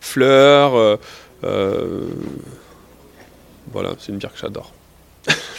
fleurs. 0.00 0.98
voilà, 3.72 3.90
c'est 3.98 4.08
une 4.08 4.16
bière 4.16 4.32
que 4.32 4.38
j'adore. 4.40 4.72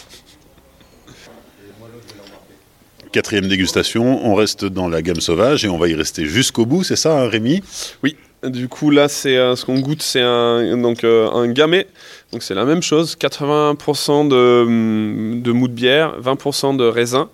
Quatrième 3.14 3.48
dégustation, 3.48 4.26
on 4.26 4.34
reste 4.34 4.66
dans 4.66 4.90
la 4.90 5.04
gamme 5.04 5.22
sauvage 5.22 5.64
et 5.64 5.70
on 5.70 5.78
va 5.78 5.88
y 5.88 5.94
rester 5.94 6.26
jusqu'au 6.26 6.66
bout, 6.66 6.84
c'est 6.84 6.96
ça, 6.96 7.22
hein, 7.22 7.30
Rémi? 7.30 7.62
Oui. 8.02 8.16
Du 8.44 8.68
coup, 8.68 8.90
là, 8.90 9.08
c'est 9.08 9.38
euh, 9.38 9.56
ce 9.56 9.66
qu'on 9.66 9.80
goûte, 9.80 10.02
c'est 10.02 10.24
un, 10.24 10.76
donc, 10.78 11.04
euh, 11.04 11.30
un. 11.30 11.48
Donc, 11.48 12.42
c'est 12.42 12.56
la 12.56 12.66
même 12.66 12.82
chose 12.82 13.16
80% 13.16 14.28
de, 14.28 15.40
de, 15.40 15.52
mou 15.52 15.68
de 15.68 15.74
bière, 15.74 16.20
20% 16.22 16.76
de 16.76 16.86
raisin. 16.86 17.30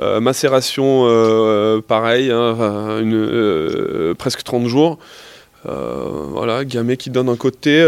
Euh, 0.00 0.20
macération, 0.20 1.02
pareil, 1.88 2.30
hein, 2.30 3.02
presque 4.16 4.44
30 4.44 4.68
jours. 4.68 5.00
voilà, 5.64 6.64
gamay 6.64 6.96
qui 6.96 7.10
donne 7.10 7.28
un 7.28 7.36
côté 7.36 7.84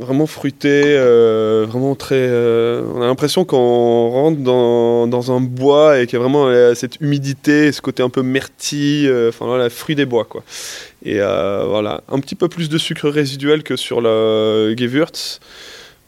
vraiment 0.00 0.26
fruité, 0.26 0.82
euh, 0.84 1.66
vraiment 1.68 1.94
très. 1.94 2.16
Euh, 2.16 2.82
on 2.94 3.02
a 3.02 3.06
l'impression 3.06 3.44
qu'on 3.44 4.08
rentre 4.08 4.38
dans, 4.38 5.06
dans, 5.06 5.30
un 5.30 5.40
bois 5.40 6.00
et 6.00 6.06
qu'il 6.06 6.14
y 6.14 6.16
a 6.16 6.20
vraiment 6.20 6.48
euh, 6.48 6.74
cette 6.74 7.00
humidité, 7.00 7.70
ce 7.70 7.82
côté 7.82 8.02
un 8.02 8.08
peu 8.08 8.22
myrtille, 8.22 9.08
enfin 9.28 9.46
voilà, 9.46 9.68
fruit 9.68 9.94
des 9.94 10.06
bois 10.06 10.24
quoi. 10.24 10.42
Et 11.04 11.18
voilà, 11.18 12.02
un 12.08 12.18
petit 12.18 12.34
peu 12.34 12.48
plus 12.48 12.68
de 12.68 12.78
sucre 12.78 13.08
résiduel 13.08 13.62
que 13.62 13.76
sur 13.76 14.00
le 14.00 14.74
Gewürz, 14.76 15.40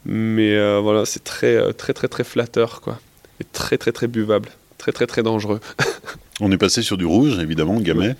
mais 0.05 0.79
voilà, 0.79 1.05
c'est 1.05 1.23
très 1.23 1.73
très 1.73 1.93
très 1.93 2.07
très 2.07 2.23
flatteur 2.23 2.81
quoi, 2.81 2.99
et 3.39 3.45
très 3.53 3.77
très 3.77 3.91
très 3.91 4.07
buvable, 4.07 4.49
très 4.77 4.91
très 4.91 5.07
très 5.07 5.23
dangereux. 5.23 5.59
on 6.41 6.51
est 6.51 6.57
passé 6.57 6.81
sur 6.81 6.97
du 6.97 7.05
rouge 7.05 7.37
évidemment, 7.39 7.79
Gamay. 7.79 8.15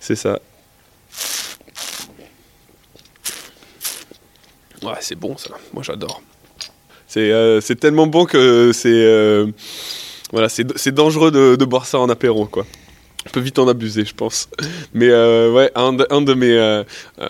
C'est 0.00 0.16
ça. 0.16 0.40
Ouais, 4.84 4.98
c'est 5.00 5.18
bon 5.18 5.36
ça. 5.36 5.50
Moi 5.72 5.82
j'adore. 5.82 6.22
C'est 7.06 7.30
euh, 7.30 7.60
tellement 7.60 8.06
bon 8.06 8.24
que 8.24 8.72
c'est 8.72 8.88
euh, 8.88 9.46
voilà, 10.32 10.48
c'est 10.48 10.92
dangereux 10.92 11.30
de, 11.30 11.64
boire 11.64 11.86
ça 11.86 11.98
en 11.98 12.08
apéro 12.08 12.46
quoi. 12.46 12.66
On 13.26 13.30
peut 13.30 13.40
vite 13.40 13.58
en 13.58 13.68
abuser, 13.68 14.04
je 14.04 14.14
pense. 14.14 14.50
Mais 14.92 15.08
euh, 15.08 15.50
ouais, 15.50 15.70
un 15.74 15.94
de, 15.94 16.06
un 16.10 16.20
de 16.20 16.34
mes 16.34 16.82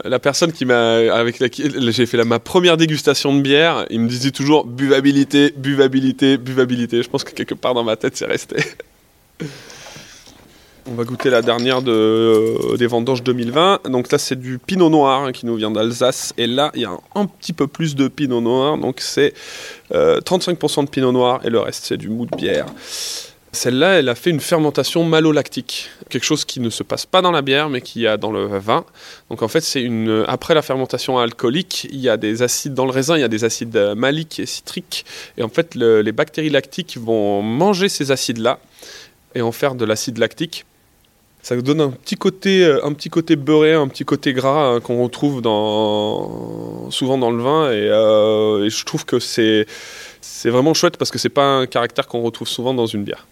la 0.04 0.18
personne 0.18 0.52
qui 0.52 0.64
m'a 0.64 0.94
avec 1.14 1.38
laquelle 1.38 1.92
j'ai 1.92 2.06
fait 2.06 2.16
la, 2.16 2.24
ma 2.24 2.40
première 2.40 2.76
dégustation 2.76 3.34
de 3.34 3.40
bière, 3.40 3.86
il 3.90 4.00
me 4.00 4.08
disait 4.08 4.32
toujours 4.32 4.64
buvabilité, 4.64 5.52
buvabilité, 5.56 6.36
buvabilité. 6.36 7.02
Je 7.02 7.08
pense 7.08 7.22
que 7.22 7.32
quelque 7.32 7.54
part 7.54 7.74
dans 7.74 7.84
ma 7.84 7.96
tête 7.96 8.16
c'est 8.16 8.26
resté. 8.26 8.56
On 10.87 10.94
va 10.97 11.05
goûter 11.05 11.31
la 11.31 11.40
dernière 11.40 11.81
de, 11.81 11.92
euh, 11.92 12.77
des 12.77 12.87
vendanges 12.87 13.23
2020. 13.23 13.88
Donc 13.88 14.12
là, 14.12 14.18
c'est 14.18 14.38
du 14.38 14.59
pinot 14.59 14.90
noir 14.90 15.25
hein, 15.25 15.33
qui 15.33 15.47
nous 15.47 15.57
vient 15.57 15.70
d'Alsace. 15.70 16.35
Et 16.37 16.47
là, 16.47 16.70
il 16.75 16.83
y 16.83 16.85
a 16.85 16.90
un, 17.14 17.25
petit 17.25 17.55
peu 17.55 17.66
plus 17.66 17.97
de 17.97 18.07
pinot 18.07 18.43
noir. 18.43 18.76
Donc 18.76 19.01
c'est 19.01 19.32
35% 19.91 20.80
euh, 20.80 20.82
de 20.82 20.91
pinot 20.91 21.12
noir 21.12 21.41
et 21.43 21.49
le 21.49 21.59
reste, 21.59 21.87
c'est 21.87 21.97
du 21.97 22.11
mou 22.11 22.26
de 22.26 22.37
bière. 22.37 22.66
Celle-là, 23.53 24.01
elle 24.01 24.09
a 24.11 24.14
fait 24.14 24.30
une 24.30 24.41
fermentation 24.41 25.05
malolactique, 25.05 25.89
quelque 26.11 26.24
chose 26.24 26.45
qui 26.45 26.59
ne 26.59 26.70
se 26.70 26.82
passe 26.82 27.07
pas 27.07 27.22
dans 27.22 27.30
la 27.30 27.41
bière, 27.41 27.70
mais 27.70 27.80
qui 27.80 28.07
a 28.07 28.16
dans 28.16 28.32
le 28.32 28.59
vin. 28.59 28.85
Donc 29.30 29.43
en 29.43 29.49
fait, 29.49 29.61
c'est 29.61 29.80
une 29.80 30.24
après 30.26 30.55
la 30.55 30.62
fermentation 30.62 31.18
alcoolique, 31.18 31.87
il 31.93 32.01
y 32.01 32.09
a 32.09 32.16
des 32.16 32.43
acides 32.43 32.74
dans 32.74 32.85
le 32.85 32.91
raisin, 32.91 33.16
il 33.16 33.20
y 33.20 33.24
a 33.24 33.28
des 33.28 33.45
acides 33.45 33.95
maliques 33.97 34.41
et 34.41 34.47
citriques, 34.47 35.07
et 35.39 35.45
en 35.45 35.49
fait, 35.49 35.76
les 35.76 36.12
bactéries 36.12 36.51
lactiques 36.51 36.99
vont 36.99 37.43
manger 37.43 37.89
ces 37.89 38.11
acides-là 38.11 38.59
et 39.37 39.41
en 39.41 39.53
faire 39.53 39.76
de 39.76 39.85
l'acide 39.85 40.18
lactique. 40.18 40.64
Ça 41.45 41.55
donne 41.57 41.82
un 41.82 41.90
petit 41.90 42.14
côté, 42.14 42.64
un 42.82 42.95
petit 42.95 43.11
côté 43.11 43.36
beurré, 43.36 43.74
un 43.74 43.86
petit 43.86 44.07
côté 44.07 44.32
gras 44.32 44.64
hein, 44.64 44.80
qu'on 44.80 45.03
retrouve 45.03 45.42
dans, 45.42 46.90
souvent 46.90 47.18
dans 47.18 47.30
le 47.30 47.42
vin, 47.42 47.70
et, 47.70 47.86
euh, 47.90 48.66
je 48.66 48.84
trouve 48.86 49.05
que 49.05 49.18
c'est 49.20 49.66
vraiment 50.47 50.72
chouette 50.72 50.97
parce 50.97 51.11
que 51.11 51.18
c'est 51.18 51.28
pas 51.28 51.45
un 51.45 51.66
caractère 51.66 52.07
qu'on 52.07 52.22
retrouve 52.22 52.49
souvent 52.49 52.72
dans 52.72 52.86
une 52.86 53.05
bière. 53.05 53.26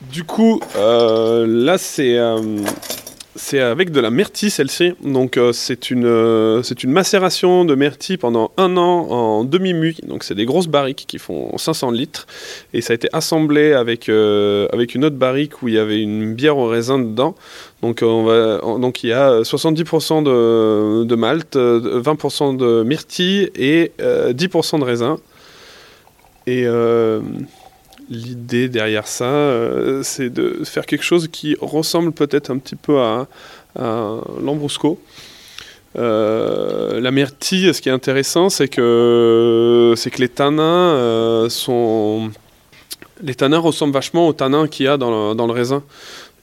Du 0.00 0.24
coup, 0.24 0.62
euh, 0.76 1.44
là, 1.46 1.76
c'est 1.76 2.16
euh, 2.16 2.40
c'est 3.38 3.60
avec 3.60 3.90
de 3.90 4.00
la 4.00 4.10
myrtille, 4.10 4.50
celle-ci. 4.50 4.92
Donc, 5.02 5.36
euh, 5.36 5.52
c'est 5.52 5.90
une, 5.90 6.62
c'est 6.62 6.82
une 6.82 6.90
macération 6.90 7.64
de 7.64 7.74
myrtille 7.74 8.18
pendant 8.18 8.50
un 8.56 8.76
an 8.76 9.06
en 9.08 9.44
demi-mue. 9.44 9.94
Donc, 10.06 10.24
c'est 10.24 10.34
des 10.34 10.44
grosses 10.44 10.66
barriques 10.66 11.04
qui 11.06 11.18
font 11.18 11.56
500 11.56 11.90
litres. 11.92 12.26
Et 12.74 12.80
ça 12.80 12.92
a 12.92 12.94
été 12.94 13.08
assemblé 13.12 13.72
avec, 13.72 14.08
avec 14.08 14.94
une 14.94 15.04
autre 15.04 15.16
barrique 15.16 15.62
où 15.62 15.68
il 15.68 15.74
y 15.74 15.78
avait 15.78 16.00
une 16.00 16.34
bière 16.34 16.58
au 16.58 16.66
raisin 16.66 16.98
dedans. 16.98 17.34
Donc, 17.82 18.00
on 18.02 18.24
va, 18.24 18.58
donc 18.78 19.04
il 19.04 19.10
y 19.10 19.12
a 19.12 19.40
70% 19.42 20.22
de, 20.24 21.04
de 21.04 21.14
malt, 21.14 21.56
20% 21.56 22.56
de 22.56 22.82
myrtille 22.82 23.50
et 23.54 23.92
10% 24.00 24.80
de 24.80 24.84
raisin. 24.84 25.18
Et 26.46 26.66
l'idée 28.10 28.68
derrière 28.68 29.06
ça, 29.06 29.24
euh, 29.24 30.02
c'est 30.02 30.30
de 30.30 30.64
faire 30.64 30.86
quelque 30.86 31.04
chose 31.04 31.28
qui 31.28 31.56
ressemble 31.60 32.12
peut-être 32.12 32.50
un 32.50 32.58
petit 32.58 32.76
peu 32.76 32.98
à, 33.00 33.26
à 33.78 34.16
l'ambrusco. 34.42 35.00
Euh, 35.96 37.00
la 37.00 37.10
myrtille, 37.10 37.72
ce 37.74 37.80
qui 37.80 37.88
est 37.88 37.92
intéressant, 37.92 38.50
c'est 38.50 38.68
que, 38.68 39.94
c'est 39.96 40.10
que 40.10 40.20
les 40.20 40.28
tanins 40.28 40.62
euh, 40.94 41.48
sont. 41.48 42.30
Les 43.20 43.34
tanins 43.34 43.58
ressemblent 43.58 43.94
vachement 43.94 44.28
aux 44.28 44.32
tanins 44.32 44.68
qu'il 44.68 44.86
y 44.86 44.88
a 44.88 44.96
dans 44.96 45.30
le, 45.30 45.34
dans 45.34 45.46
le 45.46 45.52
raisin. 45.52 45.82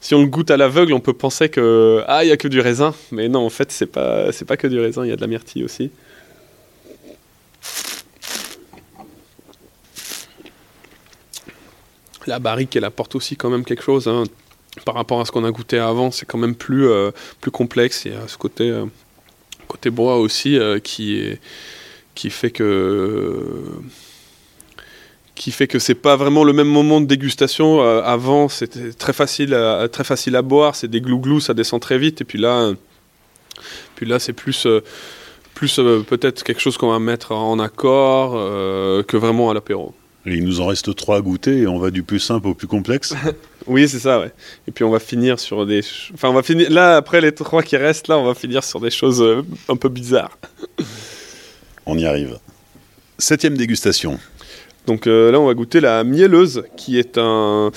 Si 0.00 0.14
on 0.14 0.20
le 0.20 0.26
goûte 0.26 0.50
à 0.50 0.56
l'aveugle, 0.56 0.92
on 0.92 1.00
peut 1.00 1.14
penser 1.14 1.48
que 1.48 2.02
ah 2.06 2.24
y 2.24 2.30
a 2.30 2.36
que 2.36 2.48
du 2.48 2.60
raisin, 2.60 2.94
mais 3.12 3.28
non 3.28 3.46
en 3.46 3.50
fait 3.50 3.72
c'est 3.72 3.86
pas 3.86 4.30
c'est 4.30 4.44
pas 4.44 4.58
que 4.58 4.66
du 4.66 4.78
raisin, 4.78 5.04
il 5.04 5.08
y 5.08 5.12
a 5.12 5.16
de 5.16 5.20
la 5.20 5.26
myrtille 5.26 5.64
aussi. 5.64 5.90
La 12.26 12.38
barrique, 12.38 12.76
elle 12.76 12.84
apporte 12.84 13.14
aussi 13.14 13.36
quand 13.36 13.50
même 13.50 13.64
quelque 13.64 13.82
chose. 13.82 14.08
Hein. 14.08 14.24
Par 14.84 14.94
rapport 14.94 15.20
à 15.20 15.24
ce 15.24 15.32
qu'on 15.32 15.44
a 15.44 15.50
goûté 15.50 15.78
avant, 15.78 16.10
c'est 16.10 16.26
quand 16.26 16.38
même 16.38 16.54
plus, 16.54 16.88
euh, 16.88 17.10
plus 17.40 17.50
complexe. 17.50 18.04
Y 18.04 18.12
a 18.12 18.28
ce 18.28 18.36
côté, 18.36 18.68
euh, 18.68 18.84
côté 19.68 19.90
bois 19.90 20.18
aussi 20.18 20.58
euh, 20.58 20.78
qui, 20.78 21.38
qui 22.14 22.30
fait 22.30 22.50
que 22.50 23.62
qui 25.34 25.50
fait 25.50 25.66
que 25.66 25.78
c'est 25.78 25.94
pas 25.94 26.16
vraiment 26.16 26.44
le 26.44 26.54
même 26.54 26.68
moment 26.68 26.98
de 27.02 27.06
dégustation. 27.06 27.82
avant, 27.82 28.48
c'était 28.48 28.92
très 28.94 29.12
facile, 29.12 29.52
à, 29.52 29.86
très 29.86 30.02
facile 30.02 30.34
à 30.34 30.40
boire, 30.40 30.74
c'est 30.74 30.88
des 30.88 31.02
glouglous, 31.02 31.40
ça 31.40 31.52
descend 31.52 31.78
très 31.78 31.98
vite. 31.98 32.22
Et 32.22 32.24
puis 32.24 32.38
là, 32.38 32.72
puis 33.96 34.06
là, 34.06 34.18
c'est 34.18 34.32
plus, 34.32 34.66
plus 35.52 35.78
peut-être 36.08 36.42
quelque 36.42 36.60
chose 36.62 36.78
qu'on 36.78 36.90
va 36.90 36.98
mettre 37.00 37.32
en 37.32 37.58
accord 37.58 38.32
que 38.32 39.16
vraiment 39.18 39.50
à 39.50 39.54
l'apéro 39.54 39.94
il 40.34 40.44
nous 40.44 40.60
en 40.60 40.66
reste 40.66 40.94
trois 40.96 41.18
à 41.18 41.20
goûter 41.20 41.58
et 41.58 41.66
on 41.66 41.78
va 41.78 41.90
du 41.90 42.02
plus 42.02 42.18
simple 42.18 42.48
au 42.48 42.54
plus 42.54 42.66
complexe. 42.66 43.14
oui, 43.66 43.88
c'est 43.88 43.98
ça, 43.98 44.18
ouais. 44.20 44.32
Et 44.66 44.72
puis 44.72 44.84
on 44.84 44.90
va 44.90 44.98
finir 44.98 45.38
sur 45.38 45.64
des. 45.66 45.82
Enfin, 46.14 46.28
on 46.28 46.32
va 46.32 46.42
finir. 46.42 46.70
Là, 46.70 46.96
après 46.96 47.20
les 47.20 47.32
trois 47.32 47.62
qui 47.62 47.76
restent, 47.76 48.08
là, 48.08 48.18
on 48.18 48.24
va 48.24 48.34
finir 48.34 48.64
sur 48.64 48.80
des 48.80 48.90
choses 48.90 49.22
euh, 49.22 49.42
un 49.68 49.76
peu 49.76 49.88
bizarres. 49.88 50.36
on 51.86 51.96
y 51.96 52.04
arrive. 52.04 52.38
Septième 53.18 53.56
dégustation. 53.56 54.18
Donc 54.86 55.06
euh, 55.06 55.30
là, 55.30 55.40
on 55.40 55.46
va 55.46 55.54
goûter 55.54 55.80
la 55.80 56.02
mielleuse, 56.04 56.64
qui 56.76 56.98
est 56.98 57.18
un. 57.18 57.70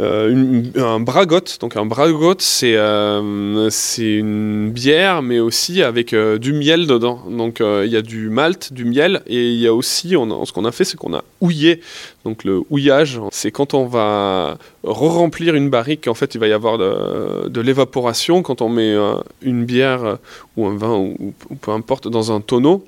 Euh, 0.00 0.62
un 0.76 1.00
bragotte. 1.00 1.58
Donc 1.60 1.76
un 1.76 1.84
bragotte, 1.84 2.40
c'est 2.40 2.76
euh, 2.76 3.68
c'est 3.70 4.14
une 4.14 4.70
bière, 4.70 5.20
mais 5.20 5.40
aussi 5.40 5.82
avec 5.82 6.14
euh, 6.14 6.38
du 6.38 6.54
miel 6.54 6.86
dedans. 6.86 7.20
Donc 7.28 7.60
il 7.60 7.90
y 7.90 7.96
a 7.96 8.02
du 8.02 8.30
malt, 8.30 8.72
du 8.72 8.84
miel, 8.84 9.22
et 9.26 9.50
il 9.50 9.60
y 9.60 9.66
a 9.66 9.74
aussi, 9.74 10.10
ce 10.10 10.52
qu'on 10.52 10.64
a 10.64 10.72
fait, 10.72 10.84
c'est 10.84 10.96
qu'on 10.96 11.14
a 11.14 11.22
houillé. 11.40 11.80
Donc 12.24 12.44
le 12.44 12.62
houillage, 12.70 13.20
c'est 13.30 13.50
quand 13.50 13.74
on 13.74 13.86
va 13.86 14.56
re-remplir 14.84 15.54
une 15.54 15.68
barrique, 15.68 16.08
en 16.08 16.14
fait 16.14 16.34
il 16.34 16.38
va 16.38 16.48
y 16.48 16.52
avoir 16.52 16.78
de 16.78 17.60
l'évaporation. 17.60 18.42
Quand 18.42 18.62
on 18.62 18.68
met 18.68 18.96
une 19.42 19.64
bière 19.64 20.18
ou 20.56 20.66
un 20.66 20.76
vin, 20.76 20.96
ou 20.96 21.34
peu 21.60 21.72
importe, 21.72 22.08
dans 22.08 22.32
un 22.32 22.40
tonneau, 22.40 22.84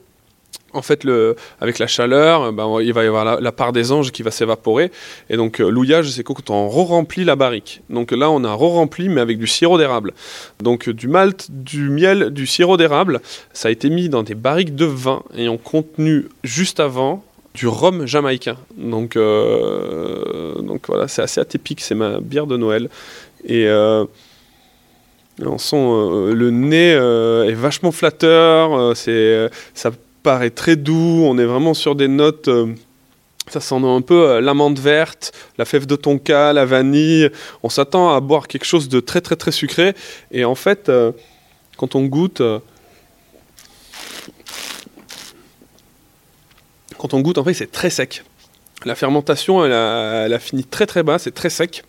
en 0.74 0.82
fait, 0.82 1.04
le, 1.04 1.36
avec 1.60 1.78
la 1.78 1.86
chaleur, 1.86 2.52
ben, 2.52 2.80
il 2.80 2.92
va 2.92 3.04
y 3.04 3.06
avoir 3.06 3.40
la, 3.40 3.52
part 3.52 3.72
des 3.72 3.92
anges 3.92 4.10
qui 4.10 4.22
va 4.22 4.30
s'évaporer. 4.30 4.90
Et 5.28 5.36
donc, 5.36 5.60
euh, 5.60 5.68
l'ouillage, 5.68 6.10
c'est 6.10 6.22
quand 6.22 6.50
on 6.50 6.68
re-remplit 6.68 7.24
la 7.24 7.36
barrique. 7.36 7.82
Donc 7.90 8.12
là, 8.12 8.30
on 8.30 8.44
a 8.44 8.52
re-rempli, 8.52 9.08
mais 9.08 9.20
avec 9.20 9.38
du 9.38 9.46
sirop 9.46 9.78
d'érable. 9.78 10.12
Donc, 10.62 10.88
du 10.88 11.08
malt, 11.08 11.48
du 11.50 11.90
miel, 11.90 12.30
du 12.30 12.46
sirop 12.46 12.76
d'érable. 12.76 13.20
Ça 13.52 13.68
a 13.68 13.70
été 13.70 13.90
mis 13.90 14.08
dans 14.08 14.22
des 14.22 14.34
barriques 14.34 14.74
de 14.74 14.86
vin 14.86 15.22
ayant 15.36 15.58
contenu 15.58 16.26
juste 16.42 16.80
avant 16.80 17.24
du 17.54 17.68
rhum 17.68 18.06
jamaïcain. 18.06 18.56
Donc, 18.76 19.16
euh, 19.16 20.54
voilà, 20.88 21.08
c'est 21.08 21.22
assez 21.22 21.40
atypique. 21.40 21.80
C'est 21.80 21.94
ma 21.94 22.20
bière 22.20 22.46
de 22.46 22.56
Noël. 22.56 22.88
Et. 23.44 23.66
Euh, 23.66 24.04
on 25.44 25.56
sent 25.56 25.76
le 25.76 26.50
nez 26.50 26.90
est 26.90 27.54
vachement 27.54 27.90
flatteur, 27.90 28.94
c'est 28.94 29.48
ça 29.72 29.90
paraît 30.22 30.50
très 30.50 30.76
doux. 30.76 31.24
On 31.24 31.38
est 31.38 31.44
vraiment 31.44 31.74
sur 31.74 31.94
des 31.94 32.08
notes. 32.08 32.48
Euh, 32.48 32.74
ça 33.48 33.60
sent 33.60 33.74
un 33.74 34.00
peu 34.00 34.28
euh, 34.28 34.40
l'amande 34.40 34.78
verte, 34.78 35.32
la 35.58 35.64
fève 35.64 35.86
de 35.86 35.96
tonka, 35.96 36.52
la 36.52 36.64
vanille. 36.64 37.30
On 37.62 37.68
s'attend 37.68 38.14
à 38.14 38.20
boire 38.20 38.46
quelque 38.46 38.64
chose 38.64 38.88
de 38.88 39.00
très 39.00 39.20
très 39.20 39.36
très 39.36 39.52
sucré. 39.52 39.94
Et 40.30 40.44
en 40.44 40.54
fait, 40.54 40.88
euh, 40.88 41.12
quand 41.76 41.94
on 41.94 42.04
goûte, 42.04 42.40
quand 46.98 47.14
on 47.14 47.20
goûte, 47.20 47.38
en 47.38 47.44
fait, 47.44 47.54
c'est 47.54 47.72
très 47.72 47.90
sec. 47.90 48.22
La 48.84 48.94
fermentation, 48.94 49.64
elle 49.64 49.72
a, 49.72 50.24
elle 50.26 50.34
a 50.34 50.38
fini 50.38 50.64
très 50.64 50.86
très 50.86 51.02
bas, 51.02 51.18
c'est 51.18 51.32
très 51.32 51.50
sec 51.50 51.84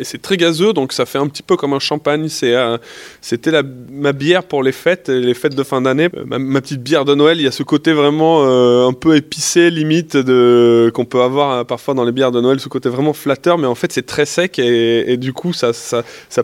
et 0.00 0.04
c'est 0.04 0.20
très 0.20 0.38
gazeux, 0.38 0.72
donc 0.72 0.94
ça 0.94 1.04
fait 1.04 1.18
un 1.18 1.28
petit 1.28 1.42
peu 1.42 1.56
comme 1.56 1.74
un 1.74 1.78
champagne. 1.78 2.26
Euh, 2.42 2.78
c'était 3.20 3.52
ma 3.90 4.12
bière 4.12 4.44
pour 4.44 4.62
les 4.62 4.72
fêtes, 4.72 5.08
les 5.08 5.34
fêtes 5.34 5.54
de 5.54 5.62
fin 5.62 5.82
d'année. 5.82 6.08
Euh, 6.16 6.24
ma, 6.24 6.60
petite 6.62 6.82
bière 6.82 7.04
de 7.04 7.14
Noël, 7.14 7.38
il 7.38 7.44
y 7.44 7.46
a 7.46 7.52
ce 7.52 7.62
côté 7.62 7.92
vraiment 7.92 8.42
euh, 8.44 8.88
un 8.88 8.94
peu 8.94 9.14
épicé, 9.14 9.70
limite, 9.70 10.16
de, 10.16 10.90
qu'on 10.94 11.04
peut 11.04 11.20
avoir 11.20 11.66
parfois 11.66 11.92
dans 11.92 12.04
les 12.04 12.12
bières 12.12 12.32
de 12.32 12.40
Noël, 12.40 12.60
ce 12.60 12.68
côté 12.68 12.88
vraiment 12.88 13.12
flatteur, 13.12 13.58
mais 13.58 13.66
en 13.66 13.74
fait 13.74 13.92
c'est 13.92 14.06
très 14.06 14.24
sec 14.24 14.58
et, 14.58 15.16
du 15.18 15.32
coup 15.34 15.52
ça, 15.52 15.72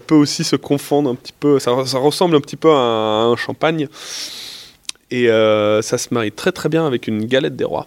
peut 0.07 0.15
aussi 0.15 0.45
se 0.45 0.57
confondre 0.57 1.09
un 1.11 1.15
petit 1.15 1.33
peu, 1.39 1.59
ça 1.59 1.73
ressemble 1.73 2.37
un 2.37 2.41
petit 2.41 2.57
peu 2.57 2.71
à 2.71 3.25
un, 3.25 3.37
champagne. 3.37 3.89
Et 5.11 5.29
ça 5.29 5.99
se 5.99 6.09
marie 6.11 6.33
très 6.33 6.53
très 6.53 6.69
bien 6.69 6.87
avec 6.87 7.07
une 7.07 7.25
galette 7.25 7.57
des 7.57 7.65
rois. 7.65 7.87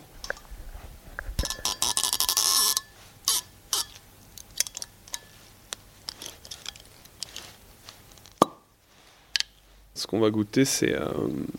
Qu'on 10.05 10.19
va 10.19 10.29
goûter, 10.29 10.63
euh, 10.83 10.99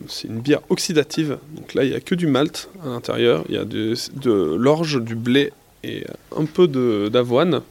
c'est 0.07 0.27
une 0.27 0.39
bière 0.39 0.61
oxydative. 0.69 1.37
Donc 1.55 1.73
là, 1.73 1.83
il 1.83 1.89
n'y 1.89 1.95
a 1.95 1.99
que 1.99 2.15
du 2.15 2.27
malt 2.27 2.69
à 2.83 2.87
l'intérieur. 2.87 3.43
Il 3.49 3.55
y 3.55 3.57
a 3.57 3.65
de, 3.65 4.55
l'orge, 4.55 5.01
du 5.01 5.15
blé 5.15 5.51
et 5.83 6.05
un 6.35 6.45
peu 6.45 6.67
d'avoine. 7.09 7.61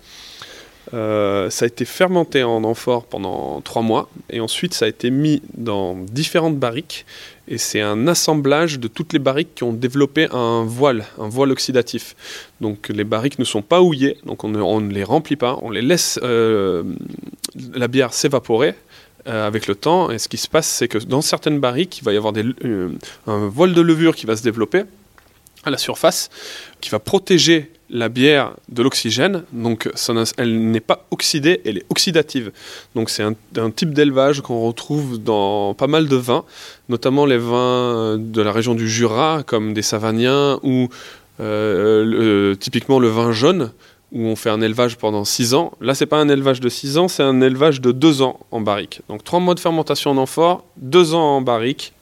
Euh, 0.93 1.51
ça 1.51 1.67
a 1.67 1.69
été 1.69 1.85
fermenté 1.85 2.43
en 2.43 2.65
amphore 2.65 3.05
pendant 3.05 3.61
trois 3.61 3.83
mois 3.83 4.09
et 4.29 4.41
ensuite 4.41 4.75
ça 4.75 4.87
a 4.87 4.89
été 4.89 5.11
mis 5.11 5.41
dans 5.57 5.95
différentes 5.95 6.59
barriques 6.59 7.07
et 7.47 7.59
c'est 7.59 7.81
un 7.81 8.09
assemblage 8.09 8.81
de 8.81 8.89
toutes 8.89 9.13
les 9.13 9.21
barriques 9.21 9.55
qui 9.55 9.63
ont 9.63 9.73
développé 9.73 10.27
un 10.33 10.65
voile, 10.65 11.05
un 11.19 11.29
voile 11.29 11.53
oxydatif. 11.53 12.17
Donc 12.61 12.89
les 12.89 13.05
barriques 13.05 13.39
ne 13.39 13.45
sont 13.45 13.63
pas 13.63 13.83
houillées, 13.83 14.19
donc 14.25 14.43
on 14.43 14.49
ne, 14.49 14.93
les 14.93 15.05
remplit 15.05 15.37
pas, 15.37 15.59
on 15.63 15.71
les 15.71 15.83
laisse 15.83 16.19
euh, 16.23 16.83
la 17.75 17.87
bière 17.87 18.13
s'évaporer 18.13 18.75
euh, 19.27 19.47
avec 19.47 19.67
le 19.67 19.75
temps. 19.75 20.11
Et 20.11 20.19
ce 20.19 20.29
qui 20.29 20.39
se 20.39 20.49
passe, 20.49 20.67
c'est 20.67 20.89
que 20.89 20.99
dans 20.99 21.21
certaines 21.21 21.61
barriques, 21.61 21.99
il 21.99 22.05
va 22.05 22.13
y 22.13 22.17
avoir 22.17 22.33
euh, 22.37 22.91
un 23.27 23.49
voile 23.49 23.75
de 23.75 23.81
levure 23.81 24.15
qui 24.15 24.27
va 24.27 24.37
se 24.37 24.43
développer 24.43 24.85
à 25.65 25.71
la 25.71 25.77
surface, 25.77 26.31
qui 26.81 26.89
va 26.89 26.99
protéger 26.99 27.71
la 27.91 28.09
bière 28.09 28.55
de 28.69 28.83
l'oxygène. 28.83 29.43
Donc, 29.53 29.91
elle 30.39 30.71
n'est 30.71 30.81
pas 30.81 31.07
oxydée, 31.11 31.61
elle 31.67 31.79
est 31.79 31.87
oxydative. 31.91 32.51
Donc, 32.95 33.11
c'est 33.11 33.23
un, 33.23 33.71
type 33.71 33.93
d'élevage 33.93 34.41
qu'on 34.41 34.61
retrouve 34.61 35.19
dans 35.19 35.75
pas 35.75 35.87
mal 35.87 36.09
de 36.09 36.17
vins, 36.17 36.45
notamment 36.89 37.27
les 37.27 37.37
vins 37.37 38.17
de 38.19 38.41
la 38.41 38.53
région 38.53 38.75
du 38.75 38.89
Jura, 38.89 39.43
comme 39.45 39.75
des 39.75 39.83
Savagniens 39.83 40.61
ou 40.63 40.89
typiquement 42.59 42.99
le 42.99 43.09
vin 43.09 43.33
jaune, 43.33 43.71
où 44.13 44.27
on 44.27 44.37
fait 44.37 44.51
un 44.51 44.61
élevage 44.61 44.97
pendant 44.97 45.25
6 45.25 45.55
ans. 45.55 45.73
Là, 45.81 45.95
c'est 45.95 46.07
pas 46.07 46.19
un 46.19 46.29
élevage 46.29 46.61
de 46.61 46.69
6 46.69 46.99
ans, 46.99 47.09
c'est 47.09 47.23
un 47.23 47.41
élevage 47.41 47.81
de 47.81 47.93
2 47.93 48.23
ans 48.23 48.41
en 48.51 48.61
barrique. 48.61 49.03
Donc 49.09 49.25
3 49.25 49.41
mois 49.41 49.55
de 49.55 49.61
fermentation 49.61 50.11
en 50.11 50.17
amphore, 50.17 50.65
2 50.79 51.15
ans 51.15 51.37
en 51.37 51.41
barrique. 51.41 51.93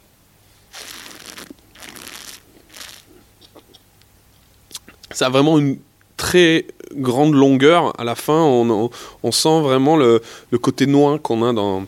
Ça 5.10 5.26
a 5.26 5.30
vraiment 5.30 5.58
une 5.58 5.78
très 6.16 6.66
grande 6.94 7.34
longueur. 7.34 7.98
À 8.00 8.04
la 8.04 8.14
fin, 8.14 8.40
on, 8.42 9.32
sent 9.32 9.60
vraiment 9.60 9.96
le, 9.96 10.22
côté 10.60 10.86
noir 10.86 11.20
qu'on 11.20 11.44
a 11.44 11.52
dans, 11.52 11.84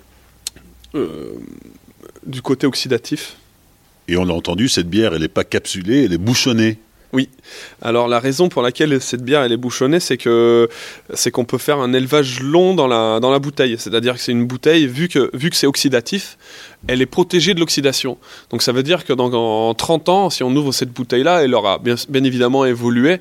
euh, 0.94 1.34
du 2.26 2.42
côté 2.42 2.66
oxydatif. 2.66 3.36
Et 4.08 4.16
on 4.16 4.24
l'a 4.24 4.34
entendu, 4.34 4.68
cette 4.68 4.88
bière, 4.88 5.14
elle 5.14 5.22
n'est 5.22 5.28
pas 5.28 5.44
capsulée, 5.44 6.04
elle 6.04 6.12
est 6.12 6.18
bouchonnée. 6.18 6.78
Oui. 7.12 7.28
Alors 7.82 8.06
la 8.06 8.20
raison 8.20 8.48
pour 8.48 8.62
laquelle 8.62 9.00
cette 9.00 9.24
bière 9.24 9.42
elle 9.42 9.50
est 9.50 9.56
bouchonnée, 9.56 9.98
c'est 9.98 10.16
que 10.16 10.68
c'est 11.12 11.32
qu'on 11.32 11.44
peut 11.44 11.58
faire 11.58 11.78
un 11.78 11.92
élevage 11.92 12.40
long 12.40 12.74
dans 12.74 12.86
la, 12.86 13.18
dans 13.18 13.32
la 13.32 13.40
bouteille. 13.40 13.76
C'est-à-dire 13.78 14.14
que 14.14 14.20
c'est 14.20 14.30
une 14.30 14.46
bouteille 14.46 14.86
vu 14.86 15.08
que 15.08 15.28
vu 15.36 15.50
que 15.50 15.56
c'est 15.56 15.66
oxydatif, 15.66 16.38
elle 16.86 17.02
est 17.02 17.06
protégée 17.06 17.52
de 17.52 17.60
l'oxydation. 17.60 18.16
Donc 18.50 18.62
ça 18.62 18.70
veut 18.70 18.84
dire 18.84 19.04
que 19.04 19.12
dans 19.12 19.74
30 19.74 20.08
ans, 20.08 20.30
si 20.30 20.44
on 20.44 20.54
ouvre 20.54 20.72
cette 20.72 20.92
bouteille 20.92 21.24
là, 21.24 21.42
elle 21.42 21.54
aura 21.54 21.78
bien, 21.78 21.96
bien 22.08 22.22
évidemment 22.22 22.64
évolué, 22.64 23.20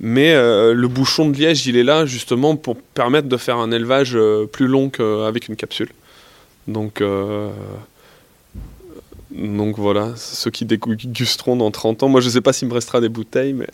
mais 0.00 0.34
euh, 0.34 0.72
le 0.72 0.88
bouchon 0.88 1.28
de 1.28 1.36
liège, 1.36 1.66
il 1.66 1.76
est 1.76 1.84
là 1.84 2.06
justement 2.06 2.56
pour 2.56 2.76
permettre 2.76 3.28
de 3.28 3.36
faire 3.36 3.58
un 3.58 3.70
élevage 3.70 4.12
euh, 4.14 4.46
plus 4.46 4.66
long 4.66 4.88
qu'avec 4.88 5.48
une 5.48 5.56
capsule. 5.56 5.90
Donc 6.68 7.00
euh, 7.00 7.50
donc 9.36 9.76
voilà, 9.76 10.14
ceux 10.16 10.50
qui 10.50 10.64
dégusteront 10.64 11.56
dans 11.56 11.70
30 11.70 12.02
ans. 12.02 12.08
Moi, 12.08 12.20
je 12.20 12.26
ne 12.26 12.32
sais 12.32 12.40
pas 12.40 12.52
s'il 12.52 12.68
me 12.68 12.74
restera 12.74 13.00
des 13.00 13.08
bouteilles, 13.08 13.52
mais. 13.52 13.66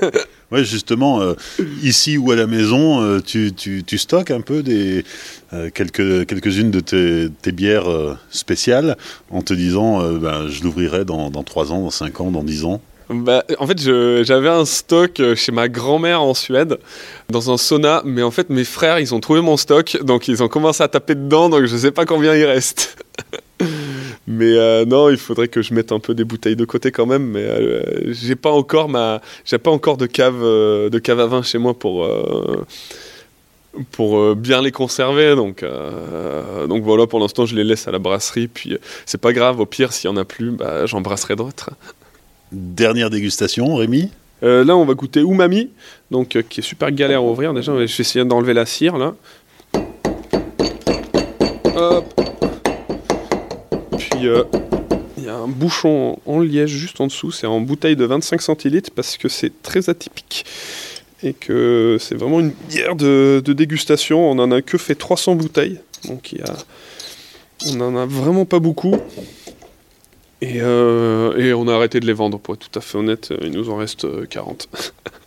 oui, 0.52 0.64
justement, 0.64 1.20
euh, 1.20 1.34
ici 1.82 2.18
ou 2.18 2.30
à 2.32 2.36
la 2.36 2.46
maison, 2.46 3.02
euh, 3.02 3.20
tu, 3.20 3.52
tu, 3.54 3.98
stockes 3.98 4.30
un 4.30 4.42
peu 4.42 4.62
des, 4.62 5.04
euh, 5.54 5.70
quelques, 5.72 6.26
quelques-unes 6.26 6.70
de 6.70 6.80
tes, 6.80 7.52
bières 7.52 8.18
spéciales 8.30 8.96
en 9.30 9.40
te 9.40 9.54
disant 9.54 10.12
ben, 10.18 10.48
je 10.48 10.62
l'ouvrirai 10.62 11.06
dans, 11.06 11.30
dans 11.30 11.42
3 11.42 11.72
ans, 11.72 11.80
dans 11.80 11.90
5 11.90 12.20
ans, 12.20 12.30
dans 12.30 12.44
10 12.44 12.64
ans? 12.66 12.82
Bah, 13.08 13.44
en 13.58 13.66
fait, 13.66 13.80
j'avais 13.80 14.48
un 14.48 14.66
stock 14.66 15.22
chez 15.34 15.52
ma 15.52 15.68
grand-mère 15.68 16.20
en 16.20 16.34
Suède, 16.34 16.78
dans 17.30 17.50
un 17.50 17.56
sauna, 17.56 18.02
mais 18.04 18.22
en 18.22 18.30
fait, 18.30 18.50
mes 18.50 18.64
frères, 18.64 18.98
ils 18.98 19.14
ont 19.14 19.20
trouvé 19.20 19.40
mon 19.40 19.56
stock, 19.56 19.96
donc 20.02 20.28
ils 20.28 20.42
ont 20.42 20.48
commencé 20.48 20.82
à 20.82 20.88
taper 20.88 21.14
dedans, 21.14 21.48
donc 21.48 21.64
je 21.64 21.72
ne 21.72 21.78
sais 21.78 21.92
pas 21.92 22.04
combien 22.04 22.34
il 22.34 22.44
reste. 22.44 22.98
Mais 24.26 24.56
euh, 24.56 24.84
non, 24.84 25.08
il 25.08 25.16
faudrait 25.16 25.48
que 25.48 25.62
je 25.62 25.72
mette 25.72 25.92
un 25.92 26.00
peu 26.00 26.14
des 26.14 26.24
bouteilles 26.24 26.56
de 26.56 26.64
côté 26.64 26.90
quand 26.90 27.06
même. 27.06 27.26
Mais 27.26 27.44
euh, 27.44 28.12
j'ai 28.12 28.34
pas 28.34 28.50
encore 28.50 28.88
ma, 28.88 29.20
j'ai 29.44 29.58
pas 29.58 29.70
encore 29.70 29.96
de 29.96 30.06
cave, 30.06 30.42
euh, 30.42 30.90
de 30.90 30.98
cave 30.98 31.20
à 31.20 31.26
vin 31.26 31.42
chez 31.42 31.58
moi 31.58 31.74
pour 31.74 32.08
pour 33.92 34.34
bien 34.34 34.62
les 34.62 34.72
conserver. 34.72 35.36
Donc 35.36 35.64
donc 36.68 36.82
voilà, 36.82 37.06
pour 37.06 37.20
l'instant, 37.20 37.46
je 37.46 37.54
les 37.54 37.64
laisse 37.64 37.86
à 37.86 37.92
la 37.92 37.98
brasserie. 37.98 38.48
Puis 38.48 38.76
c'est 39.04 39.20
pas 39.20 39.32
grave. 39.32 39.60
Au 39.60 39.66
pire, 39.66 39.92
s'il 39.92 40.10
y 40.10 40.12
en 40.12 40.16
a 40.16 40.24
plus, 40.24 40.50
bah, 40.50 40.86
j'en 40.86 41.00
brasserai 41.00 41.36
d'autres. 41.36 41.70
Dernière 42.52 43.10
dégustation, 43.10 43.76
Rémi? 43.76 44.10
là, 44.42 44.76
on 44.76 44.84
va 44.84 44.94
goûter 44.94 45.20
umami, 45.20 45.70
donc 46.10 46.40
qui 46.48 46.60
est 46.60 46.62
super 46.62 46.90
galère 46.90 47.18
à 47.20 47.22
ouvrir. 47.22 47.54
Déjà, 47.54 47.72
je 47.72 47.78
vais 47.78 47.84
essayer 47.84 48.24
d'enlever 48.24 48.54
la 48.54 48.66
cire 48.66 48.98
là. 48.98 49.14
Hop 51.74 52.35
il 54.22 55.24
y 55.24 55.28
a 55.28 55.34
un 55.34 55.48
bouchon 55.48 56.18
en 56.26 56.40
liège 56.40 56.70
juste 56.70 57.00
en 57.00 57.06
dessous, 57.06 57.32
c'est 57.32 57.46
en 57.46 57.60
bouteille 57.60 57.96
de 57.96 58.04
25 58.04 58.42
centilitres 58.42 58.90
parce 58.94 59.16
que 59.16 59.28
c'est 59.28 59.62
très 59.62 59.88
atypique 59.88 60.44
et 61.22 61.32
que 61.32 61.96
c'est 62.00 62.14
vraiment 62.14 62.40
une 62.40 62.52
bière 62.68 62.96
de, 62.96 63.42
dégustation. 63.46 64.30
On 64.30 64.38
en 64.38 64.50
a 64.52 64.62
que 64.62 64.78
fait 64.78 64.94
300 64.94 65.34
bouteilles, 65.36 65.80
donc 66.06 66.32
y 66.32 66.40
a, 66.42 66.54
on 67.66 67.80
en 67.80 67.96
a 67.96 68.06
vraiment 68.06 68.44
pas 68.44 68.58
beaucoup. 68.58 68.96
Et, 70.42 70.60
euh, 70.60 71.34
et, 71.38 71.54
on 71.54 71.66
a 71.66 71.74
arrêté 71.74 71.98
de 71.98 72.06
les 72.06 72.12
vendre, 72.12 72.38
pour 72.38 72.54
être 72.54 72.68
tout 72.68 72.78
à 72.78 72.82
fait 72.82 72.98
honnête, 72.98 73.32
il 73.40 73.52
nous 73.52 73.70
en 73.70 73.76
reste 73.76 74.28
40. 74.28 74.68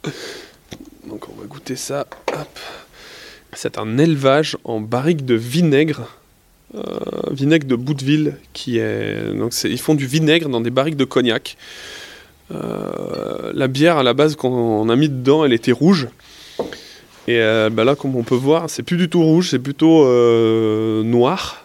donc 1.07 1.27
on 1.29 1.41
va 1.41 1.47
goûter 1.47 1.75
ça. 1.75 2.05
C'est 3.53 3.79
un 3.79 3.97
élevage 3.97 4.55
en 4.63 4.79
barrique 4.79 5.25
de 5.25 5.33
vinaigre 5.33 6.01
euh, 6.01 6.05
vinaigre 7.31 7.67
de 7.67 7.75
Bouteville, 7.75 8.35
qui 8.53 8.77
est 8.77 9.33
donc 9.33 9.53
ils 9.63 9.79
font 9.79 9.95
du 9.95 10.05
vinaigre 10.05 10.49
dans 10.49 10.61
des 10.61 10.69
barriques 10.69 10.97
de 10.97 11.05
cognac. 11.05 11.57
Euh, 12.53 13.51
la 13.53 13.67
bière 13.67 13.97
à 13.97 14.03
la 14.03 14.13
base 14.13 14.35
qu'on 14.35 14.89
a 14.89 14.95
mis 14.95 15.09
dedans, 15.09 15.45
elle 15.45 15.53
était 15.53 15.71
rouge. 15.71 16.07
Et 17.27 17.37
euh, 17.39 17.69
bah 17.69 17.83
là, 17.83 17.95
comme 17.95 18.15
on 18.15 18.23
peut 18.23 18.35
voir, 18.35 18.69
c'est 18.69 18.81
plus 18.81 18.97
du 18.97 19.07
tout 19.07 19.23
rouge, 19.23 19.49
c'est 19.51 19.59
plutôt 19.59 20.05
noir. 21.03 21.63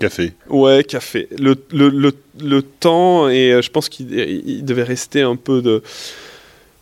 café. 0.00 0.32
Ouais, 0.48 0.84
café. 0.84 1.28
Le, 1.38 1.56
le, 1.70 2.12
le, 2.40 2.62
temps, 2.62 3.28
et 3.28 3.60
je 3.60 3.70
pense 3.70 3.88
qu'il 3.88 4.64
devait 4.64 4.84
rester 4.84 5.22
un 5.22 5.36
peu 5.36 5.62
de. 5.62 5.82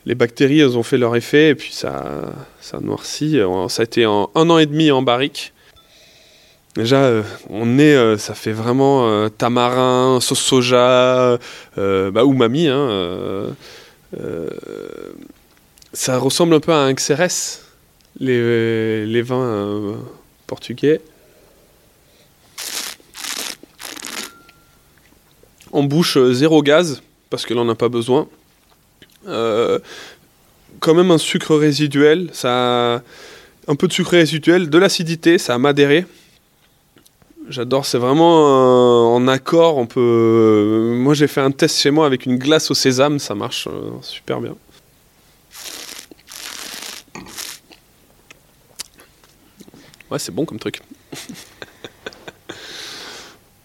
Les 0.06 0.14
bactéries, 0.14 0.60
elles 0.60 0.76
ont 0.76 0.82
fait 0.82 0.98
leur 0.98 1.16
effet, 1.16 1.48
et 1.50 1.54
puis 1.54 1.72
ça, 1.72 2.34
ça 2.60 2.78
noircit. 2.80 3.38
Ça 3.68 3.82
a 3.82 3.84
été 3.84 4.04
en 4.04 4.30
un 4.34 4.50
an 4.50 4.58
et 4.58 4.66
demi 4.66 4.90
en 4.90 5.00
barrique. 5.00 5.53
Déjà, 6.76 7.04
euh, 7.04 7.22
on 7.48 7.78
est, 7.78 7.94
euh, 7.94 8.18
ça 8.18 8.34
fait 8.34 8.52
vraiment 8.52 9.08
euh, 9.08 9.28
tamarin, 9.28 10.18
sauce 10.20 10.40
soja, 10.40 11.38
bah, 11.76 12.22
umami. 12.24 12.66
Hein, 12.66 13.54
ça 15.92 16.18
ressemble 16.18 16.54
un 16.54 16.60
peu 16.60 16.72
à 16.72 16.78
un 16.78 16.92
XRS, 16.92 17.60
les, 18.18 19.22
vins 19.22 19.96
portugais. 20.48 21.00
En 25.70 25.84
bouche, 25.84 26.18
zéro 26.32 26.62
gaz, 26.62 27.02
parce 27.30 27.46
que 27.46 27.54
l'on 27.54 27.64
n'a 27.64 27.76
pas 27.76 27.88
besoin. 27.88 28.28
quand 29.24 30.94
même 30.94 31.12
un 31.12 31.18
sucre 31.18 31.54
résiduel, 31.54 32.30
ça 32.32 33.02
un 33.66 33.76
peu 33.76 33.86
de 33.88 33.92
sucre 33.92 34.10
résiduel, 34.10 34.68
de 34.68 34.78
l'acidité, 34.78 35.38
ça 35.38 35.54
a 35.54 35.58
madéré. 35.58 36.04
J'adore, 37.48 37.84
c'est 37.84 37.98
vraiment 37.98 39.14
en 39.14 39.28
accord. 39.28 39.76
On 39.76 39.86
peut. 39.86 40.94
Moi, 40.96 41.14
j'ai 41.14 41.26
fait 41.26 41.42
un 41.42 41.50
test 41.50 41.78
chez 41.78 41.90
moi 41.90 42.06
avec 42.06 42.24
une 42.24 42.36
glace 42.36 42.70
au 42.70 42.74
sésame, 42.74 43.18
ça 43.18 43.34
marche 43.34 43.68
euh, 43.70 43.90
super 44.00 44.40
bien. 44.40 44.54
Ouais, 50.10 50.18
c'est 50.18 50.32
bon 50.32 50.46
comme 50.46 50.58
truc. 50.58 50.80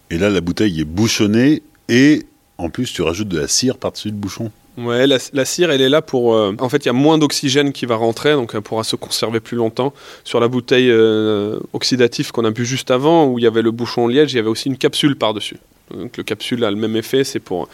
et 0.10 0.18
là, 0.18 0.30
la 0.30 0.42
bouteille 0.42 0.82
est 0.82 0.86
bouchonnée 0.86 1.64
et 1.88 2.26
en 2.60 2.70
plus, 2.70 2.92
tu 2.92 3.02
rajoutes 3.02 3.30
de 3.30 3.40
la 3.40 3.48
cire 3.48 3.78
par-dessus 3.78 4.10
le 4.10 4.16
bouchon. 4.16 4.52
Ouais, 4.78 5.08
la, 5.08 5.46
cire, 5.46 5.72
elle 5.72 5.82
est 5.82 5.90
là 5.90 6.02
pour. 6.02 6.36
Euh, 6.36 6.56
en 6.60 6.70
fait, 6.70 6.86
il 6.86 6.86
y 6.86 6.90
a 6.90 6.94
moins 6.94 7.18
d'oxygène 7.18 7.72
qui 7.72 7.86
va 7.86 7.96
rentrer, 7.96 8.34
donc 8.34 8.52
elle 8.54 8.62
pourra 8.62 8.84
se 8.84 8.96
conserver 8.96 9.40
plus 9.40 9.58
longtemps. 9.58 9.94
Sur 10.24 10.40
la 10.40 10.48
bouteille 10.48 10.90
euh, 10.90 11.60
oxydative 11.74 12.32
qu'on 12.32 12.46
a 12.46 12.52
bu 12.52 12.66
juste 12.66 12.92
avant, 12.92 13.28
où 13.28 13.40
il 13.40 13.44
y 13.44 13.48
avait 13.48 13.62
le 13.62 13.72
bouchon 13.72 14.08
liège, 14.08 14.34
il 14.34 14.36
y 14.38 14.40
avait 14.40 14.50
aussi 14.50 14.68
une 14.70 14.78
capsule 14.78 15.16
par-dessus. 15.16 15.58
Donc 15.94 16.18
le 16.18 16.24
capsule 16.24 16.64
a 16.64 16.72
le 16.72 16.78
même 16.78 16.96
effet, 16.96 17.24
c'est 17.24 17.40
pour. 17.40 17.68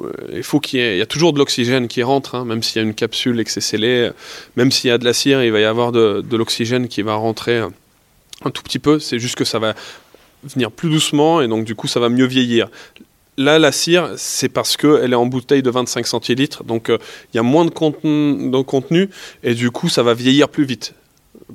Euh, 0.00 0.12
il 0.34 0.42
faut 0.42 0.60
qu'il 0.60 0.80
y 0.80 0.82
ait. 0.82 1.00
A 1.00 1.06
toujours 1.06 1.32
de 1.32 1.38
l'oxygène 1.38 1.88
qui 1.88 2.02
rentre, 2.02 2.34
hein, 2.34 2.44
même 2.44 2.62
s'il 2.62 2.76
y 2.76 2.84
a 2.84 2.86
une 2.86 2.94
capsule 2.94 3.40
et 3.40 3.44
que 3.44 3.50
c'est. 3.50 4.12
Même 4.56 4.70
s'il 4.70 4.88
y 4.88 4.92
a 4.92 4.98
de 4.98 5.04
la 5.04 5.12
cire, 5.12 5.42
il 5.42 5.52
va 5.52 5.60
y 5.60 5.64
avoir 5.64 5.92
de 5.92 6.36
l'oxygène 6.36 6.88
qui 6.88 7.00
va 7.02 7.14
rentrer 7.14 7.58
un 8.44 8.50
tout 8.50 8.62
petit 8.62 8.78
peu. 8.78 8.98
C'est 9.00 9.18
juste 9.18 9.36
que 9.36 9.44
ça 9.44 9.58
va 9.58 9.74
venir 10.44 10.70
plus 10.70 10.90
doucement 10.90 11.40
et 11.40 11.48
donc 11.48 11.64
du 11.64 11.74
coup 11.74 11.88
ça 11.88 12.00
va 12.00 12.08
mieux 12.08 12.26
vieillir. 12.26 12.68
Là, 13.38 13.60
la 13.60 13.70
cire, 13.70 14.14
c'est 14.16 14.48
parce 14.48 14.76
qu'elle 14.76 15.12
est 15.12 15.16
en 15.16 15.26
bouteille 15.26 15.62
de 15.62 15.70
25 15.70 16.04
centilitres, 16.08 16.64
donc 16.64 16.90
euh, 16.90 16.98
il 17.32 17.36
y 17.36 17.40
a 17.40 17.44
moins 17.44 17.64
de 17.64 17.70
contenu, 17.70 18.50
de 18.50 18.62
contenu, 18.62 19.10
et 19.44 19.54
du 19.54 19.70
coup, 19.70 19.88
ça 19.88 20.02
va 20.02 20.12
vieillir 20.12 20.48
plus 20.48 20.64
vite 20.64 20.92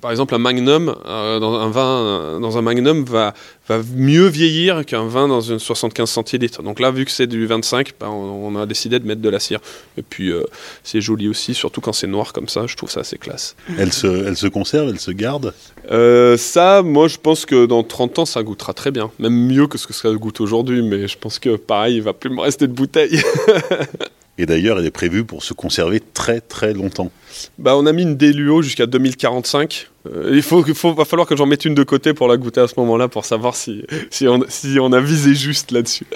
par 0.04 0.12
exemple, 0.12 0.36
un 0.36 0.40
magnum, 0.40 0.94
euh, 1.06 1.40
dans 1.40 1.56
un 1.56 1.70
vin 1.70 2.38
dans 2.42 2.58
un 2.58 2.62
magnum 2.62 3.06
va, 3.06 3.34
va 3.70 3.80
mieux 3.96 4.28
vieillir 4.28 4.86
qu'un 4.86 5.08
vin 5.08 5.30
dans 5.30 5.40
une 5.40 5.60
75 5.60 6.10
centilitres. 6.10 6.62
Donc 6.62 6.82
là, 6.82 6.92
vu 6.92 7.06
que 7.06 7.12
c'est 7.12 7.26
du 7.26 7.46
25, 7.46 7.94
bah, 8.02 8.10
on, 8.10 8.54
a 8.58 8.66
décidé 8.66 9.00
de 9.00 9.08
mettre 9.08 9.22
de 9.22 9.30
la 9.30 9.40
cire. 9.40 9.62
Et 9.98 10.02
puis, 10.02 10.30
euh, 10.30 10.44
c'est 10.84 11.00
joli 11.00 11.30
aussi, 11.30 11.54
surtout 11.54 11.80
quand 11.80 11.94
c'est 11.94 12.08
noir 12.08 12.34
comme 12.34 12.50
ça. 12.50 12.68
Je 12.68 12.76
trouve 12.76 12.92
ça 12.92 13.00
assez 13.00 13.18
classe. 13.18 13.56
Elle 13.80 13.94
se, 13.94 14.08
elle 14.08 14.36
se 14.36 14.48
conserve, 14.48 14.90
elle 14.90 15.00
se 15.00 15.12
garde? 15.12 15.54
Euh, 15.90 16.36
Ça, 16.36 16.82
moi, 16.84 17.08
je 17.08 17.18
pense 17.18 17.46
que 17.46 17.66
dans 17.66 17.84
30 17.84 18.20
ans, 18.20 18.26
ça 18.26 18.44
goûtera 18.44 18.74
très 18.74 18.92
bien. 18.92 19.10
Même 19.20 19.48
mieux 19.48 19.68
que 19.68 19.78
ce 19.78 19.88
que 19.88 19.94
ça 19.94 20.12
goûte 20.12 20.42
aujourd'hui. 20.42 20.84
Mais 20.84 21.08
je 21.08 21.18
pense 21.18 21.40
que, 21.40 21.56
pareil, 21.56 21.96
il 21.96 22.04
va 22.04 22.12
plus 22.12 22.30
me 22.30 22.42
rester 22.42 22.68
de 22.68 22.74
bouteille. 22.74 23.22
Et 24.40 24.48
d'ailleurs, 24.48 24.80
elle 24.80 24.86
est 24.86 24.92
prévue 24.92 25.24
pour 25.24 25.44
se 25.44 25.54
conserver 25.54 26.00
très 26.00 26.42
très 26.42 26.74
longtemps. 26.74 27.12
Bah, 27.60 27.78
on 27.78 27.86
a 27.86 27.94
mis 27.94 28.02
une 28.02 28.18
Deluo 28.18 28.64
jusqu'à 28.64 28.88
2045. 28.88 29.90
Euh, 30.08 30.32
il 30.34 30.42
faut, 30.42 30.64
faut, 30.74 30.94
va 30.94 31.06
falloir 31.06 31.28
que 31.28 31.36
j'en 31.36 31.46
mette 31.46 31.66
une 31.66 31.76
de 31.76 31.84
côté 31.84 32.14
pour 32.14 32.28
la 32.28 32.38
goûter 32.38 32.62
à 32.62 32.68
ce 32.68 32.74
moment-là 32.78 33.08
pour 33.08 33.26
savoir 33.26 33.56
si, 33.56 33.86
si, 34.10 34.28
on, 34.28 34.44
si 34.48 34.78
on 34.80 34.92
a 34.92 35.00
visé 35.00 35.36
juste 35.36 35.72
là-dessus. 35.72 36.08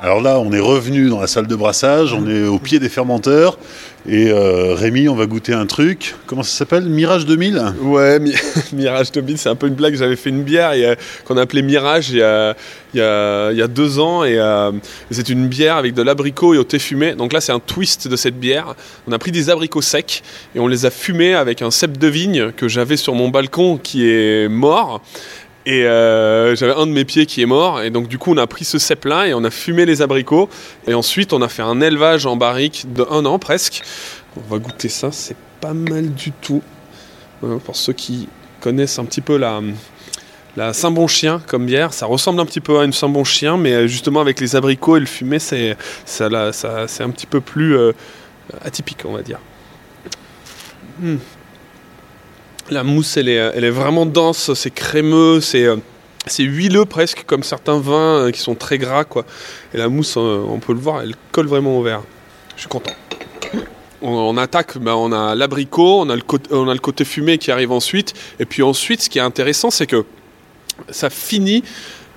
Alors 0.00 0.20
là, 0.20 0.38
on 0.38 0.52
est 0.52 0.60
revenu 0.60 1.08
dans 1.08 1.20
la 1.20 1.26
salle 1.26 1.46
de 1.46 1.56
brassage, 1.56 2.12
on 2.12 2.28
est 2.28 2.44
au 2.44 2.58
pied 2.58 2.78
des 2.78 2.88
fermenteurs. 2.88 3.58
Et 4.06 4.30
euh, 4.30 4.74
Rémi, 4.74 5.08
on 5.08 5.14
va 5.14 5.26
goûter 5.26 5.52
un 5.52 5.66
truc. 5.66 6.14
Comment 6.26 6.42
ça 6.42 6.56
s'appelle? 6.56 6.84
Mirage 6.84 7.26
2000 7.26 7.74
Ouais, 7.82 8.20
Mirage 8.72 9.12
2000, 9.12 9.38
c'est 9.38 9.48
un 9.48 9.54
peu 9.54 9.66
une 9.66 9.74
blague. 9.74 9.96
J'avais 9.96 10.16
fait 10.16 10.30
une 10.30 10.44
bière 10.44 10.72
qu'on 11.24 11.36
a 11.36 11.42
appelée 11.42 11.62
Mirage 11.62 12.10
il 12.10 12.18
y 12.18 12.22
a, 12.22 12.54
il 12.94 12.98
y 13.00 13.02
a, 13.02 13.66
deux 13.66 13.98
ans. 13.98 14.24
Et 14.24 14.38
euh, 14.38 14.72
c'est 15.10 15.28
une 15.28 15.48
bière 15.48 15.76
avec 15.76 15.94
de 15.94 16.02
l'abricot 16.02 16.54
et 16.54 16.58
au 16.58 16.64
thé 16.64 16.78
fumé. 16.78 17.14
Donc 17.14 17.32
là, 17.32 17.40
c'est 17.40 17.52
un 17.52 17.60
twist 17.60 18.08
de 18.08 18.16
cette 18.16 18.38
bière. 18.38 18.74
On 19.06 19.12
a 19.12 19.18
pris 19.18 19.32
des 19.32 19.50
abricots 19.50 19.82
secs 19.82 20.22
et 20.54 20.60
on 20.60 20.68
les 20.68 20.86
a 20.86 20.90
fumés 20.90 21.34
avec 21.34 21.60
un 21.60 21.70
cep 21.70 21.98
de 21.98 22.08
vigne 22.08 22.52
que 22.52 22.68
j'avais 22.68 22.96
sur 22.96 23.14
mon 23.14 23.28
balcon 23.28 23.78
qui 23.82 24.08
est 24.08 24.48
mort. 24.48 25.02
Et 25.68 25.84
euh, 25.84 26.54
j'avais 26.54 26.72
un 26.72 26.86
de 26.86 26.92
mes 26.92 27.04
pieds 27.04 27.26
qui 27.26 27.42
est 27.42 27.46
mort. 27.46 27.82
Et 27.82 27.90
donc, 27.90 28.08
du 28.08 28.16
coup, 28.16 28.32
on 28.32 28.38
a 28.38 28.46
pris 28.46 28.64
ce 28.64 28.78
cep-là 28.78 29.26
et 29.26 29.34
on 29.34 29.44
a 29.44 29.50
fumé 29.50 29.84
les 29.84 30.00
abricots. 30.00 30.48
Et 30.86 30.94
ensuite, 30.94 31.34
on 31.34 31.42
a 31.42 31.48
fait 31.50 31.60
un 31.60 31.82
élevage 31.82 32.24
en 32.24 32.36
barrique 32.36 32.86
de 32.94 33.06
un 33.10 33.26
an 33.26 33.38
presque. 33.38 33.82
On 34.38 34.50
va 34.50 34.58
goûter 34.58 34.88
ça. 34.88 35.12
C'est 35.12 35.36
pas 35.60 35.74
mal 35.74 36.14
du 36.14 36.32
tout. 36.32 36.62
Euh, 37.44 37.58
pour 37.58 37.76
ceux 37.76 37.92
qui 37.92 38.30
connaissent 38.62 38.98
un 38.98 39.04
petit 39.04 39.20
peu 39.20 39.36
la, 39.36 39.60
la 40.56 40.72
Saint-Bon 40.72 41.06
Chien 41.06 41.42
comme 41.46 41.66
bière, 41.66 41.92
ça 41.92 42.06
ressemble 42.06 42.40
un 42.40 42.46
petit 42.46 42.62
peu 42.62 42.78
à 42.78 42.84
une 42.84 42.94
Saint-Bon 42.94 43.24
Chien, 43.24 43.58
mais 43.58 43.74
euh, 43.74 43.86
justement 43.86 44.22
avec 44.22 44.40
les 44.40 44.56
abricots 44.56 44.96
et 44.96 45.00
le 45.00 45.06
fumé, 45.06 45.38
c'est 45.38 45.76
un 46.22 47.10
petit 47.10 47.26
peu 47.26 47.42
plus 47.42 47.76
atypique, 48.64 49.00
on 49.04 49.12
va 49.12 49.20
dire. 49.20 49.38
Hmm. 50.98 51.18
La 52.70 52.84
mousse, 52.84 53.16
elle 53.16 53.28
est, 53.28 53.34
elle 53.54 53.64
est 53.64 53.70
vraiment 53.70 54.04
dense, 54.04 54.52
c'est 54.54 54.70
crémeux, 54.70 55.40
c'est 55.40 55.64
euh, 55.64 55.76
c'est 56.28 56.42
huileux 56.42 56.84
presque, 56.84 57.24
comme 57.26 57.42
certains 57.42 57.78
vins 57.78 58.26
euh, 58.26 58.30
qui 58.30 58.40
sont 58.40 58.54
très 58.54 58.78
gras. 58.78 59.04
quoi. 59.04 59.24
Et 59.74 59.78
la 59.78 59.88
mousse, 59.88 60.16
euh, 60.16 60.44
on 60.48 60.58
peut 60.58 60.72
le 60.72 60.78
voir, 60.78 61.02
elle 61.02 61.14
colle 61.32 61.46
vraiment 61.46 61.78
au 61.78 61.82
verre. 61.82 62.02
Je 62.56 62.60
suis 62.62 62.68
content. 62.68 62.92
On, 64.00 64.36
attaque, 64.36 64.78
ben, 64.78 64.94
on 64.94 65.10
a 65.10 65.34
l'abricot, 65.34 66.02
on, 66.02 66.08
a 66.08 66.14
le 66.14 66.22
on 66.52 66.68
a 66.68 66.72
le 66.72 66.78
côté 66.78 67.04
fumé 67.04 67.38
qui 67.38 67.50
arrive 67.50 67.72
ensuite. 67.72 68.14
Et 68.38 68.44
puis 68.44 68.62
ensuite, 68.62 69.02
ce 69.02 69.10
qui 69.10 69.18
est 69.18 69.22
intéressant, 69.22 69.70
c'est 69.70 69.88
que 69.88 70.04
ça 70.90 71.10
finit 71.10 71.64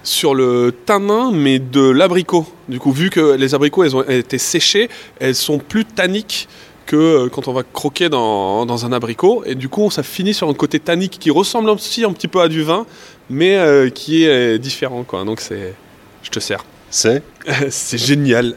sur 0.04 0.36
le 0.36 0.76
tanin, 0.86 1.32
mais 1.32 1.58
de 1.58 1.82
l'abricot. 1.89 2.45
Du 2.70 2.80
coup, 2.80 2.91
vu 2.91 3.10
que 3.10 3.36
les 3.36 3.56
abricots, 3.56 3.84
elles 3.84 3.95
ont 3.95 4.04
été 4.04 4.38
séchés, 4.38 4.89
elles 5.20 5.36
sont 5.36 5.58
plus 5.58 5.86
tanniques 5.86 6.47
que 6.92 6.98
euh, 6.98 7.30
quand 7.30 7.48
on 7.48 7.54
va 7.54 7.64
croquer 7.64 8.10
dans, 8.10 8.86
un 8.86 8.92
abricot. 8.92 9.44
Et 9.46 9.56
du 9.56 9.70
coup, 9.70 9.89
ça 9.89 10.04
finit 10.04 10.34
sur 10.34 10.50
un 10.50 10.54
côté 10.54 10.78
tannique 10.80 11.18
qui 11.20 11.32
ressemble 11.32 11.70
aussi 11.70 12.04
un 12.04 12.12
petit 12.12 12.28
peu 12.28 12.42
à 12.42 12.50
du 12.50 12.64
vin, 12.64 12.86
mais 13.30 13.56
euh, 13.56 13.89
qui 13.89 14.26
est 14.26 14.56
euh, 14.56 14.58
différent. 14.58 15.04
Quoi. 15.04 15.24
Donc, 15.24 15.39
c'est. 15.39 15.74
Je 16.22 16.30
te 16.30 16.42
sers. 16.42 16.66
C'est? 16.89 17.24
C'est 17.70 17.98
génial. 17.98 18.56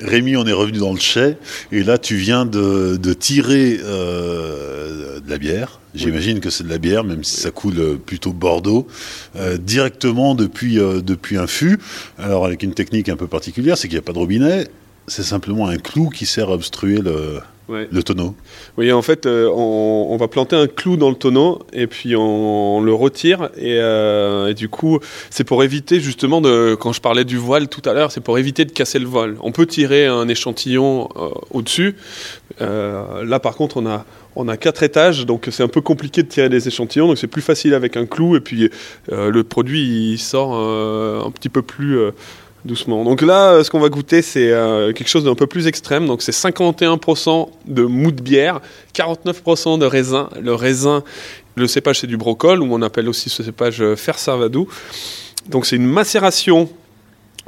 Rémi, 0.00 0.36
on 0.36 0.46
est 0.46 0.52
revenu 0.52 0.78
dans 0.78 0.92
le 0.92 1.00
chai, 1.00 1.36
et 1.72 1.82
là, 1.82 1.96
tu 1.96 2.16
viens 2.16 2.44
de, 2.44 3.14
tirer 3.14 3.78
de 3.78 5.28
la 5.28 5.38
bière. 5.38 5.80
J'imagine 5.94 6.40
que 6.40 6.50
c'est 6.50 6.64
de 6.64 6.68
la 6.68 6.78
bière, 6.78 7.02
même 7.04 7.24
si 7.24 7.40
ça 7.40 7.50
coule 7.50 7.98
plutôt 7.98 8.32
Bordeaux, 8.32 8.86
directement 9.58 10.34
depuis, 10.34 10.76
depuis 10.76 11.36
un 11.36 11.46
fût. 11.46 11.78
Alors, 12.18 12.46
avec 12.46 12.62
une 12.62 12.74
technique 12.74 13.08
un 13.08 13.16
peu 13.16 13.26
particulière, 13.26 13.76
c'est 13.76 13.88
qu'il 13.88 13.96
n'y 13.96 14.02
a 14.02 14.06
pas 14.06 14.12
de 14.12 14.18
robinet 14.18 14.68
c'est 15.06 15.22
simplement 15.22 15.66
un 15.68 15.76
clou 15.76 16.08
qui 16.08 16.26
sert 16.26 16.50
à 16.50 16.52
obstruer 16.52 16.98
le, 16.98 17.40
le 17.70 18.02
tonneau. 18.02 18.34
Oui, 18.76 18.92
en 18.92 19.02
fait, 19.02 19.26
euh, 19.26 19.48
on, 19.48 20.16
va 20.16 20.28
planter 20.28 20.56
un 20.56 20.66
clou 20.66 20.96
dans 20.96 21.08
le 21.08 21.14
tonneau 21.14 21.60
et 21.72 21.86
puis 21.86 22.16
on, 22.16 22.80
le 22.80 22.92
retire. 22.92 23.50
Euh, 23.58 24.48
et, 24.48 24.54
du 24.54 24.68
coup, 24.68 24.98
c'est 25.30 25.44
pour 25.44 25.62
éviter 25.62 26.00
justement, 26.00 26.40
de, 26.40 26.76
quand 26.78 26.92
je 26.92 27.00
parlais 27.00 27.24
du 27.24 27.36
voile 27.36 27.68
tout 27.68 27.82
à 27.88 27.92
l'heure, 27.92 28.12
c'est 28.12 28.20
pour 28.20 28.38
éviter 28.38 28.64
de 28.64 28.72
casser 28.72 28.98
le 28.98 29.06
voile. 29.06 29.36
On 29.40 29.52
peut 29.52 29.66
tirer 29.66 30.06
un 30.06 30.28
échantillon 30.28 31.08
euh, 31.16 31.28
au-dessus. 31.50 31.96
là, 32.58 33.38
par 33.40 33.54
contre, 33.54 33.76
on 33.78 33.86
a, 33.86 34.04
on 34.36 34.48
a 34.48 34.56
quatre 34.56 34.82
étages, 34.82 35.26
donc 35.26 35.48
c'est 35.50 35.62
un 35.62 35.68
peu 35.68 35.80
compliqué 35.80 36.22
de 36.22 36.28
tirer 36.28 36.48
des 36.48 36.68
échantillons. 36.68 37.08
Donc 37.08 37.18
c'est 37.18 37.26
plus 37.26 37.42
facile 37.42 37.74
avec 37.74 37.96
un 37.96 38.06
clou. 38.06 38.36
Et 38.36 38.40
puis 38.40 38.70
le 39.10 39.42
produit, 39.42 40.12
il 40.12 40.18
sort 40.18 40.54
un 40.54 41.30
petit 41.30 41.48
peu 41.48 41.62
plus 41.62 41.98
doucement. 42.64 43.04
Donc 43.04 43.22
là, 43.22 43.52
euh, 43.52 43.64
ce 43.64 43.70
qu'on 43.70 43.80
va 43.80 43.88
goûter, 43.88 44.22
c'est 44.22 44.50
euh, 44.50 44.92
quelque 44.92 45.08
chose 45.08 45.24
d'un 45.24 45.34
peu 45.34 45.46
plus 45.46 45.66
extrême. 45.66 46.06
Donc 46.06 46.22
c'est 46.22 46.32
51% 46.32 47.48
de 47.66 47.82
mou 47.82 48.12
de 48.12 48.22
bière, 48.22 48.60
49% 48.94 49.78
de 49.78 49.86
raisin. 49.86 50.28
Le 50.40 50.54
raisin, 50.54 51.02
le 51.54 51.66
cépage, 51.66 52.00
c'est 52.00 52.06
du 52.06 52.16
brocol, 52.16 52.62
ou 52.62 52.68
on 52.70 52.82
appelle 52.82 53.08
aussi 53.08 53.30
ce 53.30 53.42
cépage 53.42 53.80
euh, 53.80 53.96
fer 53.96 54.18
savadou. 54.18 54.68
Donc 55.48 55.66
c'est 55.66 55.76
une 55.76 55.86
macération 55.86 56.68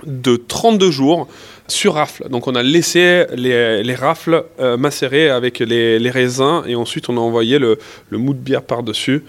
de 0.07 0.37
32 0.37 0.91
jours 0.91 1.29
sur 1.69 1.95
rafle. 1.95 2.29
Donc 2.29 2.47
on 2.47 2.55
a 2.55 2.63
laissé 2.63 3.27
les, 3.35 3.95
rafles 3.95 4.45
macérer 4.79 5.29
avec 5.29 5.59
les, 5.61 6.11
raisins 6.11 6.63
et 6.67 6.75
ensuite 6.75 7.09
on 7.09 7.17
a 7.17 7.21
envoyé 7.21 7.59
le, 7.59 7.79
le 8.11 8.19
de 8.19 8.33
bière 8.33 8.63
par-dessus 8.63 9.23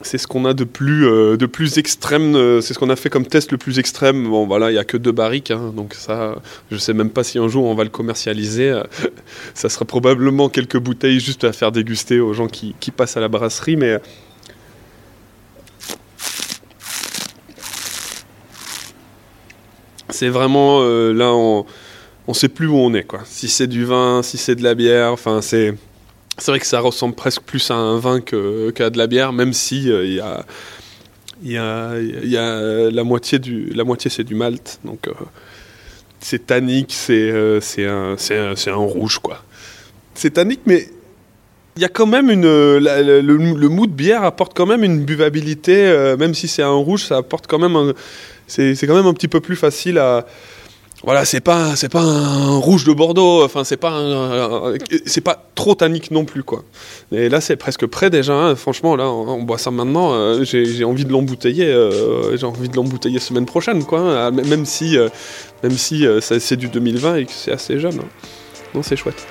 c'est 0.00 0.18
ce 0.18 0.26
qu'on 0.26 0.44
a 0.44 0.54
de 0.54 0.64
plus, 0.64 1.06
euh, 1.06 1.36
extrême, 1.76 2.36
euh, 2.36 2.60
c'est 2.60 2.72
ce 2.72 2.78
qu'on 2.78 2.90
a 2.90 2.96
fait 2.96 3.10
comme 3.10 3.26
test 3.26 3.50
le 3.50 3.58
plus 3.58 3.78
extrême. 3.78 4.28
Bon, 4.28 4.46
voilà, 4.46 4.70
il 4.70 4.74
n'y 4.74 4.78
a 4.78 4.84
que 4.84 4.96
deux 4.96 5.12
barriques, 5.12 5.50
hein, 5.50 5.72
donc 5.74 5.94
ça, 5.94 6.36
je 6.70 6.76
sais 6.76 6.92
même 6.92 7.10
pas 7.10 7.24
si 7.24 7.38
un 7.38 7.48
jour 7.48 7.64
on 7.64 7.74
va 7.74 7.84
le 7.84 7.90
commercialiser. 7.90 8.80
ça 9.54 9.68
sera 9.68 9.84
probablement 9.84 10.48
quelques 10.48 10.78
bouteilles 10.78 11.20
juste 11.20 11.44
à 11.44 11.52
faire 11.52 11.72
déguster 11.72 12.20
aux 12.20 12.32
gens 12.32 12.46
qui, 12.46 12.74
passent 12.96 13.16
à 13.16 13.20
la 13.20 13.28
brasserie, 13.28 13.76
mais. 13.76 13.98
C'est 20.10 20.28
vraiment 20.30 20.78
euh, 20.80 21.12
là, 21.12 21.32
on, 21.34 21.66
on 22.26 22.34
sait 22.34 22.48
plus 22.48 22.66
où 22.66 22.76
on 22.76 22.94
est, 22.94 23.04
quoi. 23.04 23.20
Si 23.24 23.48
c'est 23.48 23.66
du 23.66 23.84
vin, 23.84 24.22
si 24.22 24.38
c'est 24.38 24.54
de 24.54 24.62
la 24.62 24.74
bière, 24.74 25.12
enfin, 25.12 25.42
c'est 25.42 25.74
c'est 26.38 26.52
vrai 26.52 26.60
que 26.60 26.66
ça 26.66 26.80
ressemble 26.80 27.14
presque 27.14 27.42
plus 27.42 27.70
à 27.70 27.74
un 27.74 27.98
vin 27.98 28.20
qu'à 28.20 28.90
de 28.90 28.98
la 28.98 29.06
bière, 29.06 29.32
même 29.32 29.52
si 29.52 29.90
euh, 29.90 30.04
il 31.42 31.52
y 31.52 31.56
a 31.58 32.90
la 32.90 33.04
moitié 33.04 33.38
du 33.38 33.66
la 33.74 33.84
moitié 33.84 34.10
c'est 34.10 34.24
du 34.24 34.34
malt. 34.34 34.80
Donc 34.84 35.08
euh, 35.08 35.12
c'est 36.20 36.46
tannique 36.46 36.92
c'est 36.92 37.30
euh, 37.30 37.60
c'est 37.60 37.86
un, 37.86 38.16
un, 38.16 38.74
rouge 38.74 39.18
quoi. 39.18 39.42
C'est 40.14 40.30
tannique 40.30 40.60
mais 40.66 40.88
il 41.76 41.82
y 41.82 41.84
a 41.84 41.88
quand 41.88 42.06
même 42.06 42.30
une 42.30 42.42
le, 42.42 43.20
le, 43.20 43.68
mou 43.68 43.86
de 43.86 43.92
bière 43.92 44.24
apporte 44.24 44.56
quand 44.56 44.66
même 44.66 44.82
une 44.82 45.04
buvabilité 45.04 46.14
même 46.18 46.34
si 46.34 46.48
c'est 46.48 46.64
un 46.64 46.72
rouge 46.72 47.04
ça 47.04 47.18
apporte 47.18 47.46
quand 47.46 47.60
même 47.60 47.92
c'est 48.48 48.74
quand 48.86 48.96
même 48.96 49.06
un 49.06 49.14
petit 49.14 49.28
peu 49.28 49.40
plus 49.40 49.54
facile 49.54 49.98
à 49.98 50.26
voilà, 51.04 51.24
c'est 51.24 51.40
pas 51.40 51.76
c'est 51.76 51.88
pas 51.88 52.02
un 52.02 52.56
rouge 52.56 52.84
de 52.84 52.92
Bordeaux, 52.92 53.44
enfin 53.44 53.62
c'est 53.62 53.76
pas 53.76 54.02
c'est 55.06 55.20
pas 55.20 55.44
trop 55.54 55.76
tannique 55.76 56.10
non 56.10 56.24
plus 56.24 56.42
quoi. 56.42 56.64
Et 57.12 57.28
là 57.28 57.40
c'est 57.40 57.54
presque 57.56 57.86
prêt 57.86 58.10
déjà. 58.10 58.34
Hein. 58.34 58.56
Franchement 58.56 58.96
là 58.96 59.08
on, 59.08 59.42
boit 59.42 59.58
ça 59.58 59.70
maintenant. 59.70 60.12
Euh, 60.12 60.42
j'ai 60.42 60.84
envie 60.84 61.04
de 61.04 61.12
l'embouteiller. 61.12 61.66
Euh, 61.66 62.36
j'ai 62.36 62.46
envie 62.46 62.68
de 62.68 63.18
semaine 63.20 63.46
prochaine 63.46 63.84
quoi. 63.84 64.00
Hein. 64.00 64.30
Même 64.32 64.66
si 64.66 64.98
euh, 64.98 65.08
même 65.62 65.78
si 65.78 66.04
c'est 66.20 66.56
du 66.56 66.68
2020 66.68 67.16
et 67.16 67.26
que 67.26 67.32
c'est 67.32 67.52
assez 67.52 67.78
jeune. 67.78 68.00
Hein. 68.00 68.08
Non 68.74 68.82
c'est 68.82 68.96
chouette. 68.96 69.24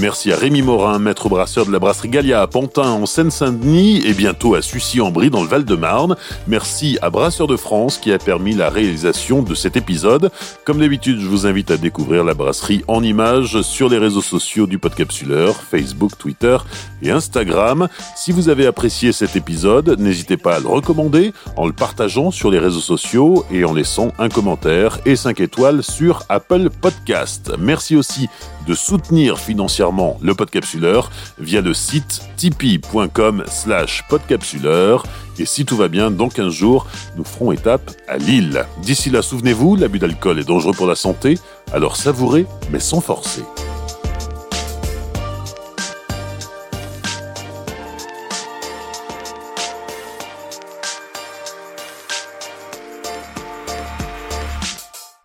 Merci 0.00 0.30
à 0.30 0.36
Rémi 0.36 0.62
Morin, 0.62 1.00
maître 1.00 1.28
brasseur 1.28 1.66
de 1.66 1.72
la 1.72 1.80
brasserie 1.80 2.08
Gallia 2.08 2.40
à 2.40 2.46
Pantin 2.46 2.88
en 2.88 3.04
Seine-Saint-Denis 3.04 4.06
et 4.06 4.14
bientôt 4.14 4.54
à 4.54 4.62
Sucy-en-Brie 4.62 5.28
dans 5.28 5.42
le 5.42 5.48
Val-de-Marne. 5.48 6.14
Merci 6.46 6.98
à 7.02 7.10
Brasseur 7.10 7.48
de 7.48 7.56
France 7.56 7.98
qui 7.98 8.12
a 8.12 8.18
permis 8.18 8.54
la 8.54 8.70
réalisation 8.70 9.42
de 9.42 9.56
cet 9.56 9.76
épisode. 9.76 10.30
Comme 10.64 10.78
d'habitude, 10.78 11.18
je 11.18 11.26
vous 11.26 11.48
invite 11.48 11.72
à 11.72 11.76
découvrir 11.76 12.22
la 12.22 12.34
brasserie 12.34 12.84
en 12.86 13.02
images 13.02 13.60
sur 13.62 13.88
les 13.88 13.98
réseaux 13.98 14.22
sociaux 14.22 14.68
du 14.68 14.78
Podcapsuleur, 14.78 15.56
Facebook, 15.56 16.16
Twitter 16.16 16.58
et 17.02 17.10
Instagram. 17.10 17.88
Si 18.14 18.30
vous 18.30 18.48
avez 18.48 18.66
apprécié 18.66 19.10
cet 19.10 19.34
épisode, 19.34 19.98
n'hésitez 19.98 20.36
pas 20.36 20.56
à 20.56 20.60
le 20.60 20.68
recommander 20.68 21.32
en 21.56 21.66
le 21.66 21.72
partageant 21.72 22.30
sur 22.30 22.52
les 22.52 22.60
réseaux 22.60 22.78
sociaux 22.78 23.44
et 23.50 23.64
en 23.64 23.74
laissant 23.74 24.12
un 24.20 24.28
commentaire 24.28 25.00
et 25.06 25.16
5 25.16 25.40
étoiles 25.40 25.82
sur 25.82 26.22
Apple 26.28 26.70
Podcast. 26.70 27.50
Merci 27.58 27.96
aussi 27.96 28.28
de 28.68 28.74
soutenir 28.74 29.38
financièrement 29.38 30.18
le 30.20 30.34
podcapsuleur 30.34 31.10
via 31.38 31.62
le 31.62 31.72
site 31.72 32.20
tipeee.com 32.36 33.44
slash 33.48 34.04
podcapsuleur. 34.08 35.04
Et 35.38 35.46
si 35.46 35.64
tout 35.64 35.76
va 35.76 35.88
bien, 35.88 36.10
dans 36.10 36.28
15 36.28 36.52
jours, 36.52 36.86
nous 37.16 37.24
ferons 37.24 37.52
étape 37.52 37.90
à 38.06 38.18
Lille. 38.18 38.66
D'ici 38.82 39.08
là, 39.08 39.22
souvenez-vous, 39.22 39.76
l'abus 39.76 39.98
d'alcool 39.98 40.38
est 40.38 40.46
dangereux 40.46 40.74
pour 40.74 40.86
la 40.86 40.96
santé, 40.96 41.38
alors 41.72 41.96
savourez, 41.96 42.46
mais 42.70 42.80
sans 42.80 43.00
forcer. 43.00 43.42